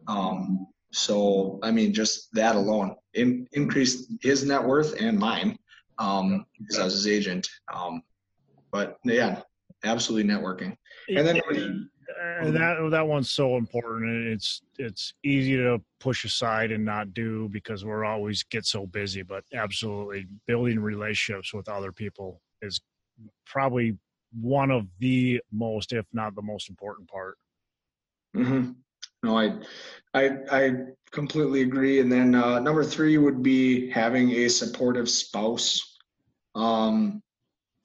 Um, 0.07 0.67
so, 0.93 1.59
I 1.63 1.71
mean, 1.71 1.95
just 1.95 2.33
that 2.35 2.57
alone 2.57 2.95
in, 3.15 3.49
increased 3.53 4.13
his 4.21 4.45
net 4.45 4.63
worth 4.63 5.01
and 5.01 5.19
mine 5.19 5.59
um, 5.99 6.45
because 6.59 6.79
I 6.79 6.85
was 6.85 6.95
his 6.95 7.09
agent. 7.09 7.49
Um, 7.75 8.03
but 8.71 8.99
yeah, 9.05 9.41
absolutely 9.83 10.31
networking. 10.31 10.77
And 11.09 11.27
then 11.27 11.41
uh, 12.09 12.51
that 12.51 12.89
that 12.91 13.07
one's 13.07 13.31
so 13.31 13.57
important 13.57 14.11
and 14.11 14.33
it's 14.33 14.61
it's 14.79 15.15
easy 15.25 15.57
to 15.57 15.81
push 16.01 16.25
aside 16.25 16.71
and 16.71 16.85
not 16.85 17.15
do 17.15 17.49
because 17.53 17.85
we're 17.85 18.05
always 18.05 18.43
get 18.45 18.65
so 18.65 18.87
busy 18.87 19.23
but 19.23 19.45
absolutely 19.55 20.27
building 20.47 20.81
relationships 20.81 21.53
with 21.53 21.69
other 21.69 21.93
people 21.93 22.41
is 22.63 22.81
probably 23.47 23.97
one 24.41 24.71
of 24.71 24.87
the 24.99 25.41
most 25.53 25.93
if 25.93 26.05
not 26.13 26.35
the 26.35 26.43
most 26.43 26.69
important 26.69 27.09
part 27.09 27.37
mm-hmm. 28.37 28.71
no 29.23 29.39
i 29.39 29.55
i 30.15 30.31
i 30.51 30.73
completely 31.11 31.63
agree 31.63 32.01
and 32.01 32.11
then 32.11 32.35
uh, 32.35 32.59
number 32.59 32.83
three 32.83 33.19
would 33.19 33.43
be 33.43 33.89
having 33.91 34.31
a 34.33 34.49
supportive 34.49 35.09
spouse 35.09 35.99
um 36.55 37.23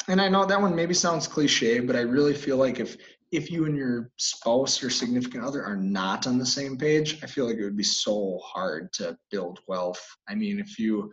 and 0.07 0.19
i 0.19 0.27
know 0.27 0.45
that 0.45 0.59
one 0.59 0.75
maybe 0.75 0.93
sounds 0.93 1.27
cliche 1.27 1.79
but 1.79 1.95
i 1.95 2.01
really 2.01 2.33
feel 2.33 2.57
like 2.57 2.79
if 2.79 2.97
if 3.31 3.51
you 3.51 3.65
and 3.65 3.77
your 3.77 4.11
spouse, 4.17 4.81
your 4.81 4.89
significant 4.89 5.43
other, 5.43 5.63
are 5.63 5.75
not 5.75 6.25
on 6.25 6.37
the 6.37 6.45
same 6.45 6.77
page, 6.77 7.23
I 7.23 7.27
feel 7.27 7.45
like 7.45 7.57
it 7.57 7.63
would 7.63 7.77
be 7.77 7.83
so 7.83 8.39
hard 8.43 8.91
to 8.93 9.17
build 9.29 9.59
wealth. 9.67 10.03
I 10.27 10.35
mean, 10.35 10.59
if 10.59 10.79
you, 10.79 11.11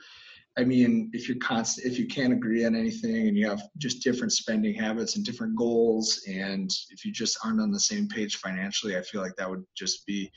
I 0.58 0.64
mean, 0.64 1.10
if 1.12 1.28
you're 1.28 1.38
constant, 1.38 1.86
if 1.86 1.98
you 1.98 2.06
can't 2.06 2.32
agree 2.32 2.64
on 2.64 2.74
anything 2.74 3.28
and 3.28 3.36
you 3.36 3.46
have 3.48 3.62
just 3.76 4.02
different 4.02 4.32
spending 4.32 4.74
habits 4.74 5.16
and 5.16 5.24
different 5.24 5.56
goals, 5.56 6.22
and 6.26 6.70
if 6.90 7.04
you 7.04 7.12
just 7.12 7.38
aren't 7.44 7.60
on 7.60 7.70
the 7.70 7.80
same 7.80 8.08
page 8.08 8.36
financially, 8.36 8.96
I 8.96 9.02
feel 9.02 9.20
like 9.20 9.36
that 9.36 9.50
would 9.50 9.64
just 9.76 10.06
be 10.06 10.30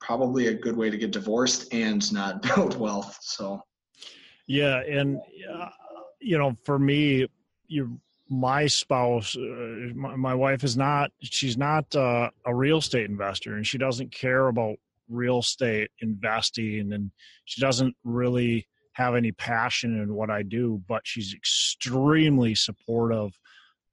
probably 0.00 0.48
a 0.48 0.54
good 0.54 0.76
way 0.76 0.90
to 0.90 0.98
get 0.98 1.10
divorced 1.10 1.72
and 1.72 2.12
not 2.12 2.42
build 2.54 2.78
wealth. 2.78 3.16
So, 3.22 3.62
yeah, 4.46 4.80
and 4.80 5.18
uh, 5.50 5.68
you 6.20 6.36
know, 6.36 6.54
for 6.64 6.78
me, 6.78 7.26
you 7.66 7.98
my 8.28 8.66
spouse, 8.66 9.36
uh, 9.36 9.92
my, 9.94 10.16
my, 10.16 10.34
wife 10.34 10.62
is 10.64 10.76
not, 10.76 11.10
she's 11.20 11.56
not 11.56 11.94
uh, 11.96 12.30
a 12.44 12.54
real 12.54 12.78
estate 12.78 13.08
investor 13.08 13.54
and 13.54 13.66
she 13.66 13.78
doesn't 13.78 14.12
care 14.12 14.48
about 14.48 14.76
real 15.08 15.38
estate 15.38 15.90
investing 16.00 16.92
and 16.92 17.10
she 17.44 17.60
doesn't 17.60 17.96
really 18.04 18.66
have 18.92 19.14
any 19.14 19.32
passion 19.32 20.00
in 20.00 20.14
what 20.14 20.30
I 20.30 20.42
do, 20.42 20.82
but 20.88 21.02
she's 21.04 21.32
extremely 21.32 22.54
supportive 22.54 23.38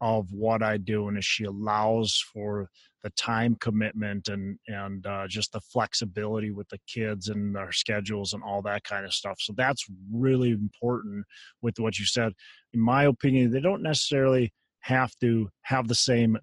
of 0.01 0.31
what 0.31 0.61
I 0.61 0.77
do 0.77 1.07
and 1.07 1.17
as 1.17 1.25
she 1.25 1.45
allows 1.45 2.23
for 2.33 2.69
the 3.03 3.09
time 3.11 3.55
commitment 3.59 4.29
and 4.29 4.57
and 4.67 5.05
uh, 5.05 5.27
just 5.27 5.51
the 5.51 5.61
flexibility 5.61 6.51
with 6.51 6.67
the 6.69 6.79
kids 6.87 7.29
and 7.29 7.55
our 7.55 7.71
schedules 7.71 8.33
and 8.33 8.41
all 8.43 8.61
that 8.63 8.83
kind 8.83 9.05
of 9.05 9.13
stuff. 9.13 9.37
So 9.39 9.53
that's 9.55 9.85
really 10.11 10.51
important 10.51 11.25
with 11.61 11.79
what 11.79 11.99
you 11.99 12.05
said. 12.05 12.33
In 12.73 12.79
my 12.79 13.03
opinion, 13.03 13.51
they 13.51 13.59
don't 13.59 13.83
necessarily 13.83 14.51
have 14.79 15.11
to 15.21 15.49
have 15.61 15.87
the 15.87 15.95
same 15.95 16.37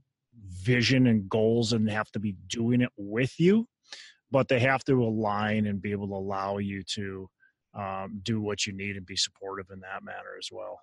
vision 0.48 1.07
and 1.07 1.28
goals 1.28 1.72
and 1.72 1.90
have 1.90 2.11
to 2.12 2.20
be 2.20 2.36
doing 2.46 2.80
it 2.80 2.90
with 2.96 3.38
you, 3.38 3.66
but 4.30 4.48
they 4.48 4.61
have 4.61 4.84
to 4.84 5.03
align 5.03 5.66
and 5.66 5.82
be 5.82 5.90
able 5.90 6.09
to 6.09 6.14
allow 6.14 6.59
you 6.59 6.82
to 6.94 7.28
um, 7.74 8.20
do 8.22 8.40
what 8.40 8.66
you 8.66 8.72
need 8.72 8.96
and 8.96 9.07
be 9.07 9.16
supportive 9.16 9.66
in 9.72 9.80
that 9.80 10.05
manner 10.05 10.36
as 10.38 10.48
well. 10.53 10.78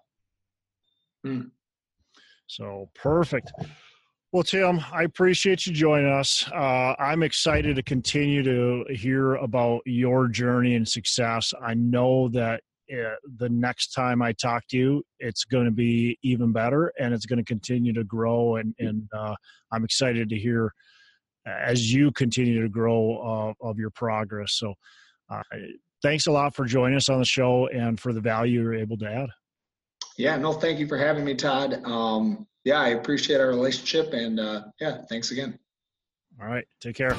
Mm. 1.25 1.51
So 2.49 2.89
perfect. 2.95 3.51
Well, 4.31 4.43
Tim, 4.43 4.79
I 4.91 5.03
appreciate 5.03 5.65
you 5.65 5.73
joining 5.73 6.11
us. 6.11 6.47
Uh, 6.51 6.95
I'm 6.99 7.23
excited 7.23 7.75
to 7.75 7.83
continue 7.83 8.43
to 8.43 8.85
hear 8.93 9.35
about 9.35 9.81
your 9.85 10.27
journey 10.27 10.75
and 10.75 10.87
success. 10.87 11.53
I 11.63 11.73
know 11.73 12.29
that 12.29 12.61
uh, 12.91 13.15
the 13.37 13.49
next 13.49 13.91
time 13.93 14.21
I 14.21 14.33
talk 14.33 14.67
to 14.69 14.77
you, 14.77 15.03
it's 15.19 15.45
going 15.45 15.65
to 15.65 15.71
be 15.71 16.17
even 16.23 16.51
better 16.51 16.91
and 16.99 17.13
it's 17.13 17.25
going 17.25 17.37
to 17.37 17.45
continue 17.45 17.93
to 17.93 18.03
grow. 18.03 18.57
And, 18.57 18.73
and 18.79 19.07
uh, 19.15 19.35
I'm 19.71 19.83
excited 19.83 20.29
to 20.29 20.37
hear 20.37 20.73
as 21.45 21.91
you 21.91 22.11
continue 22.11 22.61
to 22.61 22.69
grow 22.69 23.55
uh, 23.61 23.67
of 23.67 23.77
your 23.77 23.89
progress. 23.91 24.53
So, 24.53 24.73
uh, 25.29 25.41
thanks 26.01 26.27
a 26.27 26.31
lot 26.31 26.55
for 26.55 26.65
joining 26.65 26.97
us 26.97 27.09
on 27.09 27.19
the 27.19 27.25
show 27.25 27.67
and 27.67 27.99
for 27.99 28.13
the 28.13 28.21
value 28.21 28.61
you're 28.61 28.75
able 28.75 28.97
to 28.97 29.09
add. 29.11 29.29
Yeah, 30.19 30.35
no, 30.35 30.51
thank 30.51 30.79
you 30.79 30.87
for 30.87 30.97
having 30.97 31.23
me, 31.23 31.33
Todd. 31.33 31.81
Um, 31.85 32.45
yeah, 32.65 32.81
I 32.81 32.89
appreciate 32.89 33.39
our 33.39 33.47
relationship 33.47 34.11
and 34.11 34.37
uh, 34.37 34.63
yeah, 34.81 34.97
thanks 35.09 35.31
again. 35.31 35.57
All 36.41 36.45
right, 36.45 36.65
take 36.81 36.97
care. 36.97 37.13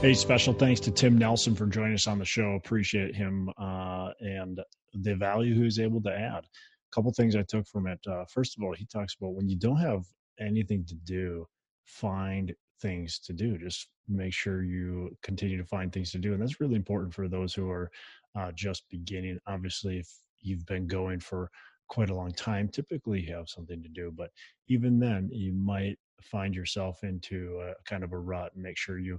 Hey, 0.00 0.14
special 0.14 0.52
thanks 0.52 0.80
to 0.80 0.90
Tim 0.90 1.16
Nelson 1.16 1.54
for 1.54 1.66
joining 1.66 1.94
us 1.94 2.08
on 2.08 2.18
the 2.18 2.24
show. 2.24 2.54
Appreciate 2.56 3.14
him 3.14 3.48
uh, 3.56 4.08
and 4.18 4.60
the 4.92 5.14
value 5.14 5.54
he 5.54 5.62
was 5.62 5.78
able 5.78 6.02
to 6.02 6.10
add. 6.10 6.42
A 6.42 6.92
couple 6.92 7.12
things 7.12 7.36
I 7.36 7.42
took 7.42 7.68
from 7.68 7.86
it. 7.86 8.00
Uh, 8.04 8.24
first 8.24 8.58
of 8.58 8.64
all, 8.64 8.74
he 8.74 8.84
talks 8.84 9.14
about 9.14 9.34
when 9.34 9.48
you 9.48 9.56
don't 9.56 9.76
have 9.76 10.02
anything 10.40 10.84
to 10.86 10.96
do, 10.96 11.46
find 11.84 12.52
things 12.82 13.20
to 13.26 13.32
do. 13.32 13.56
Just 13.58 13.86
make 14.08 14.32
sure 14.32 14.64
you 14.64 15.16
continue 15.22 15.56
to 15.56 15.64
find 15.64 15.92
things 15.92 16.10
to 16.10 16.18
do, 16.18 16.32
and 16.32 16.42
that's 16.42 16.60
really 16.60 16.74
important 16.74 17.14
for 17.14 17.28
those 17.28 17.54
who 17.54 17.70
are 17.70 17.92
uh, 18.36 18.50
just 18.56 18.82
beginning. 18.90 19.38
Obviously, 19.46 19.98
if 19.98 20.08
you've 20.42 20.66
been 20.66 20.86
going 20.86 21.20
for 21.20 21.50
quite 21.88 22.10
a 22.10 22.14
long 22.14 22.32
time, 22.32 22.68
typically 22.68 23.20
you 23.20 23.34
have 23.34 23.48
something 23.48 23.82
to 23.82 23.88
do. 23.88 24.12
But 24.16 24.30
even 24.68 24.98
then, 24.98 25.28
you 25.32 25.52
might 25.52 25.98
find 26.22 26.54
yourself 26.54 27.02
into 27.02 27.60
a 27.62 27.74
kind 27.88 28.04
of 28.04 28.12
a 28.12 28.18
rut 28.18 28.52
and 28.54 28.62
make 28.62 28.78
sure 28.78 28.98
you 28.98 29.18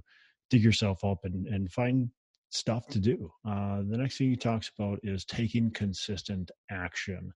dig 0.50 0.62
yourself 0.62 1.04
up 1.04 1.18
and, 1.24 1.46
and 1.46 1.70
find 1.70 2.10
stuff 2.50 2.86
to 2.88 2.98
do. 2.98 3.30
Uh, 3.46 3.78
the 3.88 3.96
next 3.96 4.18
thing 4.18 4.30
he 4.30 4.36
talks 4.36 4.70
about 4.76 4.98
is 5.02 5.24
taking 5.24 5.70
consistent 5.70 6.50
action. 6.70 7.32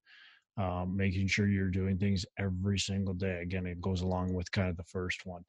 Um, 0.59 0.97
making 0.97 1.27
sure 1.29 1.49
you're 1.49 1.69
doing 1.69 1.99
things 1.99 2.25
every 2.39 2.79
single 2.79 3.13
day. 3.13 3.41
Again, 3.43 3.67
it 3.67 3.81
goes 3.81 4.01
along 4.01 4.33
with 4.33 4.51
kind 4.53 4.71
of 4.71 4.77
the 4.79 4.85
first 4.85 5.27
one. 5.27 5.45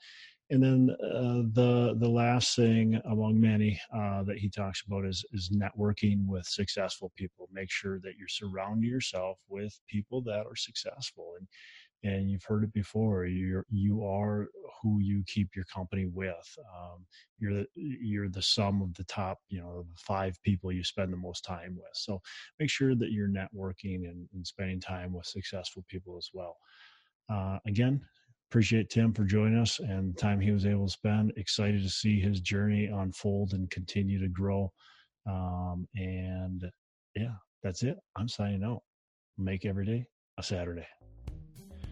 And 0.49 0.63
then 0.63 0.89
uh, 1.03 1.43
the 1.53 1.95
the 1.99 2.09
last 2.09 2.55
thing 2.55 3.01
among 3.05 3.39
many 3.39 3.79
uh, 3.93 4.23
that 4.23 4.37
he 4.37 4.49
talks 4.49 4.81
about 4.87 5.05
is 5.05 5.25
is 5.33 5.49
networking 5.49 6.25
with 6.25 6.45
successful 6.45 7.11
people. 7.17 7.49
Make 7.51 7.69
sure 7.69 7.99
that 7.99 8.13
you're 8.17 8.29
surrounding 8.29 8.89
yourself 8.89 9.39
with 9.49 9.77
people 9.89 10.21
that 10.23 10.45
are 10.45 10.55
successful. 10.55 11.33
And 11.37 11.47
and 12.03 12.29
you've 12.29 12.43
heard 12.43 12.63
it 12.63 12.73
before. 12.73 13.25
You're 13.25 13.65
you 13.69 14.05
are 14.05 14.47
who 14.81 14.99
you 15.01 15.23
keep 15.27 15.49
your 15.55 15.65
company 15.65 16.05
with. 16.05 16.57
Um, 16.59 17.05
you're 17.39 17.53
the 17.53 17.67
you're 17.75 18.29
the 18.29 18.41
sum 18.41 18.81
of 18.81 18.93
the 18.95 19.03
top, 19.05 19.39
you 19.49 19.59
know, 19.59 19.85
five 19.97 20.37
people 20.43 20.71
you 20.71 20.83
spend 20.83 21.11
the 21.11 21.17
most 21.17 21.43
time 21.43 21.75
with. 21.75 21.91
So 21.93 22.21
make 22.59 22.69
sure 22.69 22.95
that 22.95 23.11
you're 23.11 23.29
networking 23.29 24.09
and, 24.09 24.27
and 24.33 24.45
spending 24.45 24.79
time 24.79 25.13
with 25.13 25.25
successful 25.25 25.83
people 25.89 26.17
as 26.17 26.29
well. 26.33 26.57
Uh, 27.29 27.57
again, 27.65 28.01
appreciate 28.49 28.89
Tim 28.89 29.13
for 29.13 29.25
joining 29.25 29.59
us 29.59 29.79
and 29.79 30.13
the 30.13 30.19
time 30.19 30.39
he 30.39 30.51
was 30.51 30.65
able 30.65 30.85
to 30.85 30.91
spend. 30.91 31.33
Excited 31.35 31.81
to 31.83 31.89
see 31.89 32.19
his 32.19 32.39
journey 32.39 32.85
unfold 32.85 33.53
and 33.53 33.69
continue 33.69 34.19
to 34.19 34.29
grow. 34.29 34.71
Um, 35.29 35.87
and 35.95 36.63
yeah, 37.15 37.33
that's 37.63 37.83
it. 37.83 37.97
I'm 38.15 38.29
signing 38.29 38.63
out. 38.63 38.81
Make 39.37 39.65
every 39.65 39.85
day 39.85 40.07
a 40.37 40.43
Saturday. 40.43 40.87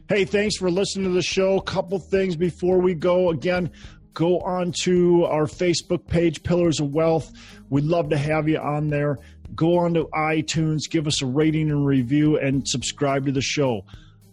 Hey, 0.08 0.24
thanks 0.24 0.56
for 0.58 0.70
listening 0.70 1.06
to 1.06 1.16
the 1.16 1.24
show. 1.24 1.58
A 1.58 1.64
couple 1.64 1.98
things 1.98 2.36
before 2.36 2.80
we 2.80 2.94
go. 2.94 3.32
Again, 3.32 3.72
go 4.14 4.40
on 4.42 4.72
to 4.84 5.26
our 5.26 5.46
Facebook 5.46 6.06
page, 6.06 6.44
Pillars 6.44 6.80
of 6.80 6.94
Wealth. 6.94 7.32
We'd 7.72 7.86
love 7.86 8.10
to 8.10 8.18
have 8.18 8.48
you 8.48 8.60
on 8.60 8.90
there. 8.90 9.18
Go 9.56 9.80
on 9.80 9.96
to 9.96 10.06
iTunes, 10.14 10.82
give 10.92 11.08
us 11.08 11.24
a 11.24 11.26
rating 11.26 11.72
and 11.72 11.88
review, 11.88 12.38
and 12.38 12.68
subscribe 12.68 13.26
to 13.26 13.32
the 13.32 13.42
show. 13.42 13.84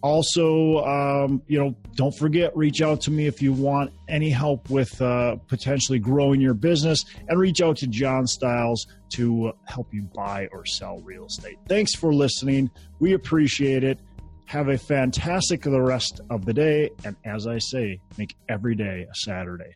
Also, 0.03 0.85
um, 0.85 1.41
you 1.47 1.59
know, 1.59 1.75
don't 1.95 2.15
forget, 2.19 2.55
reach 2.55 2.83
out 2.83 3.01
to 3.03 3.11
me 3.11 3.27
if 3.27 3.41
you 3.41 3.55
want 3.55 3.93
any 4.11 4.29
help 4.29 4.69
with 4.69 5.01
uh, 5.01 5.37
potentially 5.49 5.99
growing 5.99 6.41
your 6.41 6.55
business 6.55 7.03
and 7.29 7.41
reach 7.41 7.63
out 7.63 7.79
to 7.79 7.87
John 7.87 8.27
Styles 8.27 8.87
to 9.15 9.53
help 9.65 9.95
you 9.95 10.03
buy 10.15 10.49
or 10.53 10.67
sell 10.67 10.99
real 10.99 11.25
estate. 11.25 11.57
Thanks 11.67 11.95
for 11.95 12.13
listening. 12.13 12.71
We 12.99 13.15
appreciate 13.15 13.85
it. 13.85 13.99
Have 14.47 14.69
a 14.69 14.79
fantastic 14.79 15.63
the 15.63 15.81
rest 15.81 16.21
of 16.31 16.45
the 16.45 16.53
day. 16.53 16.91
And 17.05 17.17
as 17.25 17.47
I 17.47 17.59
say, 17.59 17.99
make 18.19 18.37
every 18.49 18.75
day 18.75 19.07
a 19.11 19.15
Saturday. 19.15 19.75